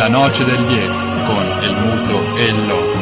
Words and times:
La 0.00 0.08
noce 0.08 0.46
del 0.46 0.64
10 0.64 0.88
con 1.26 1.44
el 1.60 1.74
muto 1.74 2.36
e 2.36 2.44
il 2.46 2.66
loco. 2.66 2.98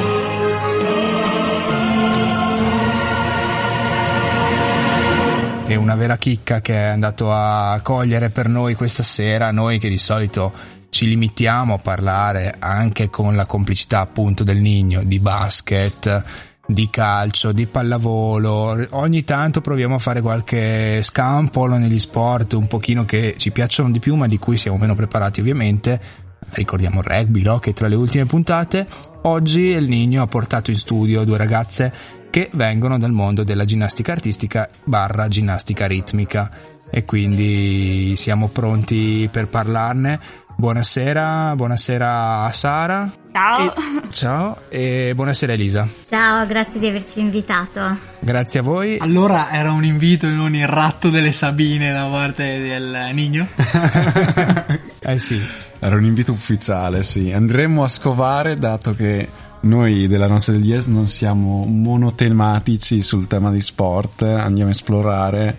È 5.65 5.75
una 5.77 5.95
vera 5.95 6.17
chicca 6.17 6.61
che 6.61 6.75
è 6.75 6.87
andato 6.87 7.33
a 7.33 7.79
cogliere 7.85 8.31
per 8.31 8.49
noi 8.49 8.75
questa 8.75 9.05
sera, 9.05 9.53
noi 9.53 9.79
che 9.79 9.89
di 9.89 9.97
solito 9.97 10.53
ci 10.91 11.07
limitiamo 11.07 11.75
a 11.75 11.79
parlare 11.79 12.57
anche 12.59 13.09
con 13.11 13.37
la 13.37 13.47
complicità 13.47 14.01
appunto 14.01 14.43
del 14.43 14.59
Nigno 14.59 15.05
di 15.05 15.21
basket, 15.21 16.25
di 16.67 16.91
calcio, 16.91 17.53
di 17.53 17.67
pallavolo. 17.67 18.89
Ogni 18.91 19.23
tanto 19.23 19.61
proviamo 19.61 19.95
a 19.95 19.99
fare 19.99 20.21
qualche 20.21 21.01
scampolo 21.05 21.77
negli 21.77 22.01
sport 22.01 22.55
un 22.55 22.67
pochino 22.67 23.05
che 23.05 23.37
ci 23.39 23.53
piacciono 23.53 23.93
di 23.93 24.01
più 24.01 24.17
ma 24.17 24.27
di 24.27 24.41
cui 24.41 24.57
siamo 24.57 24.79
meno 24.79 24.97
preparati 24.97 25.39
ovviamente. 25.39 26.27
Ricordiamo 26.51 27.01
il 27.01 27.07
rugby, 27.07 27.45
che 27.61 27.73
tra 27.73 27.89
le 27.89 27.95
ultime 27.95 28.25
puntate 28.25 28.87
oggi 29.23 29.61
il 29.61 29.89
Nigno 29.89 30.23
ha 30.23 30.27
portato 30.27 30.71
in 30.71 30.77
studio 30.77 31.25
due 31.25 31.37
ragazze 31.37 31.93
che 32.31 32.51
vengono 32.53 32.99
dal 32.99 33.13
mondo 33.13 33.45
della 33.45 33.65
ginnastica 33.65 34.13
artistica 34.13 34.69
barra 34.85 35.29
ginnastica 35.29 35.87
ritmica 35.87 36.51
e 36.91 37.05
quindi 37.05 38.15
siamo 38.17 38.49
pronti 38.49 39.29
per 39.31 39.49
parlarne. 39.49 40.47
Buonasera, 40.57 41.55
buonasera 41.55 42.43
a 42.43 42.51
Sara. 42.51 43.09
Ciao. 43.31 43.75
E, 43.77 43.83
ciao 44.11 44.57
e 44.69 45.13
buonasera 45.15 45.53
Elisa. 45.53 45.87
Ciao, 46.05 46.45
grazie 46.47 46.81
di 46.81 46.89
averci 46.89 47.21
invitato. 47.21 47.97
Grazie 48.19 48.61
a 48.61 48.63
voi. 48.65 48.99
Allora 48.99 49.53
era 49.53 49.71
un 49.71 49.85
invito 49.85 50.27
e 50.27 50.31
non 50.31 50.57
il 50.57 50.67
ratto 50.67 51.11
delle 51.11 51.31
Sabine 51.31 51.93
da 51.93 52.07
parte 52.07 52.59
del 52.59 53.11
Nigno? 53.13 53.47
eh 55.01 55.19
sì. 55.19 55.68
Era 55.81 55.97
un 55.97 56.05
invito 56.05 56.33
ufficiale, 56.33 57.03
sì. 57.03 57.31
Andremo 57.33 57.85
a 57.85 57.89
scovare 57.89 58.55
dato 58.57 58.95
che 58.95 59.29
noi 59.61 60.07
della 60.07 60.27
Noce 60.27 60.53
del 60.53 60.65
Yes 60.65 60.87
non 60.87 61.07
siamo 61.07 61.65
monotematici 61.65 63.03
sul 63.03 63.27
tema 63.27 63.51
di 63.51 63.61
sport, 63.61 64.23
andiamo 64.23 64.71
a 64.71 64.73
esplorare 64.73 65.57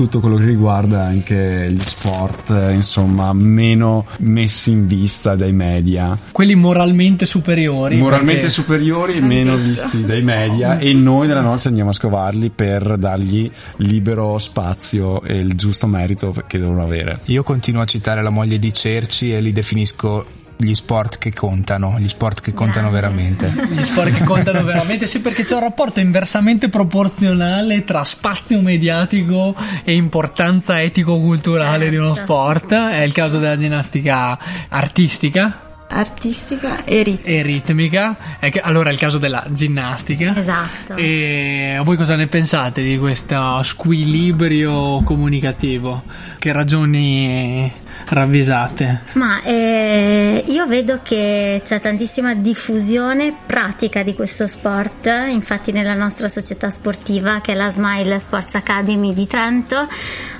tutto 0.00 0.20
quello 0.20 0.36
che 0.36 0.46
riguarda 0.46 1.02
anche 1.02 1.70
gli 1.70 1.80
sport, 1.82 2.70
insomma, 2.72 3.34
meno 3.34 4.06
messi 4.20 4.70
in 4.70 4.86
vista 4.86 5.36
dai 5.36 5.52
media. 5.52 6.16
Quelli 6.32 6.54
moralmente 6.54 7.26
superiori. 7.26 7.98
Moralmente 7.98 8.46
perché... 8.46 8.54
superiori 8.54 9.16
e 9.16 9.20
meno 9.20 9.56
visti 9.56 10.02
dai 10.06 10.22
media 10.22 10.78
e 10.78 10.94
noi 10.94 11.26
della 11.26 11.42
nostra 11.42 11.68
andiamo 11.68 11.90
a 11.90 11.92
scovarli 11.92 12.48
per 12.48 12.96
dargli 12.96 13.50
libero 13.76 14.38
spazio 14.38 15.20
e 15.20 15.36
il 15.36 15.54
giusto 15.54 15.86
merito 15.86 16.34
che 16.46 16.58
devono 16.58 16.82
avere. 16.82 17.20
Io 17.24 17.42
continuo 17.42 17.82
a 17.82 17.84
citare 17.84 18.22
la 18.22 18.30
moglie 18.30 18.58
di 18.58 18.72
Cerci 18.72 19.34
e 19.34 19.42
li 19.42 19.52
definisco 19.52 20.24
gli 20.60 20.74
sport 20.74 21.18
che 21.18 21.32
contano, 21.32 21.96
gli 21.98 22.08
sport 22.08 22.42
che 22.42 22.52
contano 22.52 22.90
veramente. 22.90 23.48
Gli 23.70 23.84
sport 23.84 24.12
che 24.12 24.24
contano 24.24 24.62
veramente, 24.62 25.06
sì, 25.06 25.20
perché 25.20 25.44
c'è 25.44 25.54
un 25.54 25.60
rapporto 25.60 26.00
inversamente 26.00 26.68
proporzionale 26.68 27.84
tra 27.84 28.04
spazio 28.04 28.60
mediatico 28.60 29.54
e 29.82 29.94
importanza 29.94 30.80
etico-culturale 30.82 31.84
certo. 31.84 31.90
di 31.90 31.96
uno 31.96 32.14
certo. 32.14 32.32
sport. 32.32 32.74
È 32.74 33.02
il 33.02 33.12
caso 33.12 33.38
della 33.38 33.58
ginnastica 33.58 34.38
artistica, 34.68 35.68
artistica 35.88 36.84
e 36.84 37.02
ritmica. 37.02 37.30
E 37.30 37.42
ritmica. 37.42 38.16
allora 38.62 38.90
è 38.90 38.92
il 38.92 38.98
caso 38.98 39.18
della 39.18 39.44
ginnastica. 39.50 40.36
Esatto. 40.36 40.94
E 40.96 41.80
voi 41.82 41.96
cosa 41.96 42.16
ne 42.16 42.26
pensate 42.26 42.82
di 42.82 42.98
questo 42.98 43.62
squilibrio 43.62 45.02
comunicativo? 45.02 46.02
Che 46.38 46.52
ragioni 46.52 47.72
ravvisate? 48.10 49.02
Ma 49.12 49.42
eh, 49.42 50.44
io 50.46 50.66
vedo 50.66 51.00
che 51.02 51.60
c'è 51.64 51.80
tantissima 51.80 52.34
diffusione 52.34 53.34
pratica 53.46 54.02
di 54.02 54.14
questo 54.14 54.46
sport, 54.46 55.10
infatti 55.30 55.72
nella 55.72 55.94
nostra 55.94 56.28
società 56.28 56.70
sportiva 56.70 57.40
che 57.40 57.52
è 57.52 57.54
la 57.54 57.70
Smile 57.70 58.18
Sports 58.18 58.54
Academy 58.54 59.14
di 59.14 59.26
Trento 59.26 59.88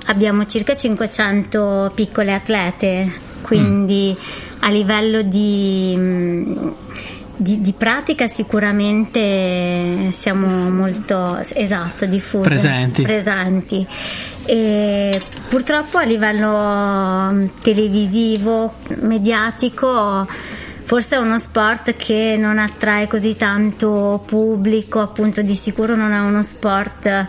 abbiamo 0.06 0.44
circa 0.44 0.74
500 0.74 1.92
piccole 1.94 2.34
atlete, 2.34 3.12
quindi 3.42 4.16
mm. 4.18 4.56
a 4.60 4.70
livello 4.70 5.22
di... 5.22 5.94
Mm, 5.96 6.68
di, 7.40 7.62
di, 7.62 7.72
pratica 7.72 8.28
sicuramente 8.28 10.10
siamo 10.10 10.46
diffuse. 10.46 10.70
molto 10.70 11.38
esatto, 11.54 12.04
diffuse, 12.04 12.46
presenti. 12.46 13.02
presenti. 13.02 13.86
E 14.44 15.22
purtroppo 15.48 15.98
a 15.98 16.04
livello 16.04 17.32
mm, 17.32 17.46
televisivo, 17.60 18.74
mediatico, 19.00 20.26
forse 20.84 21.16
è 21.16 21.18
uno 21.18 21.38
sport 21.38 21.96
che 21.96 22.36
non 22.38 22.58
attrae 22.58 23.06
così 23.06 23.36
tanto 23.36 24.22
pubblico, 24.26 25.00
appunto 25.00 25.42
di 25.42 25.54
sicuro 25.54 25.94
non 25.94 26.12
è 26.12 26.18
uno 26.20 26.42
sport 26.42 27.26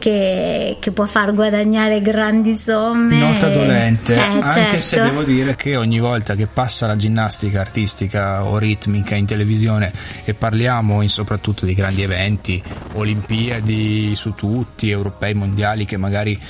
che, 0.00 0.78
che, 0.80 0.90
può 0.90 1.06
far 1.06 1.32
guadagnare 1.32 2.00
grandi 2.00 2.58
somme. 2.58 3.18
Nota 3.18 3.48
dolente, 3.50 4.16
eh, 4.16 4.18
anche 4.18 4.80
certo. 4.80 4.80
se 4.80 5.00
devo 5.00 5.22
dire 5.22 5.54
che 5.54 5.76
ogni 5.76 6.00
volta 6.00 6.34
che 6.34 6.48
passa 6.48 6.88
la 6.88 6.96
ginnastica 6.96 7.60
artistica 7.60 8.44
o 8.44 8.58
ritmica 8.58 9.14
in 9.14 9.26
televisione 9.26 9.92
e 10.24 10.34
parliamo 10.34 11.02
in 11.02 11.08
soprattutto 11.08 11.66
di 11.66 11.74
grandi 11.74 12.02
eventi, 12.02 12.60
Olimpiadi 12.94 14.16
su 14.16 14.34
tutti, 14.34 14.90
europei, 14.90 15.34
mondiali 15.34 15.84
che 15.84 15.96
magari 15.96 16.40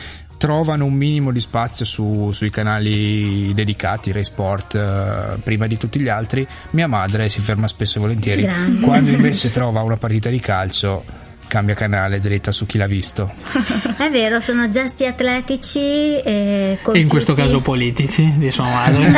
trovano 0.41 0.87
un 0.87 0.95
minimo 0.95 1.33
di 1.33 1.41
spazio 1.41 1.85
su, 1.85 2.31
sui 2.33 2.49
canali 2.49 3.53
dedicati, 3.53 4.11
Rai 4.11 4.25
Sport, 4.25 4.75
eh, 4.75 5.39
prima 5.43 5.67
di 5.67 5.77
tutti 5.77 6.01
gli 6.01 6.09
altri, 6.09 6.47
mia 6.71 6.87
madre 6.87 7.29
si 7.29 7.41
ferma 7.41 7.69
spesso 7.69 7.99
e 7.99 8.01
volentieri. 8.01 8.43
Grande. 8.43 8.81
Quando 8.81 9.11
invece 9.11 9.51
trova 9.53 9.83
una 9.83 9.99
partita 9.99 10.31
di 10.31 10.41
calcio 10.41 11.05
cambia 11.51 11.75
canale 11.75 12.21
dritta 12.21 12.53
su 12.53 12.65
chi 12.65 12.79
l'ha 12.79 12.87
visto. 12.87 13.29
È 13.99 14.09
vero, 14.09 14.39
sono 14.39 14.69
gesti 14.69 15.05
atletici 15.05 15.81
e, 15.81 16.79
e 16.81 16.99
in 16.99 17.09
questo 17.09 17.35
caso 17.35 17.61
politici 17.61 18.33
di 18.37 18.53
sua 18.53 18.65
madre 18.65 19.11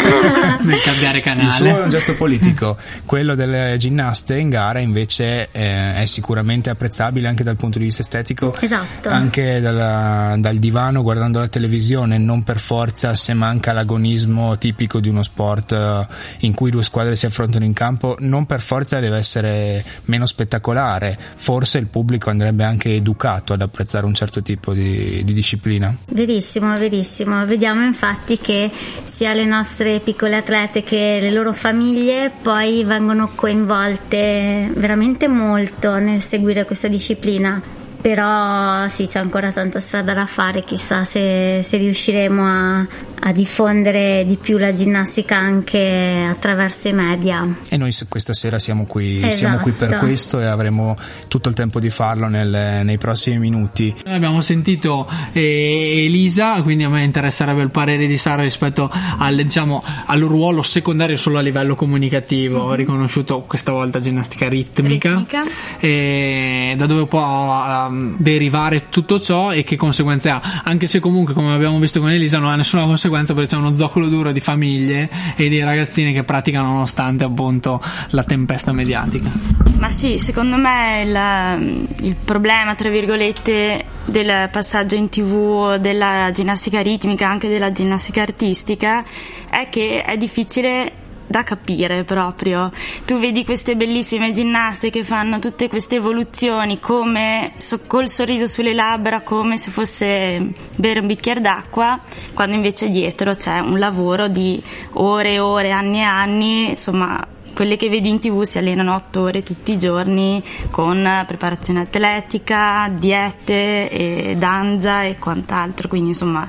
nel 0.62 0.80
cambiare 0.80 1.20
canale. 1.20 1.48
Il 1.48 1.52
suo 1.52 1.66
è 1.66 1.82
un 1.82 1.90
gesto 1.90 2.14
politico, 2.14 2.78
quello 3.04 3.34
delle 3.34 3.76
ginnaste 3.78 4.38
in 4.38 4.48
gara 4.48 4.78
invece 4.78 5.48
eh, 5.52 5.96
è 5.96 6.06
sicuramente 6.06 6.70
apprezzabile 6.70 7.28
anche 7.28 7.44
dal 7.44 7.56
punto 7.56 7.78
di 7.78 7.84
vista 7.84 8.00
estetico, 8.00 8.54
esatto. 8.58 9.10
anche 9.10 9.60
dalla, 9.60 10.34
dal 10.38 10.56
divano 10.56 11.02
guardando 11.02 11.38
la 11.38 11.48
televisione, 11.48 12.16
non 12.16 12.42
per 12.44 12.58
forza 12.58 13.14
se 13.14 13.34
manca 13.34 13.74
l'agonismo 13.74 14.56
tipico 14.56 15.00
di 15.00 15.10
uno 15.10 15.22
sport 15.22 15.72
eh, 15.72 16.06
in 16.46 16.54
cui 16.54 16.70
due 16.70 16.82
squadre 16.82 17.14
si 17.14 17.26
affrontano 17.26 17.66
in 17.66 17.74
campo, 17.74 18.16
non 18.20 18.46
per 18.46 18.62
forza 18.62 19.00
deve 19.00 19.18
essere 19.18 19.84
meno 20.06 20.24
spettacolare, 20.24 21.18
forse 21.34 21.76
il 21.76 21.86
pubblico 21.86 22.21
pubblico 22.22 22.30
andrebbe 22.30 22.64
anche 22.64 22.94
educato 22.94 23.52
ad 23.52 23.60
apprezzare 23.60 24.06
un 24.06 24.14
certo 24.14 24.42
tipo 24.42 24.72
di, 24.72 25.22
di 25.24 25.32
disciplina. 25.32 25.94
Verissimo, 26.06 26.76
verissimo. 26.78 27.44
Vediamo 27.44 27.84
infatti 27.84 28.38
che 28.38 28.70
sia 29.04 29.34
le 29.34 29.44
nostre 29.44 30.00
piccole 30.00 30.36
atlete 30.36 30.82
che 30.82 31.18
le 31.20 31.30
loro 31.32 31.52
famiglie 31.52 32.30
poi 32.40 32.84
vengono 32.84 33.32
coinvolte 33.34 34.70
veramente 34.74 35.26
molto 35.28 35.96
nel 35.96 36.22
seguire 36.22 36.64
questa 36.64 36.88
disciplina 36.88 37.80
però 38.02 38.88
sì 38.88 39.06
c'è 39.06 39.20
ancora 39.20 39.52
tanta 39.52 39.78
strada 39.78 40.12
da 40.12 40.26
fare 40.26 40.64
chissà 40.64 41.04
se, 41.04 41.60
se 41.62 41.76
riusciremo 41.76 42.44
a, 42.44 42.86
a, 43.20 43.32
diffondere 43.32 44.24
di 44.26 44.36
più 44.36 44.58
la 44.58 44.72
ginnastica 44.72 45.36
anche 45.36 46.26
attraverso 46.28 46.88
i 46.88 46.92
media 46.92 47.46
e 47.68 47.76
noi 47.76 47.94
questa 48.08 48.34
sera 48.34 48.58
siamo 48.58 48.86
qui, 48.86 49.18
esatto. 49.18 49.32
siamo 49.32 49.58
qui 49.58 49.70
per 49.70 49.88
esatto. 49.88 50.04
questo 50.04 50.40
e 50.40 50.46
avremo 50.46 50.96
tutto 51.28 51.48
il 51.48 51.54
tempo 51.54 51.78
di 51.78 51.90
farlo 51.90 52.26
nel, 52.26 52.80
nei 52.82 52.98
prossimi 52.98 53.38
minuti 53.38 53.94
noi 54.04 54.14
abbiamo 54.16 54.40
sentito 54.40 55.08
eh, 55.30 56.04
Elisa 56.04 56.60
quindi 56.62 56.82
a 56.82 56.88
me 56.88 57.04
interesserebbe 57.04 57.62
il 57.62 57.70
parere 57.70 58.08
di 58.08 58.18
Sara 58.18 58.42
rispetto 58.42 58.90
al, 59.18 59.36
diciamo, 59.36 59.80
al 60.06 60.20
ruolo 60.22 60.62
secondario 60.62 61.16
solo 61.16 61.38
a 61.38 61.40
livello 61.40 61.76
comunicativo 61.76 62.58
mm-hmm. 62.58 62.68
ho 62.68 62.74
riconosciuto 62.74 63.42
questa 63.42 63.70
volta 63.70 64.00
ginnastica 64.00 64.48
ritmica, 64.48 65.10
ritmica. 65.10 65.42
E 65.78 66.74
da 66.76 66.86
dove 66.86 67.06
può 67.06 67.20
um, 67.20 67.91
derivare 68.16 68.88
tutto 68.88 69.20
ciò 69.20 69.52
e 69.52 69.64
che 69.64 69.76
conseguenze 69.76 70.30
ha. 70.30 70.62
Anche 70.64 70.86
se 70.86 71.00
comunque, 71.00 71.34
come 71.34 71.54
abbiamo 71.54 71.78
visto 71.78 72.00
con 72.00 72.10
Elisa, 72.10 72.38
non 72.38 72.50
ha 72.50 72.56
nessuna 72.56 72.84
conseguenza 72.84 73.34
perché 73.34 73.50
c'è 73.50 73.56
uno 73.56 73.76
zoccolo 73.76 74.08
duro 74.08 74.32
di 74.32 74.40
famiglie 74.40 75.08
e 75.36 75.48
di 75.48 75.62
ragazzini 75.62 76.12
che 76.12 76.24
praticano 76.24 76.68
nonostante 76.68 77.24
appunto 77.24 77.80
la 78.10 78.24
tempesta 78.24 78.72
mediatica. 78.72 79.30
Ma 79.78 79.90
sì, 79.90 80.18
secondo 80.18 80.56
me 80.56 81.02
il, 81.04 82.06
il 82.06 82.14
problema, 82.14 82.74
tra 82.74 82.88
virgolette, 82.88 83.84
del 84.04 84.48
passaggio 84.50 84.94
in 84.94 85.08
tv 85.08 85.76
della 85.76 86.30
ginnastica 86.32 86.80
ritmica, 86.80 87.28
anche 87.28 87.48
della 87.48 87.72
ginnastica 87.72 88.22
artistica, 88.22 89.04
è 89.50 89.68
che 89.68 90.02
è 90.02 90.16
difficile 90.16 90.92
da 91.32 91.42
capire 91.44 92.04
proprio. 92.04 92.70
Tu 93.06 93.18
vedi 93.18 93.42
queste 93.44 93.74
bellissime 93.74 94.32
ginnaste 94.32 94.90
che 94.90 95.02
fanno 95.02 95.38
tutte 95.38 95.66
queste 95.66 95.96
evoluzioni 95.96 96.78
come 96.78 97.52
so- 97.56 97.80
col 97.86 98.08
sorriso 98.08 98.46
sulle 98.46 98.74
labbra, 98.74 99.22
come 99.22 99.56
se 99.56 99.70
fosse 99.70 100.52
bere 100.76 101.00
un 101.00 101.06
bicchiere 101.06 101.40
d'acqua, 101.40 101.98
quando 102.34 102.54
invece 102.54 102.90
dietro 102.90 103.34
c'è 103.34 103.60
un 103.60 103.78
lavoro 103.78 104.28
di 104.28 104.62
ore 104.92 105.32
e 105.32 105.38
ore, 105.40 105.70
anni 105.70 106.00
e 106.00 106.02
anni, 106.02 106.68
insomma 106.68 107.26
quelle 107.54 107.76
che 107.76 107.88
vedi 107.88 108.08
in 108.08 108.18
tv 108.18 108.42
si 108.42 108.58
allenano 108.58 108.94
otto 108.94 109.22
ore 109.22 109.42
tutti 109.42 109.72
i 109.72 109.78
giorni 109.78 110.42
con 110.70 111.24
preparazione 111.26 111.80
atletica, 111.80 112.90
diete, 112.92 113.88
e 113.88 114.34
danza 114.36 115.02
e 115.04 115.18
quant'altro, 115.18 115.88
quindi 115.88 116.08
insomma 116.08 116.48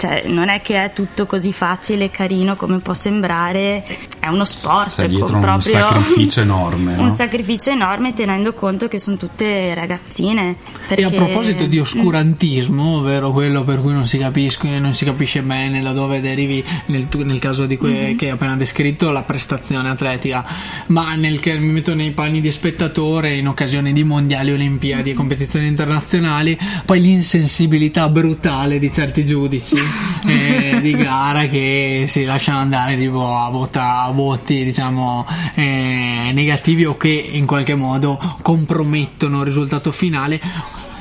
cioè, 0.00 0.22
non 0.28 0.48
è 0.48 0.62
che 0.62 0.82
è 0.82 0.92
tutto 0.94 1.26
così 1.26 1.52
facile 1.52 2.06
e 2.06 2.10
carino 2.10 2.56
come 2.56 2.78
può 2.78 2.94
sembrare, 2.94 3.84
è 4.18 4.28
uno 4.28 4.46
sport. 4.46 4.94
C'è 4.94 5.08
dietro 5.08 5.34
un 5.34 5.40
proprio 5.42 5.70
sacrificio 5.72 6.40
enorme. 6.40 6.96
no? 6.96 7.02
un 7.02 7.10
sacrificio 7.10 7.68
enorme 7.68 8.14
tenendo 8.14 8.54
conto 8.54 8.88
che 8.88 8.98
sono 8.98 9.18
tutte 9.18 9.74
ragazzine. 9.74 10.56
E 10.88 11.04
a 11.04 11.08
perché- 11.10 11.16
proposito 11.16 11.66
di 11.66 11.78
oscurantismo, 11.78 12.96
ovvero 12.96 13.30
quello 13.30 13.62
per 13.62 13.82
cui 13.82 13.92
non 13.92 14.06
si, 14.06 14.16
capisce, 14.16 14.78
non 14.78 14.94
si 14.94 15.04
capisce 15.04 15.42
bene 15.42 15.82
da 15.82 15.92
dove 15.92 16.22
derivi, 16.22 16.64
nel, 16.86 17.06
nel 17.16 17.38
caso 17.38 17.66
di 17.66 17.76
que- 17.76 18.14
che 18.16 18.24
hai 18.24 18.30
appena 18.30 18.56
descritto, 18.56 19.10
la 19.10 19.22
prestazione 19.22 19.90
atletica, 19.90 20.46
ma 20.86 21.14
nel 21.14 21.40
che 21.40 21.58
mi 21.58 21.72
metto 21.72 21.94
nei 21.94 22.12
panni 22.12 22.40
di 22.40 22.50
spettatore 22.50 23.34
in 23.34 23.46
occasione 23.46 23.92
di 23.92 24.02
mondiali, 24.02 24.50
olimpiadi 24.50 25.10
e 25.10 25.14
competizioni 25.14 25.66
internazionali, 25.66 26.58
poi 26.86 27.02
l'insensibilità 27.02 28.08
brutale 28.08 28.78
di 28.78 28.90
certi 28.90 29.26
giudici 29.26 29.88
eh, 30.26 30.78
di 30.80 30.92
gara 30.92 31.46
che 31.46 32.04
si 32.06 32.24
lasciano 32.24 32.58
andare 32.58 32.96
tipo 32.96 33.34
a, 33.34 33.48
vota- 33.50 34.02
a 34.02 34.10
voti 34.10 34.64
diciamo 34.64 35.26
eh, 35.54 36.30
negativi 36.32 36.84
o 36.84 36.96
che 36.96 37.08
in 37.08 37.46
qualche 37.46 37.74
modo 37.74 38.18
compromettono 38.42 39.40
il 39.40 39.46
risultato 39.46 39.92
finale 39.92 40.40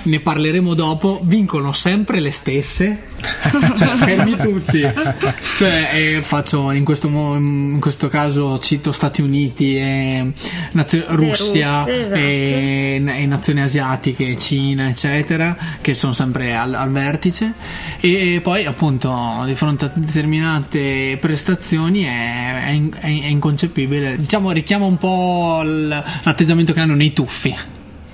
ne 0.04 0.19
parleremo 0.19 0.74
dopo 0.74 1.19
vincono 1.24 1.72
sempre 1.72 2.19
le 2.19 2.31
stesse. 2.31 3.07
Cioè 3.80 3.96
fermi 3.98 4.36
tutti. 4.38 4.81
Cioè 5.57 5.90
eh, 5.94 6.22
faccio 6.24 6.72
in 6.72 6.84
questo, 6.86 7.10
mo- 7.10 7.36
in 7.36 7.80
questo 7.80 8.07
caso 8.07 8.57
cito 8.60 8.92
Stati 8.94 9.22
Uniti 9.22 9.75
e 9.78 10.31
nazio- 10.72 11.04
Russia 11.10 11.84
Russia, 11.84 11.94
esatto. 11.94 12.16
e, 12.16 13.04
e 13.06 13.25
nazioni 13.25 13.62
asiatiche 13.62 14.38
Cina 14.38 14.88
eccetera 14.90 15.56
che 15.81 15.94
sono 15.94 16.13
sempre 16.13 16.56
al, 16.56 16.74
al 16.74 16.92
vertice. 16.92 17.54
E 18.00 18.40
poi 18.42 18.66
appunto 18.66 19.44
di 19.46 19.56
fronte 19.56 19.86
a 19.86 19.92
determinate 19.94 21.18
prestazioni 21.19 22.04
è, 22.04 22.63
è 22.68 22.90
è- 23.00 23.07
inconcepibile. 23.07 24.16
Diciamo 24.18 24.51
richiama 24.51 24.86
un 24.86 24.98
po' 24.98 25.62
l'atteggiamento 25.63 26.72
che 26.74 26.80
hanno 26.80 26.96
nei 26.96 27.12
tuffi 27.13 27.56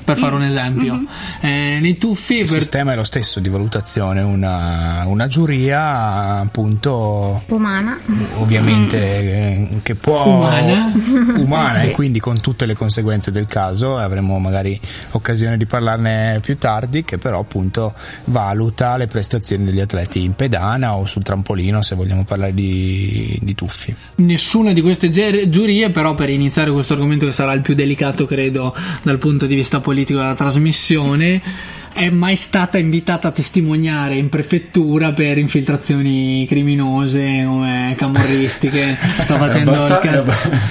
per 0.05 0.17
fare 0.17 0.35
un 0.35 0.43
esempio 0.43 1.03
Eh, 1.41 1.79
nei 1.81 1.97
tuffi 1.97 2.35
Il 2.35 2.39
per- 2.45 2.49
sistema 2.49 2.93
è 2.93 2.95
lo 2.95 3.03
stesso 3.03 3.39
di 3.41 3.49
valutazione, 3.49 4.21
una, 4.21 5.03
una 5.05 5.27
giuria 5.27 6.39
appunto 6.39 7.43
Umana. 7.47 7.97
ovviamente 8.37 8.97
eh, 8.97 9.67
che 9.83 9.95
può 9.95 10.25
Umana. 10.25 10.91
umana 11.37 11.79
Sì. 11.79 11.85
e 11.87 11.91
quindi 11.91 12.19
con 12.19 12.39
tutte 12.39 12.65
le 12.65 12.75
conseguenze 12.75 13.31
del 13.31 13.47
caso 13.47 13.97
avremo 13.97 14.37
magari 14.39 14.79
occasione 15.11 15.57
di 15.57 15.65
parlarne 15.65 16.39
più 16.41 16.57
tardi 16.57 17.03
che 17.03 17.17
però 17.17 17.39
appunto 17.39 17.93
valuta 18.25 18.95
le 18.97 19.07
prestazioni 19.07 19.65
degli 19.65 19.79
atleti 19.79 20.23
in 20.23 20.33
pedana 20.33 20.95
o 20.95 21.05
sul 21.05 21.23
trampolino 21.23 21.81
se 21.81 21.95
vogliamo 21.95 22.23
parlare 22.23 22.53
di, 22.53 23.37
di 23.41 23.55
tuffi 23.55 23.93
Nessuna 24.15 24.71
di 24.73 24.81
queste 24.81 25.09
ger- 25.09 25.49
giurie, 25.49 25.89
però, 25.89 26.13
per 26.15 26.29
iniziare 26.29 26.71
questo 26.71 26.93
argomento 26.93 27.25
che 27.25 27.31
sarà 27.31 27.53
il 27.53 27.61
più 27.61 27.73
delicato, 27.75 28.25
credo, 28.25 28.73
dal 29.01 29.17
punto 29.17 29.45
di 29.45 29.55
vista 29.55 29.79
politico 29.79 29.93
della 30.03 30.35
trasmissione, 30.35 31.41
è 31.95 32.09
mai 32.09 32.35
stata 32.35 32.77
invitata 32.77 33.29
a 33.29 33.31
testimoniare 33.31 34.15
in 34.17 34.27
prefettura 34.27 35.13
per 35.13 35.37
infiltrazioni 35.37 36.45
criminose 36.45 37.43
come 37.45 37.93
camorristiche. 37.97 38.97
Sto 39.23 39.37
facendo, 39.37 39.71
il 39.71 39.77
Abbasta- 39.77 39.99
ca- 39.99 40.25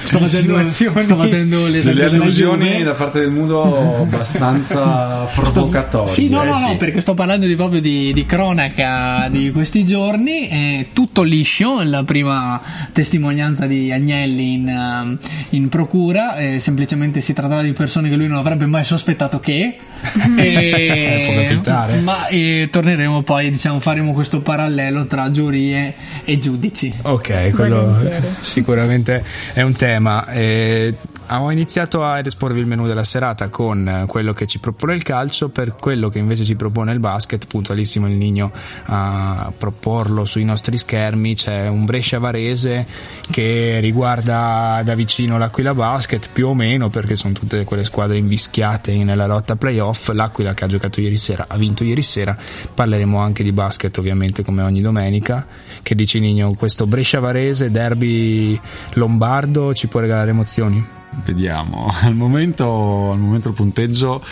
sto 0.04 0.18
facendo, 0.18 0.70
sto 0.70 1.16
facendo 1.16 1.68
Delle 1.70 2.04
allusioni 2.04 2.82
da 2.82 2.92
parte 2.92 3.20
del 3.20 3.30
Mudo 3.30 3.96
abbastanza 4.02 5.26
provocatorie. 5.34 6.12
Sì, 6.12 6.28
no, 6.28 6.42
Eh, 6.42 6.46
no, 6.46 6.50
no, 6.50 6.56
sì. 6.72 6.76
perché 6.76 7.00
sto 7.00 7.14
parlando 7.14 7.46
di, 7.46 7.56
proprio 7.56 7.80
di, 7.80 8.12
di 8.12 8.26
cronaca 8.26 9.28
di 9.30 9.50
questi 9.50 9.86
giorni. 9.86 10.46
È 10.48 10.86
tutto 10.92 11.22
liscio. 11.22 11.82
La 11.82 12.04
prima 12.04 12.60
testimonianza 12.92 13.64
di 13.66 13.90
Agnelli 13.90 14.52
in, 14.54 14.68
ehm, 14.68 15.18
in 15.50 15.68
procura. 15.70 16.36
eh, 16.36 16.60
semplicemente 16.60 17.22
si 17.22 17.32
trattava 17.32 17.62
di 17.62 17.72
persone 17.72 18.10
che 18.10 18.16
lui 18.16 18.28
non 18.28 18.36
avrebbe 18.36 18.66
mai 18.66 18.84
sospettato 18.84 19.40
che. 19.40 19.76
E- 20.36 21.13
Può 21.22 21.34
capitare. 21.34 21.96
Ma 21.98 22.26
eh, 22.28 22.68
torneremo 22.70 23.22
poi, 23.22 23.50
diciamo, 23.50 23.80
faremo 23.80 24.12
questo 24.12 24.40
parallelo 24.40 25.06
tra 25.06 25.30
giurie 25.30 25.94
e 26.24 26.38
giudici. 26.38 26.92
Ok, 27.02 27.50
quello 27.50 27.86
Volentieri. 27.86 28.26
sicuramente 28.40 29.22
è 29.52 29.62
un 29.62 29.74
tema. 29.74 30.26
Eh, 30.28 30.94
Abbiamo 31.26 31.50
iniziato 31.50 32.04
a 32.04 32.18
esporvi 32.18 32.60
il 32.60 32.66
menù 32.66 32.86
della 32.86 33.02
serata 33.02 33.48
con 33.48 33.88
eh, 33.88 34.04
quello 34.06 34.34
che 34.34 34.46
ci 34.46 34.58
propone 34.58 34.92
il 34.92 35.02
calcio, 35.02 35.48
per 35.48 35.74
quello 35.74 36.10
che 36.10 36.18
invece 36.18 36.44
ci 36.44 36.54
propone 36.54 36.92
il 36.92 37.00
basket, 37.00 37.46
puntualissimo 37.46 38.06
il 38.06 38.12
Nigno 38.12 38.52
a 38.84 39.50
proporlo 39.56 40.26
sui 40.26 40.44
nostri 40.44 40.76
schermi, 40.76 41.34
c'è 41.34 41.66
un 41.66 41.86
Brescia 41.86 42.18
Varese 42.18 42.86
che 43.30 43.80
riguarda 43.80 44.82
da 44.84 44.94
vicino 44.94 45.38
l'Aquila 45.38 45.72
Basket, 45.72 46.28
più 46.30 46.48
o 46.48 46.54
meno 46.54 46.90
perché 46.90 47.16
sono 47.16 47.32
tutte 47.32 47.64
quelle 47.64 47.84
squadre 47.84 48.18
invischiate 48.18 49.02
nella 49.02 49.26
lotta 49.26 49.56
playoff, 49.56 50.10
l'Aquila 50.10 50.52
che 50.52 50.64
ha 50.64 50.68
giocato 50.68 51.00
ieri 51.00 51.16
sera, 51.16 51.46
ha 51.48 51.56
vinto 51.56 51.84
ieri 51.84 52.02
sera, 52.02 52.36
parleremo 52.74 53.18
anche 53.18 53.42
di 53.42 53.52
basket 53.52 53.96
ovviamente 53.96 54.44
come 54.44 54.62
ogni 54.62 54.82
domenica, 54.82 55.46
che 55.82 55.94
dici 55.94 56.20
Nigno, 56.20 56.52
questo 56.52 56.86
Brescia 56.86 57.18
Varese, 57.18 57.70
derby 57.70 58.60
lombardo 58.94 59.72
ci 59.72 59.86
può 59.86 60.00
regalare 60.00 60.30
emozioni? 60.30 61.02
Vediamo, 61.24 61.92
al 62.02 62.14
momento, 62.14 63.10
al 63.12 63.18
momento 63.18 63.48
il 63.48 63.54
punteggio 63.54 64.22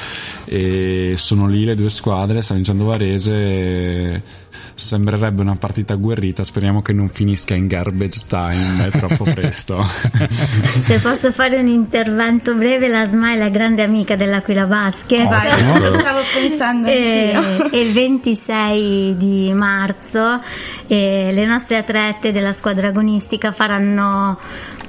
eh, 0.46 1.14
sono 1.16 1.46
lì 1.46 1.64
le 1.64 1.74
due 1.74 1.88
squadre, 1.90 2.42
sta 2.42 2.54
vincendo 2.54 2.84
Varese, 2.84 3.32
eh, 3.34 4.22
sembrerebbe 4.74 5.40
una 5.42 5.56
partita 5.56 5.94
agguerrita, 5.94 6.42
speriamo 6.44 6.82
che 6.82 6.92
non 6.92 7.08
finisca 7.08 7.54
in 7.54 7.66
garbage 7.66 8.24
time, 8.26 8.88
è 8.88 8.90
troppo 8.90 9.24
presto. 9.24 9.84
Se 10.84 10.98
posso 11.00 11.30
fare 11.32 11.58
un 11.58 11.68
intervento 11.68 12.54
breve, 12.54 12.88
la 12.88 13.06
Smile 13.06 13.46
è 13.46 13.50
grande 13.50 13.82
amica 13.82 14.16
dell'Aquila 14.16 14.66
Basket. 14.66 15.28
Vai, 15.28 15.46
Ottimo. 15.46 15.78
lo 15.78 15.90
stavo 15.92 16.20
pensando 16.34 16.88
E, 16.88 17.32
anch'io. 17.34 17.70
e 17.70 17.80
il 17.80 17.92
26 17.92 19.16
di 19.16 19.52
marzo 19.54 20.40
eh, 20.88 21.30
le 21.32 21.46
nostre 21.46 21.76
atlete 21.76 22.32
della 22.32 22.52
squadra 22.52 22.88
agonistica 22.88 23.52
faranno 23.52 24.38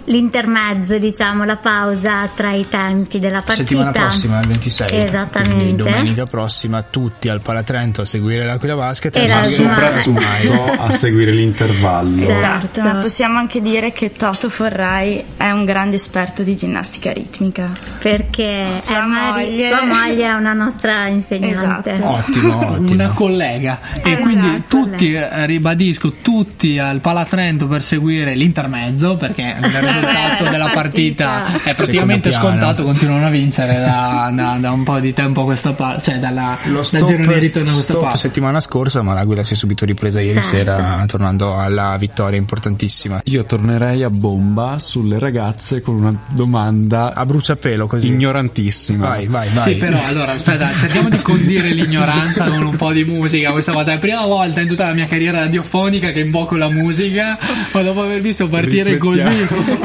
l'intermezzo, 0.05 0.97
diciamo, 0.97 1.43
la 1.43 1.55
pausa 1.57 2.29
tra 2.33 2.51
i 2.51 2.67
tempi 2.67 3.19
della 3.19 3.39
partita. 3.39 3.53
Settimana 3.55 3.91
prossima, 3.91 4.39
il 4.39 4.47
26. 4.47 5.01
Esattamente. 5.03 5.53
Quindi 5.63 5.75
domenica 5.75 6.25
prossima 6.25 6.81
tutti 6.81 7.29
al 7.29 7.41
Palatrento 7.41 8.01
a 8.01 8.05
seguire 8.05 8.45
l'Aquila 8.45 8.75
Basket 8.75 9.15
E 9.17 9.23
e. 9.23 9.27
Soprattutto 9.43 10.71
a 10.77 10.89
seguire 10.89 11.31
l'intervallo. 11.31 12.21
Esatto, 12.21 12.67
Certo. 12.73 12.81
ma 12.81 12.93
possiamo 12.95 13.37
anche 13.39 13.61
dire 13.61 13.91
che 13.91 14.11
Toto 14.11 14.49
Forrai 14.49 15.23
è 15.37 15.49
un 15.51 15.65
grande 15.65 15.95
esperto 15.95 16.43
di 16.43 16.55
ginnastica 16.55 17.11
ritmica. 17.11 17.71
Perché 17.99 18.69
Sua 18.71 19.03
è 19.03 19.05
Mari- 19.05 19.49
moglie. 19.49 19.67
sua 19.67 19.83
moglie 19.83 20.25
è 20.25 20.33
una 20.33 20.53
nostra 20.53 21.07
insegnante. 21.07 21.91
Esatto. 21.93 22.07
Ottimo, 22.09 22.57
ottimo. 22.71 22.91
Una 23.03 23.09
collega 23.09 23.79
e 24.01 24.11
Esatto, 24.11 24.21
quindi 24.21 24.63
tutti, 24.67 25.11
lei. 25.11 25.21
eh, 25.23 25.45
ribadisco, 25.45 26.13
tutti 26.21 26.77
al 26.79 26.99
Palatrento 26.99 27.67
per 27.67 27.83
seguire 27.83 28.35
l'intermezzo 28.35 29.15
perché 29.17 29.55
risultato 29.93 30.49
della 30.49 30.69
partita 30.73 31.61
è 31.63 31.73
praticamente 31.73 32.31
scontato, 32.31 32.83
continuano 32.83 33.27
a 33.27 33.29
vincere 33.29 33.79
da, 33.79 34.31
da- 34.33 34.57
da 34.59 34.71
un 34.71 34.83
po' 34.83 34.99
di 34.99 35.13
tempo 35.13 35.41
a 35.41 35.45
questa 35.45 35.73
parte, 35.73 36.11
cioè 36.11 36.19
dalla, 36.19 36.57
Lo 36.65 36.75
dal 36.75 36.85
stop, 36.85 37.05
girone 37.07 37.33
di 37.33 37.39
ritorno 37.39 37.69
a 37.69 37.73
questa 37.73 37.97
parte. 37.97 38.17
settimana 38.17 38.59
scorsa, 38.59 39.01
ma 39.01 39.13
l'Aquila 39.13 39.43
si 39.43 39.53
è 39.53 39.55
subito 39.55 39.85
ripresa 39.85 40.19
ieri 40.19 40.33
Certo. 40.33 40.47
sera, 40.49 41.03
tornando 41.07 41.57
alla 41.57 41.95
vittoria 41.97 42.37
importantissima. 42.37 43.21
Io 43.25 43.43
tornerei 43.45 44.03
a 44.03 44.09
bomba 44.09 44.79
sulle 44.79 45.19
ragazze 45.19 45.81
con 45.81 45.95
una 45.95 46.13
domanda 46.29 47.13
A 47.13 47.25
bruciapelo 47.25 47.87
così. 47.87 48.07
ignorantissima. 48.07 49.07
Vai, 49.07 49.27
vai, 49.27 49.49
vai. 49.53 49.73
Sì, 49.73 49.77
però 49.77 49.99
allora 50.05 50.31
aspetta, 50.33 50.69
cerchiamo 50.77 51.09
di 51.09 51.21
condire 51.21 51.69
l'ignoranza 51.71 52.45
con 52.45 52.63
un 52.63 52.75
po' 52.75 52.91
di 52.91 53.03
musica. 53.03 53.51
Questa 53.51 53.71
volta 53.71 53.91
è 53.91 53.93
la 53.95 53.99
prima 53.99 54.25
volta 54.25 54.61
in 54.61 54.67
tutta 54.67 54.85
la 54.87 54.93
mia 54.93 55.07
carriera 55.07 55.39
radiofonica 55.39 56.11
che 56.11 56.19
invoco 56.21 56.55
la 56.57 56.69
musica, 56.69 57.37
ma 57.73 57.81
dopo 57.81 58.01
aver 58.01 58.21
visto 58.21 58.47
partire 58.47 58.97
così 58.97 59.21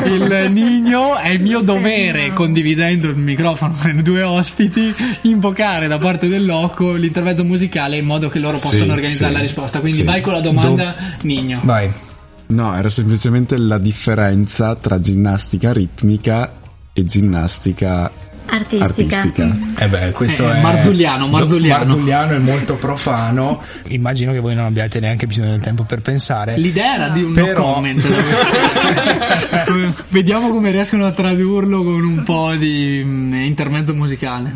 il 0.07 0.51
Nigno, 0.51 1.17
è 1.17 1.31
il 1.31 1.41
mio 1.41 1.61
dovere, 1.61 2.33
condividendo 2.33 3.09
il 3.09 3.17
microfono 3.17 3.75
con 3.81 3.99
i 3.99 4.03
due 4.03 4.23
ospiti, 4.23 4.95
invocare 5.23 5.89
da 5.89 5.99
parte 5.99 6.29
del 6.29 6.45
loco 6.45 6.95
l'intervento 6.95 7.45
musicale 7.45 7.97
in 7.97 8.07
modo 8.07 8.29
che 8.29 8.39
loro 8.39 8.59
Sì, 8.59 8.69
possano 8.69 8.93
organizzare 8.93 9.31
sì, 9.31 9.37
la 9.37 9.43
risposta. 9.43 9.81
Quindi 9.81 9.99
sì. 9.99 10.05
vai 10.05 10.21
con 10.21 10.33
la 10.33 10.41
domanda, 10.41 10.95
Nigno. 11.23 11.61
Vai. 11.65 11.91
No, 12.49 12.77
era 12.77 12.89
semplicemente 12.89 13.59
la 13.59 13.79
differenza 13.79 14.75
tra 14.75 14.99
ginnastica 15.01 15.73
ritmica 15.73 16.53
e 16.93 17.05
ginnastica 17.05 18.11
Artistica. 18.51 19.19
artistica. 19.19 19.57
Eh 19.79 19.89
beh, 19.89 20.13
questo 20.13 20.51
Eh, 20.51 20.57
è 20.57 20.61
Marzulliano, 20.63 21.27
Marzulliano. 21.29 21.85
Marzulliano 21.85 22.33
è 22.33 22.39
molto 22.39 22.77
profano. 22.77 23.63
Immagino 23.89 24.33
che 24.33 24.39
voi 24.41 24.55
non 24.55 24.65
abbiate 24.65 25.01
neanche 25.01 25.27
bisogno 25.27 25.51
del 25.51 25.61
tempo 25.61 25.85
per 25.85 26.01
pensare. 26.01 26.57
L'idea 26.57 26.95
era 26.95 27.09
di 27.09 27.23
un 27.23 27.33
Però- 27.33 27.67
no 27.67 27.73
comment. 27.75 28.03
Vediamo 30.09 30.51
come 30.51 30.71
riescono 30.71 31.07
a 31.07 31.13
tradurlo 31.13 31.85
con 31.85 32.05
un 32.05 32.23
po' 32.25 32.55
di 32.57 33.03
mm, 33.05 33.35
intermezzo 33.45 33.95
musicale. 33.95 34.55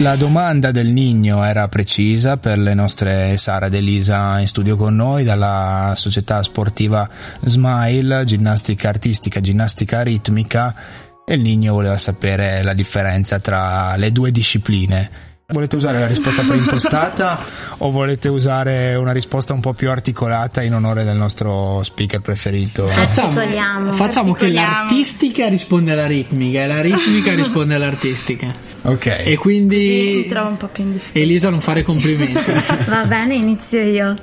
La 0.00 0.16
domanda 0.16 0.70
del 0.70 0.88
Nigno 0.88 1.44
era 1.44 1.68
precisa 1.68 2.38
per 2.38 2.56
le 2.56 2.72
nostre 2.72 3.36
Sara 3.36 3.66
ed 3.66 3.74
Elisa 3.74 4.38
in 4.40 4.46
studio 4.46 4.74
con 4.74 4.96
noi 4.96 5.24
dalla 5.24 5.92
società 5.94 6.42
sportiva 6.42 7.06
Smile, 7.42 8.24
ginnastica 8.24 8.88
artistica, 8.88 9.40
ginnastica 9.40 10.00
ritmica 10.00 10.74
e 11.22 11.34
il 11.34 11.42
Nigno 11.42 11.74
voleva 11.74 11.98
sapere 11.98 12.62
la 12.62 12.72
differenza 12.72 13.40
tra 13.40 13.94
le 13.96 14.10
due 14.10 14.30
discipline. 14.30 15.29
Volete 15.52 15.76
usare 15.76 15.98
la 15.98 16.06
risposta 16.06 16.42
preimpostata 16.42 17.38
o 17.78 17.90
volete 17.90 18.28
usare 18.28 18.94
una 18.94 19.12
risposta 19.12 19.52
un 19.52 19.60
po' 19.60 19.72
più 19.72 19.90
articolata 19.90 20.62
in 20.62 20.74
onore 20.74 21.04
del 21.04 21.16
nostro 21.16 21.82
speaker 21.82 22.20
preferito? 22.20 22.86
Articoliamo. 22.86 23.92
facciamo 23.92 24.32
che 24.32 24.48
l'artistica 24.48 25.48
risponde 25.48 25.92
alla 25.92 26.06
ritmica 26.06 26.62
e 26.62 26.66
la 26.66 26.80
ritmica 26.80 27.34
risponde 27.34 27.74
all'artistica. 27.74 28.52
Ok. 28.82 29.22
E 29.24 29.36
quindi 29.36 30.22
Mi 30.22 30.28
trovo 30.28 30.48
un 30.48 30.56
po' 30.56 30.68
più 30.68 30.84
in 30.84 30.92
difficoltà. 30.92 31.18
Elisa 31.18 31.50
non 31.50 31.60
fare 31.60 31.82
complimenti. 31.82 32.52
Va 32.88 33.04
bene, 33.04 33.34
inizio 33.34 33.80
io. 33.80 34.14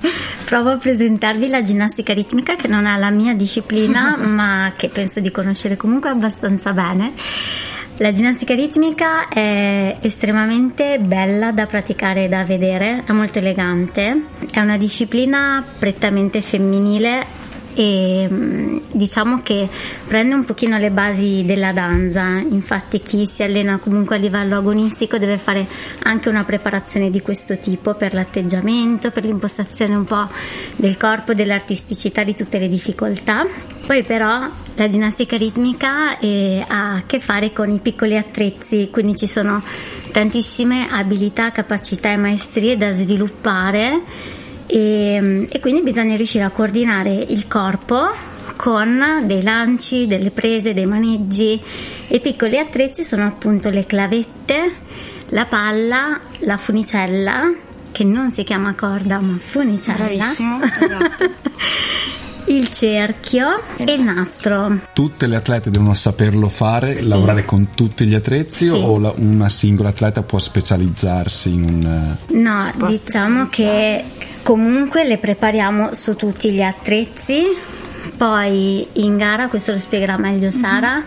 Provo 0.46 0.72
a 0.72 0.78
presentarvi 0.78 1.48
la 1.50 1.62
ginnastica 1.62 2.14
ritmica 2.14 2.56
che 2.56 2.68
non 2.68 2.86
è 2.86 2.98
la 2.98 3.12
mia 3.12 3.34
disciplina, 3.34 4.16
ma 4.22 4.74
che 4.76 4.90
penso 4.90 5.20
di 5.20 5.30
conoscere 5.30 5.78
comunque 5.78 6.10
abbastanza 6.10 6.72
bene. 6.74 7.14
La 8.00 8.12
ginnastica 8.12 8.54
ritmica 8.54 9.28
è 9.28 9.98
estremamente 10.02 11.00
bella 11.00 11.52
da 11.52 11.66
praticare 11.66 12.26
e 12.26 12.28
da 12.28 12.44
vedere, 12.44 13.04
è 13.04 13.12
molto 13.12 13.40
elegante, 13.40 14.22
è 14.52 14.60
una 14.60 14.78
disciplina 14.78 15.66
prettamente 15.80 16.42
femminile 16.42 17.37
e 17.78 18.28
mm, 18.28 18.78
diciamo 18.92 19.42
che 19.44 19.70
prende 20.08 20.34
un 20.34 20.44
pochino 20.44 20.80
le 20.80 20.90
basi 20.90 21.44
della 21.46 21.72
danza, 21.72 22.40
infatti 22.40 23.02
chi 23.04 23.28
si 23.28 23.44
allena 23.44 23.78
comunque 23.78 24.16
a 24.16 24.20
livello 24.20 24.58
agonistico 24.58 25.20
deve 25.20 25.38
fare 25.38 25.68
anche 26.04 26.28
una 26.28 26.44
preparazione 26.44 27.12
di 27.12 27.22
questo 27.22 27.60
tipo 27.60 27.94
per 27.94 28.16
l'atteggiamento, 28.16 29.12
per 29.12 29.26
l'impostazione 29.26 29.94
un 29.94 30.06
po' 30.06 30.28
del 30.76 30.98
corpo, 30.98 31.36
dell'artisticità, 31.36 32.24
di 32.24 32.34
tutte 32.34 32.58
le 32.58 32.68
difficoltà. 32.68 33.46
Poi 33.86 34.02
però 34.02 34.50
la 34.76 34.88
ginnastica 34.88 35.38
ritmica 35.38 36.18
eh, 36.18 36.66
ha 36.68 36.96
a 36.96 37.04
che 37.06 37.20
fare 37.20 37.54
con 37.54 37.70
i 37.70 37.80
piccoli 37.80 38.18
attrezzi, 38.18 38.90
quindi 38.92 39.16
ci 39.16 39.28
sono 39.28 39.62
tantissime 40.12 40.88
abilità, 40.90 41.52
capacità 41.52 42.10
e 42.10 42.18
maestrie 42.18 42.76
da 42.76 42.92
sviluppare 42.92 44.02
e, 44.68 45.48
e 45.50 45.60
quindi 45.60 45.82
bisogna 45.82 46.16
riuscire 46.16 46.44
a 46.44 46.50
coordinare 46.50 47.14
il 47.14 47.48
corpo 47.48 48.36
con 48.56 49.24
dei 49.24 49.42
lanci, 49.42 50.08
delle 50.08 50.32
prese, 50.32 50.74
dei 50.74 50.86
maneggi 50.86 51.62
e 52.08 52.20
piccoli 52.20 52.58
attrezzi 52.58 53.04
sono 53.04 53.26
appunto 53.26 53.70
le 53.70 53.86
clavette, 53.86 54.72
la 55.30 55.46
palla, 55.46 56.20
la 56.40 56.58
funicella 56.58 57.54
che 57.92 58.04
non 58.04 58.32
si 58.32 58.44
chiama 58.44 58.76
corda 58.76 59.20
ma 59.20 59.38
funicella 59.38 60.06
Bravissimo, 60.06 60.60
esatto. 60.62 61.32
Il 62.48 62.70
cerchio 62.70 63.62
e 63.78 63.92
il 63.94 64.02
nastro 64.04 64.80
Tutte 64.94 65.28
le 65.28 65.36
atlete 65.36 65.70
devono 65.70 65.94
saperlo 65.94 66.48
fare, 66.50 66.98
Sì. 67.00 67.08
lavorare 67.08 67.44
con 67.46 67.70
tutti 67.76 68.06
gli 68.06 68.16
attrezzi 68.16 68.66
Sì. 68.70 68.70
o 68.70 68.98
la- 68.98 69.14
una 69.18 69.50
singola 69.50 69.90
atleta 69.90 70.22
può 70.22 70.40
specializzarsi 70.40 71.52
in 71.54 71.64
un... 71.64 72.18
eh, 72.30 72.34
No, 72.38 72.72
diciamo 72.88 73.48
che 73.50 74.04
comunque 74.44 75.06
le 75.06 75.18
prepariamo 75.18 75.94
su 75.94 76.16
tutti 76.16 76.52
gli 76.52 76.62
attrezzi. 76.62 77.42
Poi 78.16 78.88
in 78.94 79.18
gara, 79.18 79.48
questo 79.48 79.74
lo 79.74 79.78
spiegherà 79.78 80.18
meglio 80.18 80.50
Sara, 80.50 81.04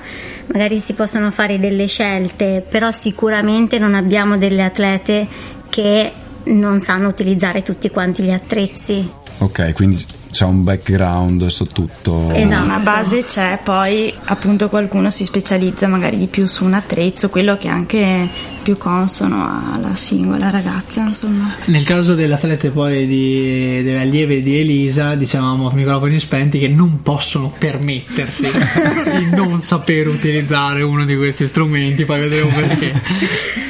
magari 0.53 0.79
si 0.79 0.93
possono 0.93 1.31
fare 1.31 1.59
delle 1.59 1.87
scelte, 1.87 2.65
però 2.69 2.93
sicuramente 2.93 3.79
non 3.79 3.95
abbiamo 3.95 4.37
delle 4.37 4.63
atlete 4.63 5.27
che 5.71 6.13
non 6.45 6.79
sanno 6.81 7.09
utilizzare 7.09 7.63
tutti 7.63 7.89
quanti 7.91 8.23
gli 8.23 8.31
attrezzi. 8.31 9.09
Ok, 9.39 9.73
quindi 9.73 10.05
c'è 10.31 10.45
un 10.45 10.63
background 10.65 11.47
su 11.47 11.67
tutto. 11.67 12.33
Esatto. 12.33 12.65
Una 12.65 12.79
base 12.79 13.25
c'è, 13.25 13.59
poi 13.63 14.13
appunto 14.25 14.69
qualcuno 14.69 15.11
si 15.11 15.25
specializza 15.25 15.87
magari 15.87 16.17
di 16.19 16.27
più 16.27 16.47
su 16.47 16.65
un 16.65 16.75
attrezzo, 16.75 17.29
quello 17.29 17.57
che 17.57 17.69
è 17.69 17.71
anche 17.71 18.29
più 18.63 18.77
consono 18.77 19.73
alla 19.75 19.95
singola 19.95 20.51
ragazza, 20.51 21.03
insomma. 21.03 21.55
Nel 21.67 21.83
caso 21.85 22.15
delle 22.15 22.35
atlete 22.35 22.71
poi 22.71 23.07
di, 23.07 23.83
delle 23.83 24.01
allieve 24.01 24.43
di 24.43 24.59
Elisa, 24.59 25.15
dicevamo 25.15 25.69
a 25.69 25.73
microfoni 25.75 26.21
spenti 26.21 26.59
che 26.59 26.69
non 26.69 27.01
possono 27.03 27.53
permettersi 27.57 28.43
di 29.17 29.31
non 29.35 29.63
saper 29.63 30.09
utilizzare 30.09 30.83
uno 30.83 31.05
di 31.05 31.17
questi 31.17 31.47
strumenti, 31.47 32.05
poi 32.05 32.21
vedremo 32.21 32.51
perché. 32.55 32.93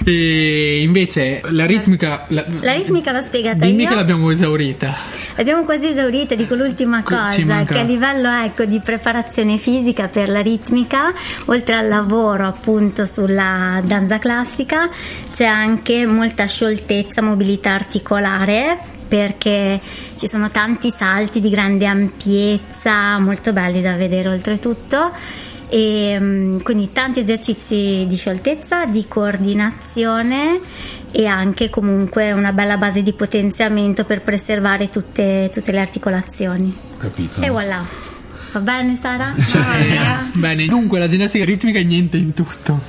E 0.05 0.81
invece 0.83 1.41
la 1.51 1.67
ritmica, 1.67 2.25
la, 2.29 2.45
La 2.61 2.73
ritmica 2.73 3.13
l'ho 3.13 3.21
spiegata 3.21 3.65
dimmi 3.65 3.83
io. 3.85 3.89
che 3.91 3.95
l'abbiamo 3.95 4.31
esaurita. 4.31 4.97
L'abbiamo 5.41 5.65
quasi 5.65 5.87
esaurita, 5.87 6.35
dico 6.35 6.55
l'ultima 6.55 7.03
cosa, 7.03 7.65
che 7.65 7.79
a 7.79 7.83
livello 7.83 8.31
ecco, 8.31 8.67
di 8.67 8.79
preparazione 8.79 9.57
fisica 9.57 10.07
per 10.07 10.29
la 10.29 10.43
ritmica, 10.43 11.15
oltre 11.47 11.77
al 11.77 11.89
lavoro 11.89 12.47
appunto 12.47 13.07
sulla 13.07 13.81
danza 13.83 14.19
classica, 14.19 14.91
c'è 15.33 15.47
anche 15.47 16.05
molta 16.05 16.45
scioltezza, 16.45 17.23
mobilità 17.23 17.71
articolare 17.71 18.77
perché 19.09 19.81
ci 20.15 20.29
sono 20.29 20.51
tanti 20.51 20.91
salti 20.91 21.41
di 21.41 21.49
grande 21.49 21.87
ampiezza, 21.87 23.19
molto 23.19 23.55
belli 23.55 23.81
da 23.81 23.95
vedere 23.95 24.29
oltretutto. 24.29 25.11
E 25.71 26.19
mm, 26.19 26.59
quindi 26.61 26.91
tanti 26.93 27.21
esercizi 27.21 28.05
di 28.07 28.17
scioltezza, 28.17 28.87
di 28.87 29.07
coordinazione 29.07 30.61
e 31.13 31.27
anche 31.27 31.71
comunque 31.71 32.33
una 32.33 32.53
bella 32.53 32.77
base 32.77 33.03
di 33.03 33.13
potenziamento 33.13 34.05
per 34.05 34.21
preservare 34.21 34.91
tutte, 34.91 35.49
tutte 35.53 35.73
le 35.73 35.81
articolazioni. 35.81 36.77
Capito? 36.99 37.41
E 37.41 37.49
voilà. 37.49 38.10
Va 38.53 38.61
bene 38.61 38.97
Sara? 39.01 39.35
Eh, 39.81 40.39
bene, 40.39 40.67
dunque 40.67 40.99
la 40.99 41.07
ginnastica 41.09 41.45
ritmica 41.45 41.79
è 41.79 41.83
niente 41.83 42.17
in 42.17 42.35
tutto. 42.35 42.81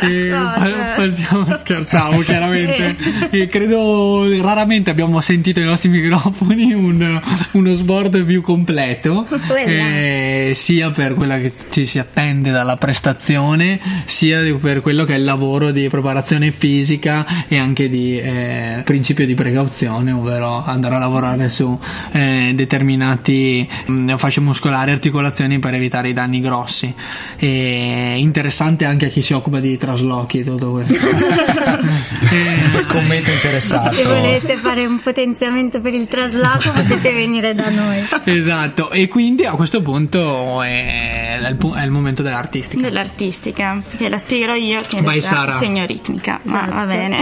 E 0.00 0.28
pa- 0.30 0.92
passiamo, 0.96 1.56
scherzavo 1.56 2.20
chiaramente. 2.20 2.96
E 3.30 3.48
credo 3.48 4.24
raramente 4.42 4.90
abbiamo 4.90 5.20
sentito 5.20 5.58
ai 5.60 5.66
nostri 5.66 5.88
microfoni 5.88 6.72
un- 6.72 7.20
uno 7.52 7.76
sport 7.76 8.22
più 8.22 8.40
completo, 8.42 9.26
eh, 9.56 10.52
sia 10.54 10.90
per 10.90 11.14
quella 11.14 11.38
che 11.38 11.52
ci 11.70 11.86
si 11.86 11.98
attende 11.98 12.50
dalla 12.50 12.76
prestazione, 12.76 13.80
sia 14.06 14.40
per 14.60 14.80
quello 14.80 15.04
che 15.04 15.14
è 15.14 15.18
il 15.18 15.24
lavoro 15.24 15.70
di 15.72 15.88
preparazione 15.88 16.50
fisica 16.52 17.46
e 17.48 17.58
anche 17.58 17.88
di 17.88 18.18
eh, 18.18 18.82
principio 18.84 19.26
di 19.26 19.34
precauzione, 19.34 20.12
ovvero 20.12 20.64
andare 20.64 20.94
a 20.94 20.98
lavorare 20.98 21.48
su 21.48 21.78
eh, 22.12 22.52
determinati 22.54 23.68
mh, 23.86 24.16
fasce 24.16 24.40
muscolari, 24.40 24.92
articolazioni 25.08 25.58
per 25.58 25.74
evitare 25.74 26.08
i 26.10 26.12
danni 26.12 26.40
grossi. 26.40 26.92
E 27.36 28.14
interessante 28.18 28.84
anche 28.84 29.06
a 29.06 29.08
chi 29.08 29.22
si 29.22 29.32
occupa 29.32 29.58
di 29.60 29.76
traslochi 29.76 30.40
e 30.40 30.44
tutto 30.44 30.72
questo. 30.72 30.96
Eh, 32.30 32.84
Commenti 32.86 33.08
argomento 33.08 33.30
interessato. 33.30 33.94
Se 34.02 34.08
volete 34.08 34.56
fare 34.56 34.84
un 34.84 34.98
potenziamento 35.00 35.80
per 35.80 35.94
il 35.94 36.06
trasloco 36.08 36.70
potete 36.72 37.12
venire 37.12 37.54
da 37.54 37.68
noi. 37.70 38.06
Esatto, 38.24 38.90
e 38.90 39.08
quindi 39.08 39.44
a 39.46 39.52
questo 39.52 39.80
punto 39.80 40.62
è, 40.62 41.38
è 41.40 41.48
il, 41.48 41.56
pu- 41.56 41.72
è 41.74 41.82
il 41.84 41.90
momento 41.90 42.22
dell'artistica. 42.22 42.82
Dell'artistica, 42.82 43.80
che 43.96 44.08
la 44.08 44.18
spiegherò 44.18 44.54
io 44.54 44.80
che 44.86 45.00
Vai, 45.00 45.20
Sara. 45.22 45.58
segno 45.58 45.86
ritmica, 45.86 46.38
ma 46.44 46.62
Esatto. 46.62 46.74
va 46.74 46.84
bene. 46.84 47.20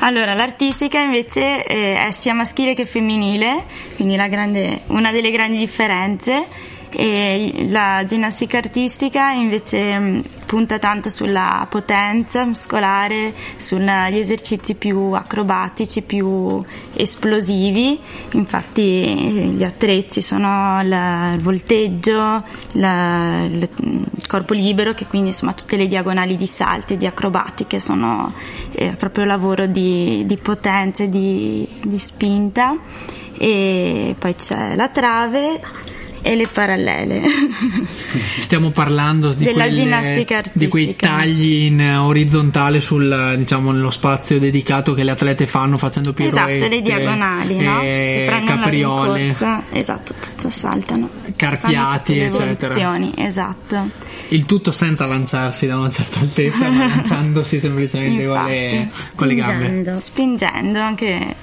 Allora, 0.00 0.34
l'artistica 0.34 1.00
invece 1.00 1.64
eh, 1.64 1.94
è 2.06 2.10
sia 2.10 2.34
maschile 2.34 2.74
che 2.74 2.84
femminile, 2.84 3.64
quindi 3.96 4.14
la 4.16 4.28
grande- 4.28 4.82
una 4.88 5.10
delle 5.10 5.30
grandi 5.30 5.58
differenze. 5.58 6.76
E 6.90 7.66
la 7.68 8.02
ginnastica 8.06 8.58
artistica 8.58 9.30
invece 9.30 9.98
mh, 9.98 10.22
punta 10.46 10.78
tanto 10.78 11.10
sulla 11.10 11.66
potenza 11.68 12.44
muscolare, 12.46 13.34
sugli 13.56 13.88
esercizi 14.16 14.74
più 14.74 15.12
acrobatici, 15.12 16.02
più 16.02 16.62
esplosivi. 16.94 17.98
Infatti 18.32 19.52
gli 19.54 19.62
attrezzi 19.62 20.22
sono 20.22 20.80
la- 20.82 21.32
il 21.34 21.42
volteggio, 21.42 22.42
la- 22.74 23.42
il 23.42 23.68
corpo 24.26 24.54
libero, 24.54 24.94
che 24.94 25.06
quindi 25.06 25.28
insomma 25.28 25.52
tutte 25.52 25.76
le 25.76 25.86
diagonali 25.86 26.36
di 26.36 26.46
salti 26.46 26.96
di 26.96 27.06
acrobatiche 27.06 27.78
sono 27.78 28.32
eh, 28.72 28.94
proprio 28.96 29.24
lavoro 29.24 29.66
di, 29.66 30.24
di 30.26 30.36
potenza 30.38 31.02
e 31.02 31.08
di, 31.08 31.68
di 31.82 31.98
spinta. 31.98 32.76
E 33.40 34.16
poi 34.18 34.34
c'è 34.34 34.74
la 34.74 34.88
trave 34.88 35.60
e 36.22 36.34
le 36.34 36.46
parallele. 36.46 37.22
Stiamo 38.40 38.70
parlando 38.70 39.32
di, 39.32 39.44
Della 39.44 39.64
quelle- 39.64 39.74
ginnastica 39.76 40.42
di 40.52 40.68
quei 40.68 40.96
tagli 40.96 41.64
in 41.66 41.80
orizzontale 41.80 42.80
sul, 42.80 43.34
diciamo, 43.36 43.72
nello 43.72 43.90
spazio 43.90 44.38
dedicato 44.38 44.92
che 44.94 45.02
le 45.04 45.10
atlete 45.12 45.46
fanno 45.46 45.76
facendo 45.76 46.12
piroette, 46.12 46.56
esatto, 46.56 46.70
le 46.74 46.82
diagonali, 46.82 47.56
no? 47.60 47.80
Che 47.80 48.42
capriole, 48.44 49.20
rincorsa. 49.20 49.64
Esatto, 49.72 50.14
saltano. 50.48 51.08
Carpiati, 51.36 52.18
eccetera. 52.18 52.74
Esatto. 53.16 53.90
il 54.28 54.44
tutto 54.46 54.70
senza 54.70 55.06
lanciarsi 55.06 55.66
da 55.66 55.78
una 55.78 55.90
certa 55.90 56.20
altezza, 56.20 56.68
ma 56.68 56.86
lanciandosi 56.88 57.60
semplicemente 57.60 58.26
con 58.26 58.44
le, 58.44 58.68
Infatti. 58.70 59.16
con 59.16 59.26
le 59.26 59.34
gambe. 59.34 59.64
Spingendo. 59.66 59.96
spingendo 59.98 60.80
anche 60.80 61.34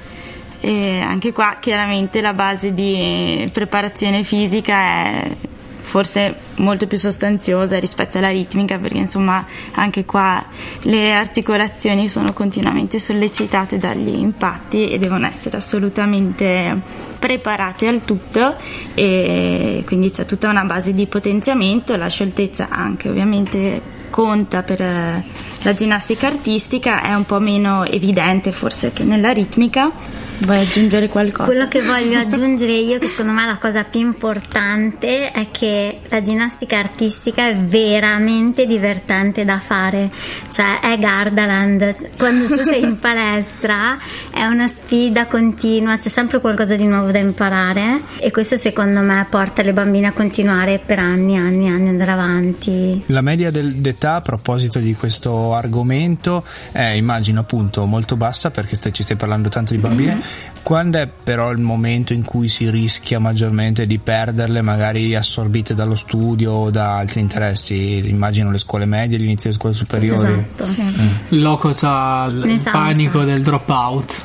e 0.66 1.00
anche 1.00 1.32
qua 1.32 1.58
chiaramente 1.60 2.22
la 2.22 2.34
base 2.34 2.74
di 2.74 3.48
preparazione 3.54 4.24
fisica 4.24 4.76
è 4.76 5.32
forse 5.80 6.34
molto 6.56 6.88
più 6.88 6.98
sostanziosa 6.98 7.78
rispetto 7.78 8.18
alla 8.18 8.30
ritmica 8.30 8.80
perché 8.80 8.98
insomma 8.98 9.46
anche 9.74 10.06
qua 10.06 10.44
le 10.82 11.14
articolazioni 11.14 12.08
sono 12.08 12.34
continuamente 12.34 12.98
sollecitate 12.98 13.78
dagli 13.78 14.18
impatti 14.18 14.90
e 14.90 14.98
devono 14.98 15.28
essere 15.28 15.58
assolutamente 15.58 16.82
preparate 17.20 17.88
al 17.88 18.04
tutto. 18.04 18.56
E 18.96 19.84
quindi 19.86 20.10
c'è 20.10 20.26
tutta 20.26 20.50
una 20.50 20.64
base 20.64 20.96
di 20.96 21.06
potenziamento. 21.06 21.96
La 21.96 22.10
scioltezza 22.10 22.70
anche 22.72 23.08
ovviamente 23.08 23.82
conta 24.10 24.64
per 24.64 24.82
eh, 24.82 25.24
la 25.66 25.74
ginnastica 25.74 26.28
artistica 26.28 27.02
è 27.02 27.12
un 27.16 27.26
po' 27.26 27.40
meno 27.40 27.86
evidente 27.86 28.52
forse 28.52 28.94
che 28.94 29.04
nella 29.04 29.32
ritmica 29.32 29.92
vuoi 30.40 30.60
aggiungere 30.60 31.08
qualcosa? 31.08 31.46
Quello 31.46 31.68
che 31.68 31.82
voglio 31.82 32.20
aggiungere 32.20 32.74
io, 32.74 33.00
che 33.00 33.08
secondo 33.08 33.32
me 33.32 33.44
è 33.44 33.48
la 33.48 33.58
cosa 33.58 33.84
più 33.84 34.00
importante, 34.00 35.32
è 35.32 35.48
che 35.52 36.00
la 36.10 36.22
ginnastica 36.22 36.78
artistica 36.78 37.48
è 37.48 37.56
veramente 37.56 38.66
divertente 38.66 39.46
da 39.46 39.60
fare, 39.60 40.12
cioè 40.50 40.80
è 40.82 40.98
Gardaland. 40.98 42.16
Quando 42.18 42.48
tu 42.48 42.64
sei 42.66 42.84
in 42.84 43.00
palestra 43.00 43.98
è 44.32 44.46
una 44.46 44.68
sfida 44.68 45.26
continua, 45.28 45.98
c'è 45.98 46.10
sempre 46.10 46.40
qualcosa 46.40 46.76
di 46.76 46.86
nuovo 46.86 47.12
da 47.12 47.20
imparare 47.20 48.02
e 48.20 48.32
questo 48.32 48.58
secondo 48.58 49.02
me 49.02 49.26
porta 49.30 49.62
le 49.62 49.74
bambine 49.74 50.08
a 50.08 50.12
continuare 50.12 50.80
per 50.84 51.00
anni, 51.00 51.38
anni, 51.38 51.70
anni 51.70 51.90
andare 51.90 52.12
avanti. 52.12 53.04
La 53.08 53.22
media 53.22 53.52
del- 53.52 53.76
d'età 53.76 54.16
a 54.16 54.22
proposito 54.22 54.80
di 54.80 54.94
questo 54.94 55.55
argomento 55.56 56.44
è 56.72 56.82
immagino 56.84 57.42
appunto 57.42 57.86
molto 57.86 58.16
bassa 58.16 58.52
perché 58.52 58.78
ci 58.92 59.04
stai 59.04 59.16
parlando 59.18 59.50
tanto 59.50 59.74
di 59.74 59.80
bambine. 59.80 60.22
Quando 60.66 60.98
è 60.98 61.08
però 61.08 61.52
il 61.52 61.60
momento 61.60 62.12
in 62.14 62.24
cui 62.24 62.48
si 62.48 62.68
rischia 62.72 63.20
maggiormente 63.20 63.86
di 63.86 64.00
perderle, 64.00 64.64
magari 64.64 65.14
assorbite 65.14 65.76
dallo 65.76 65.94
studio 65.94 66.54
o 66.54 66.72
da 66.72 66.98
altri 66.98 67.20
interessi? 67.20 68.10
Immagino 68.10 68.50
le 68.50 68.58
scuole 68.58 68.86
medie, 68.86 69.20
l'inizio 69.20 69.52
delle 69.52 69.62
scuole 69.62 69.76
superiori. 69.76 70.34
Esatto. 70.34 70.64
Sì. 70.64 70.84
Il 71.30 71.42
loco 71.44 71.72
c'ha 71.76 72.26
il 72.32 72.60
panico 72.64 73.24
del 73.24 73.44
drop 73.44 73.70
out. 73.70 74.20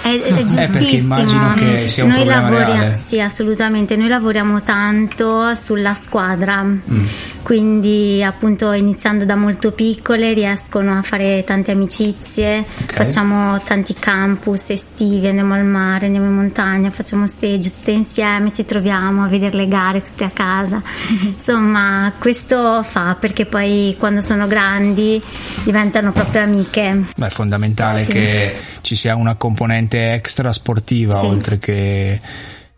È, 0.00 0.18
è 0.18 0.34
giustissimo. 0.38 0.72
perché 0.72 0.96
immagino 0.96 1.52
che 1.56 1.86
sia 1.88 2.04
un 2.04 2.08
Noi 2.08 2.18
problema 2.20 2.42
lavoriamo- 2.48 2.72
reale. 2.80 2.96
Sì, 2.96 3.20
assolutamente. 3.20 3.94
Noi 3.94 4.08
lavoriamo 4.08 4.62
tanto 4.62 5.54
sulla 5.56 5.92
squadra. 5.92 6.62
Mm. 6.62 7.06
Quindi, 7.42 8.22
appunto, 8.22 8.72
iniziando 8.72 9.26
da 9.26 9.34
molto 9.34 9.72
piccole 9.72 10.32
riescono 10.32 10.96
a 10.96 11.02
fare 11.02 11.42
tante 11.44 11.72
amicizie. 11.72 12.60
Ok. 12.60 12.94
Facciamo 12.94 13.60
tanti 13.60 13.92
campus 13.94 14.70
estivi, 14.70 15.26
andiamo 15.26 15.52
al 15.54 15.64
mare, 15.64 15.80
andiamo 16.06 16.26
in 16.26 16.34
montagna, 16.34 16.90
facciamo 16.90 17.26
stage 17.26 17.70
tutte 17.72 17.90
insieme, 17.90 18.52
ci 18.52 18.64
troviamo 18.64 19.24
a 19.24 19.28
vedere 19.28 19.56
le 19.56 19.68
gare 19.68 20.00
tutte 20.02 20.24
a 20.24 20.30
casa. 20.30 20.82
Insomma, 21.22 22.12
questo 22.18 22.82
fa 22.82 23.16
perché 23.18 23.46
poi 23.46 23.96
quando 23.98 24.20
sono 24.20 24.46
grandi 24.46 25.22
diventano 25.64 26.12
proprio 26.12 26.42
amiche. 26.42 27.04
Beh, 27.16 27.26
è 27.26 27.30
fondamentale 27.30 28.04
Sì. 28.04 28.12
che 28.12 28.54
ci 28.82 28.94
sia 28.94 29.14
una 29.16 29.34
componente 29.34 30.12
extra 30.12 30.52
sportiva 30.52 31.18
Sì. 31.18 31.26
oltre 31.26 31.58
che 31.58 32.20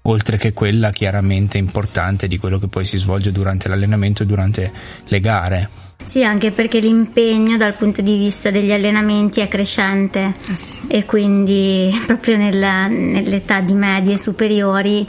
oltre 0.07 0.37
che 0.37 0.53
quella 0.53 0.91
chiaramente 0.91 1.57
importante 1.57 2.29
di 2.29 2.37
quello 2.37 2.59
che 2.59 2.69
poi 2.69 2.85
si 2.85 2.99
svolge 2.99 3.33
durante 3.33 3.69
l'allenamento 3.69 4.23
e 4.23 4.27
durante 4.27 4.71
le 5.07 5.21
gare. 5.21 5.69
Sì, 6.05 6.23
anche 6.23 6.51
perché 6.51 6.79
l'impegno 6.81 7.57
dal 7.57 7.75
punto 7.75 8.03
di 8.03 8.17
vista 8.17 8.51
degli 8.51 8.71
allenamenti 8.71 9.41
è 9.41 9.49
crescente 9.49 10.35
Ah, 10.51 10.55
sì. 10.55 10.75
e 10.87 11.05
quindi 11.05 11.91
proprio 12.07 12.37
nel- 12.37 12.91
nell'età 12.91 13.61
di 13.61 13.73
medie 13.75 14.19
superiori 14.19 15.07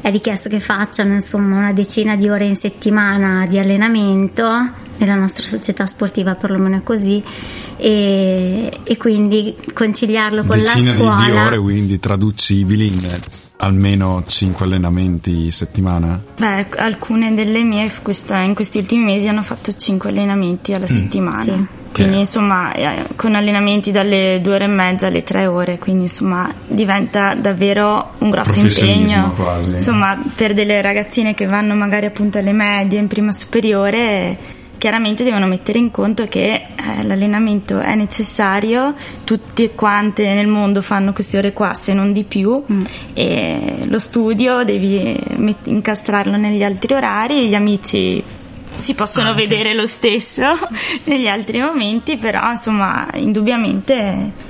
è 0.00 0.10
richiesto 0.10 0.48
che 0.48 0.60
facciano 0.60 1.12
insomma 1.12 1.58
una 1.58 1.72
decina 1.74 2.16
di 2.16 2.28
ore 2.28 2.46
in 2.46 2.56
settimana 2.56 3.46
di 3.46 3.58
allenamento 3.58 4.48
nella 4.96 5.14
nostra 5.14 5.46
società 5.46 5.84
sportiva 5.86 6.34
perlomeno 6.34 6.76
è 6.78 6.82
così 6.82 7.22
e, 7.76 8.78
e 8.82 8.96
quindi 8.96 9.54
conciliarlo 9.72 10.44
con 10.44 10.58
Decina 10.58 10.84
la 10.84 10.92
di, 10.92 10.96
scuola 10.96 11.24
di 11.24 11.30
ore, 11.32 11.58
quindi 11.58 11.98
traducibili 12.00 12.86
in 12.86 13.00
almeno 13.60 14.22
5 14.26 14.64
allenamenti 14.66 15.46
a 15.48 15.52
settimana. 15.52 16.20
Beh, 16.36 16.66
alcune 16.78 17.34
delle 17.34 17.62
mie 17.62 17.90
questo- 18.02 18.34
in 18.34 18.54
questi 18.54 18.78
ultimi 18.78 19.04
mesi 19.04 19.28
hanno 19.28 19.42
fatto 19.42 19.72
5 19.72 20.10
allenamenti 20.10 20.72
alla 20.72 20.86
settimana. 20.86 21.42
Sì. 21.44 21.78
Quindi 21.92 22.12
Che- 22.12 22.18
insomma 22.20 22.72
eh, 22.72 23.02
con 23.16 23.34
allenamenti 23.34 23.90
dalle 23.90 24.38
due 24.40 24.54
ore 24.54 24.64
e 24.64 24.68
mezza 24.68 25.08
alle 25.08 25.24
tre 25.24 25.46
ore, 25.46 25.78
quindi 25.78 26.02
insomma 26.02 26.52
diventa 26.68 27.34
davvero 27.34 28.12
un 28.18 28.30
grosso 28.30 28.60
impegno. 28.60 29.32
quasi. 29.32 29.72
Insomma 29.72 30.16
per 30.36 30.54
delle 30.54 30.80
ragazzine 30.82 31.34
che 31.34 31.46
vanno 31.46 31.74
magari 31.74 32.06
appunto 32.06 32.38
alle 32.38 32.52
medie 32.52 33.00
in 33.00 33.08
prima 33.08 33.32
superiore 33.32 34.58
chiaramente 34.80 35.24
devono 35.24 35.46
mettere 35.46 35.78
in 35.78 35.90
conto 35.90 36.24
che 36.24 36.54
eh, 36.54 37.04
l'allenamento 37.04 37.80
è 37.80 37.94
necessario, 37.94 38.94
tutte 39.24 39.72
quante 39.72 40.32
nel 40.32 40.46
mondo 40.46 40.80
fanno 40.80 41.12
queste 41.12 41.36
ore 41.36 41.52
qua 41.52 41.74
se 41.74 41.92
non 41.92 42.14
di 42.14 42.24
più 42.24 42.64
e 43.12 43.84
lo 43.84 43.98
studio 43.98 44.64
devi 44.64 45.14
met- 45.36 45.66
incastrarlo 45.66 46.38
negli 46.38 46.64
altri 46.64 46.94
orari, 46.94 47.46
gli 47.46 47.54
amici 47.54 48.24
si 48.72 48.94
possono 48.94 49.34
vedere 49.34 49.74
lo 49.74 49.84
stesso 49.84 50.44
negli 51.04 51.28
altri 51.28 51.60
momenti, 51.60 52.16
però 52.16 52.50
insomma 52.50 53.06
indubbiamente 53.16 54.48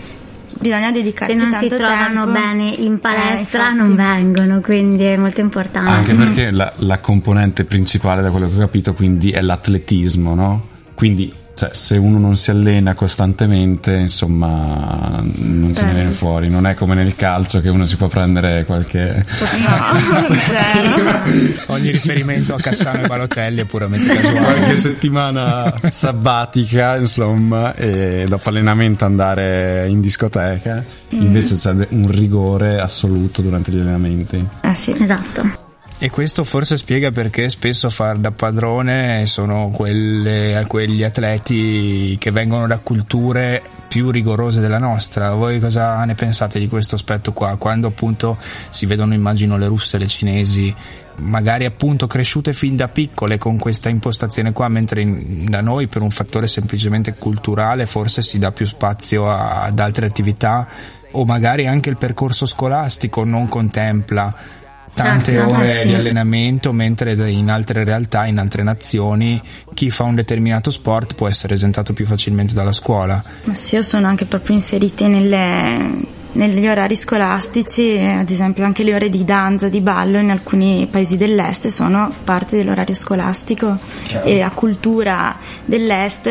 bisogna 0.60 0.90
dedicarci 0.90 1.36
se 1.36 1.42
non 1.42 1.52
si 1.54 1.68
trovano 1.68 2.24
tempo. 2.24 2.38
bene 2.38 2.68
in 2.68 3.00
palestra 3.00 3.70
Eh, 3.70 3.74
non 3.74 3.96
vengono 3.96 4.60
quindi 4.60 5.04
è 5.04 5.16
molto 5.16 5.40
importante 5.40 5.90
Anche 5.90 6.14
perché 6.14 6.50
la, 6.50 6.72
la 6.76 6.98
componente 6.98 7.64
principale, 7.64 8.22
da 8.22 8.30
quello 8.30 8.48
che 8.48 8.54
ho 8.56 8.58
capito, 8.58 8.92
quindi 8.92 9.30
è 9.30 9.40
l'atletismo, 9.40 10.34
no? 10.34 10.66
Quindi 10.94 11.32
cioè, 11.60 11.74
se 11.74 11.98
uno 11.98 12.18
non 12.18 12.36
si 12.38 12.50
allena 12.50 12.94
costantemente, 12.94 13.92
insomma, 13.94 15.20
non 15.22 15.74
Certo. 15.74 15.92
viene 15.92 16.10
fuori. 16.10 16.48
Non 16.48 16.66
è 16.66 16.72
come 16.72 16.94
nel 16.94 17.14
calcio 17.14 17.60
che 17.60 17.68
uno 17.68 17.84
si 17.84 17.96
può 17.96 18.08
prendere 18.08 18.64
qualche. 18.64 19.22
No. 19.66 19.74
Ogni 21.74 21.90
riferimento 21.90 22.54
a 22.54 22.58
Cassano 22.58 23.02
e 23.02 23.06
Balotelli 23.06 23.60
è 23.60 23.64
puramente 23.66 24.06
casuale. 24.06 24.38
qualche 24.40 24.76
settimana 24.78 25.74
sabbatica, 25.90 26.96
insomma, 26.96 27.74
e 27.74 28.24
dopo 28.26 28.48
allenamento 28.48 29.04
andare 29.04 29.86
in 29.86 30.00
discoteca. 30.00 30.82
Invece 31.10 31.56
c'è 31.56 31.72
un 31.90 32.06
rigore 32.08 32.80
assoluto 32.80 33.42
durante 33.42 33.70
gli 33.70 33.80
allenamenti. 33.80 34.48
Ah 34.62 34.74
sì. 34.74 34.96
esatto 34.98 35.68
E 36.02 36.08
questo 36.08 36.44
forse 36.44 36.78
spiega 36.78 37.10
perché 37.10 37.50
spesso 37.50 37.90
far 37.90 38.16
da 38.16 38.30
padrone 38.30 39.26
sono 39.26 39.68
quelle- 39.68 40.64
quegli 40.66 41.02
atleti 41.02 42.16
che 42.18 42.30
vengono 42.30 42.66
da 42.66 42.78
culture 42.78 43.60
più 43.86 44.10
rigorose 44.10 44.60
della 44.62 44.78
nostra. 44.78 45.34
Voi 45.34 45.60
cosa 45.60 46.02
ne 46.06 46.14
pensate 46.14 46.58
di 46.58 46.68
questo 46.68 46.94
aspetto 46.94 47.34
qua? 47.34 47.56
Quando 47.56 47.88
appunto 47.88 48.38
si 48.70 48.86
vedono, 48.86 49.12
immagino, 49.12 49.58
le 49.58 49.66
russe, 49.66 49.98
le 49.98 50.06
cinesi, 50.06 50.74
magari 51.16 51.66
appunto 51.66 52.06
cresciute 52.06 52.54
fin 52.54 52.76
da 52.76 52.88
piccole 52.88 53.36
con 53.36 53.58
questa 53.58 53.90
impostazione 53.90 54.52
qua, 54.52 54.68
mentre 54.68 55.02
in- 55.02 55.44
da 55.50 55.60
noi 55.60 55.86
per 55.86 56.00
un 56.00 56.10
fattore 56.10 56.46
semplicemente 56.46 57.12
culturale 57.12 57.84
forse 57.84 58.22
si 58.22 58.38
dà 58.38 58.52
più 58.52 58.64
spazio 58.64 59.28
a- 59.30 59.64
ad 59.64 59.78
altre 59.78 60.06
attività 60.06 60.66
o 61.10 61.26
magari 61.26 61.66
anche 61.66 61.90
il 61.90 61.98
percorso 61.98 62.46
scolastico 62.46 63.22
non 63.24 63.48
contempla 63.48 64.58
tante 64.94 65.34
Certo, 65.34 65.54
ore 65.54 65.68
sì. 65.68 65.86
di 65.88 65.94
allenamento, 65.94 66.72
mentre 66.72 67.12
in 67.30 67.50
altre 67.50 67.84
realtà, 67.84 68.26
in 68.26 68.38
altre 68.38 68.62
nazioni, 68.62 69.40
chi 69.74 69.90
fa 69.90 70.04
un 70.04 70.14
determinato 70.14 70.70
sport 70.70 71.14
può 71.14 71.28
essere 71.28 71.54
esentato 71.54 71.92
più 71.92 72.06
facilmente 72.06 72.54
dalla 72.54 72.72
scuola. 72.72 73.22
Ma 73.44 73.54
sì, 73.54 73.76
io 73.76 73.82
sono 73.82 74.06
anche 74.06 74.24
proprio 74.24 74.54
inserite 74.54 75.06
nelle- 75.08 76.18
negli 76.32 76.66
orari 76.68 76.94
scolastici, 76.94 77.94
eh, 77.94 78.08
ad 78.10 78.30
esempio 78.30 78.64
anche 78.64 78.84
le 78.84 78.94
ore 78.94 79.10
di 79.10 79.24
danza, 79.24 79.68
di 79.68 79.80
ballo 79.80 80.18
in 80.18 80.30
alcuni 80.30 80.86
paesi 80.90 81.16
dell'est 81.16 81.66
sono 81.66 82.12
parte 82.22 82.56
dell'orario 82.56 82.94
scolastico 82.94 83.76
e 84.22 84.38
la 84.38 84.50
cultura 84.50 85.36
dell'est 85.64 86.30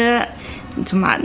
insomma 0.76 1.18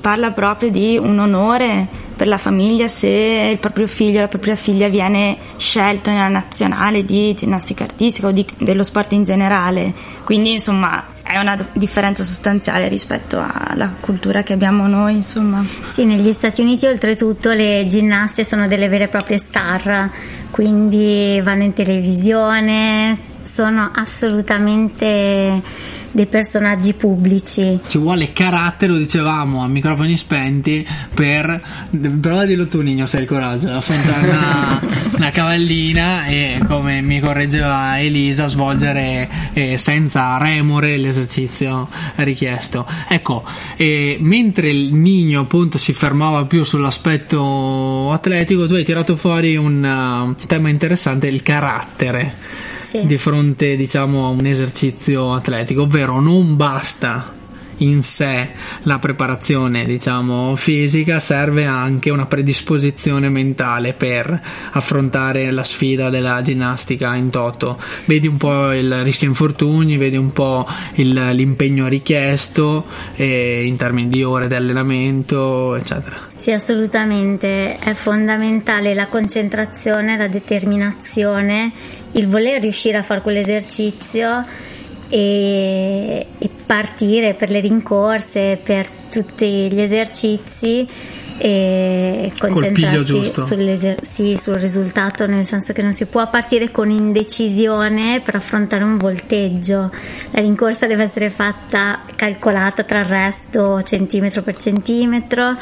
parla 0.00 0.30
proprio 0.32 0.70
di 0.70 0.98
un 0.98 1.18
onore 1.18 1.86
per 2.22 2.30
la 2.30 2.38
famiglia 2.38 2.86
se 2.86 3.08
il 3.50 3.58
proprio 3.58 3.88
figlio 3.88 4.18
o 4.18 4.20
la 4.20 4.28
propria 4.28 4.54
figlia 4.54 4.86
viene 4.86 5.36
scelto 5.56 6.12
nella 6.12 6.28
nazionale 6.28 7.04
di 7.04 7.34
ginnastica 7.34 7.82
artistica 7.82 8.28
o 8.28 8.30
di- 8.30 8.46
dello 8.58 8.84
sport 8.84 9.10
in 9.10 9.24
generale. 9.24 9.92
Quindi 10.22 10.52
insomma 10.52 11.04
è 11.20 11.36
una 11.38 11.58
differenza 11.72 12.22
sostanziale 12.22 12.86
rispetto 12.86 13.44
alla 13.44 13.90
cultura 13.98 14.44
che 14.44 14.52
abbiamo 14.52 14.86
noi 14.86 15.14
insomma. 15.14 15.66
Sì, 15.84 16.04
negli 16.04 16.32
Stati 16.32 16.60
Uniti 16.60 16.86
oltretutto 16.86 17.50
le 17.50 17.86
ginnaste 17.88 18.44
sono 18.44 18.68
delle 18.68 18.86
vere 18.86 19.04
e 19.04 19.08
proprie 19.08 19.38
star, 19.38 20.08
quindi 20.52 21.40
vanno 21.42 21.64
in 21.64 21.72
televisione, 21.72 23.18
sono 23.42 23.90
assolutamente 23.92 25.60
dei 26.12 26.26
personaggi 26.26 26.92
pubblici. 26.92 27.78
Ci 27.86 27.98
vuole 27.98 28.32
carattere, 28.32 28.92
lo 28.92 28.98
dicevamo 28.98 29.62
a 29.62 29.66
microfoni 29.66 30.16
spenti, 30.16 30.86
per. 31.14 31.60
Prova 32.20 32.42
a 32.42 32.44
dirlo 32.44 32.66
tu, 32.68 32.80
Nino, 32.80 33.06
se 33.06 33.16
hai 33.16 33.22
il 33.22 33.28
coraggio. 33.28 33.70
Affrontare 33.70 34.28
una, 34.28 34.80
una 35.16 35.30
cavallina 35.30 36.26
e, 36.26 36.60
come 36.66 37.00
mi 37.00 37.18
correggeva 37.20 37.98
Elisa, 38.00 38.46
svolgere 38.46 39.28
eh, 39.54 39.78
senza 39.78 40.36
remore 40.38 40.96
l'esercizio 40.98 41.88
richiesto. 42.16 42.86
Ecco, 43.08 43.44
eh, 43.76 44.18
mentre 44.20 44.68
il 44.68 44.94
Nino 44.94 45.40
appunto 45.40 45.78
si 45.78 45.92
fermava 45.92 46.44
più 46.44 46.64
sull'aspetto 46.64 48.12
atletico, 48.12 48.66
tu 48.66 48.74
hai 48.74 48.84
tirato 48.84 49.16
fuori 49.16 49.56
un 49.56 50.36
uh, 50.38 50.46
tema 50.46 50.68
interessante, 50.68 51.26
il 51.28 51.42
carattere 51.42 52.70
Sì. 52.82 53.06
di 53.06 53.18
fronte 53.18 53.76
diciamo 53.76 54.26
a 54.26 54.28
un 54.28 54.44
esercizio 54.44 55.32
atletico, 55.32 55.82
ovvero 55.82 56.20
non 56.20 56.56
basta 56.56 57.40
in 57.82 58.02
sé 58.02 58.48
la 58.82 58.98
preparazione 58.98 59.84
diciamo 59.84 60.54
fisica, 60.56 61.18
serve 61.20 61.64
anche 61.66 62.10
una 62.10 62.26
predisposizione 62.26 63.28
mentale 63.28 63.92
per 63.92 64.40
affrontare 64.72 65.50
la 65.50 65.64
sfida 65.64 66.10
della 66.10 66.40
ginnastica 66.42 67.14
in 67.14 67.30
toto. 67.30 67.80
Vedi 68.06 68.26
un 68.26 68.36
po' 68.36 68.72
il 68.72 69.02
rischio 69.04 69.28
infortuni, 69.28 69.96
vedi 69.96 70.16
un 70.16 70.32
po' 70.32 70.66
il- 70.94 71.30
l'impegno 71.32 71.88
richiesto 71.88 72.86
eh, 73.16 73.64
in 73.64 73.76
termini 73.76 74.08
di 74.08 74.22
ore 74.22 74.48
di 74.48 74.54
allenamento, 74.54 75.74
eccetera. 75.76 76.18
Sì, 76.36 76.52
assolutamente, 76.52 77.78
è 77.78 77.92
fondamentale 77.94 78.94
la 78.94 79.06
concentrazione, 79.06 80.16
la 80.16 80.28
determinazione, 80.28 81.72
il 82.12 82.26
voler 82.26 82.60
riuscire 82.60 82.98
a 82.98 83.02
fare 83.02 83.22
quell'esercizio 83.22 84.44
e, 85.12 86.26
e 86.38 86.50
partire 86.64 87.34
per 87.34 87.50
le 87.50 87.60
rincorse, 87.60 88.58
per 88.62 88.88
tutti 88.88 89.70
gli 89.70 89.78
esercizi 89.78 90.88
e 91.36 92.32
sull'eser- 92.34 94.02
sì, 94.04 94.36
sul 94.38 94.54
risultato, 94.54 95.26
nel 95.26 95.44
senso 95.44 95.74
che 95.74 95.82
non 95.82 95.92
si 95.92 96.06
può 96.06 96.30
partire 96.30 96.70
con 96.70 96.88
indecisione 96.88 98.22
per 98.24 98.36
affrontare 98.36 98.84
un 98.84 98.96
volteggio. 98.96 99.90
La 100.30 100.40
rincorsa 100.40 100.86
deve 100.86 101.02
essere 101.02 101.28
fatta 101.28 102.04
calcolata 102.16 102.84
tra 102.84 103.00
il 103.00 103.06
resto 103.06 103.82
centimetro 103.82 104.42
per 104.42 104.56
centimetro 104.56 105.56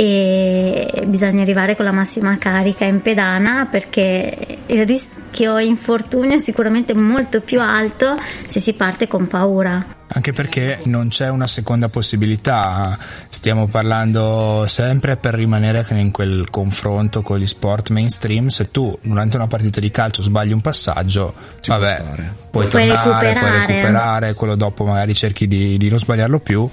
e 0.00 1.06
bisogna 1.06 1.42
arrivare 1.42 1.74
con 1.74 1.84
la 1.84 1.90
massima 1.90 2.38
carica 2.38 2.84
in 2.84 3.02
pedana 3.02 3.66
perché 3.68 4.58
il 4.66 4.86
rischio 4.86 5.58
infortunio 5.58 6.36
è 6.36 6.38
sicuramente 6.38 6.94
molto 6.94 7.40
più 7.40 7.60
alto 7.60 8.14
se 8.46 8.60
si 8.60 8.74
parte 8.74 9.08
con 9.08 9.26
paura. 9.26 9.84
Anche 10.10 10.32
perché 10.32 10.78
non 10.84 11.08
c'è 11.08 11.28
una 11.28 11.48
seconda 11.48 11.88
possibilità, 11.88 12.96
stiamo 13.28 13.66
parlando 13.66 14.66
sempre 14.68 15.16
per 15.16 15.34
rimanere 15.34 15.84
in 15.90 16.12
quel 16.12 16.48
confronto 16.48 17.20
con 17.22 17.38
gli 17.38 17.46
sport 17.46 17.90
mainstream, 17.90 18.46
se 18.48 18.70
tu 18.70 18.96
durante 19.02 19.36
una 19.36 19.48
partita 19.48 19.80
di 19.80 19.90
calcio 19.90 20.22
sbagli 20.22 20.52
un 20.52 20.60
passaggio, 20.60 21.34
Ci 21.60 21.70
vabbè, 21.70 22.02
puoi 22.50 22.68
Puoi 22.68 22.68
tornare, 22.68 23.10
puoi 23.10 23.20
recuperare. 23.20 23.66
recuperare, 23.66 24.34
quello 24.34 24.54
dopo 24.54 24.84
magari 24.84 25.12
cerchi 25.12 25.48
di, 25.48 25.76
di 25.76 25.88
non 25.88 25.98
sbagliarlo 25.98 26.38
più. 26.38 26.70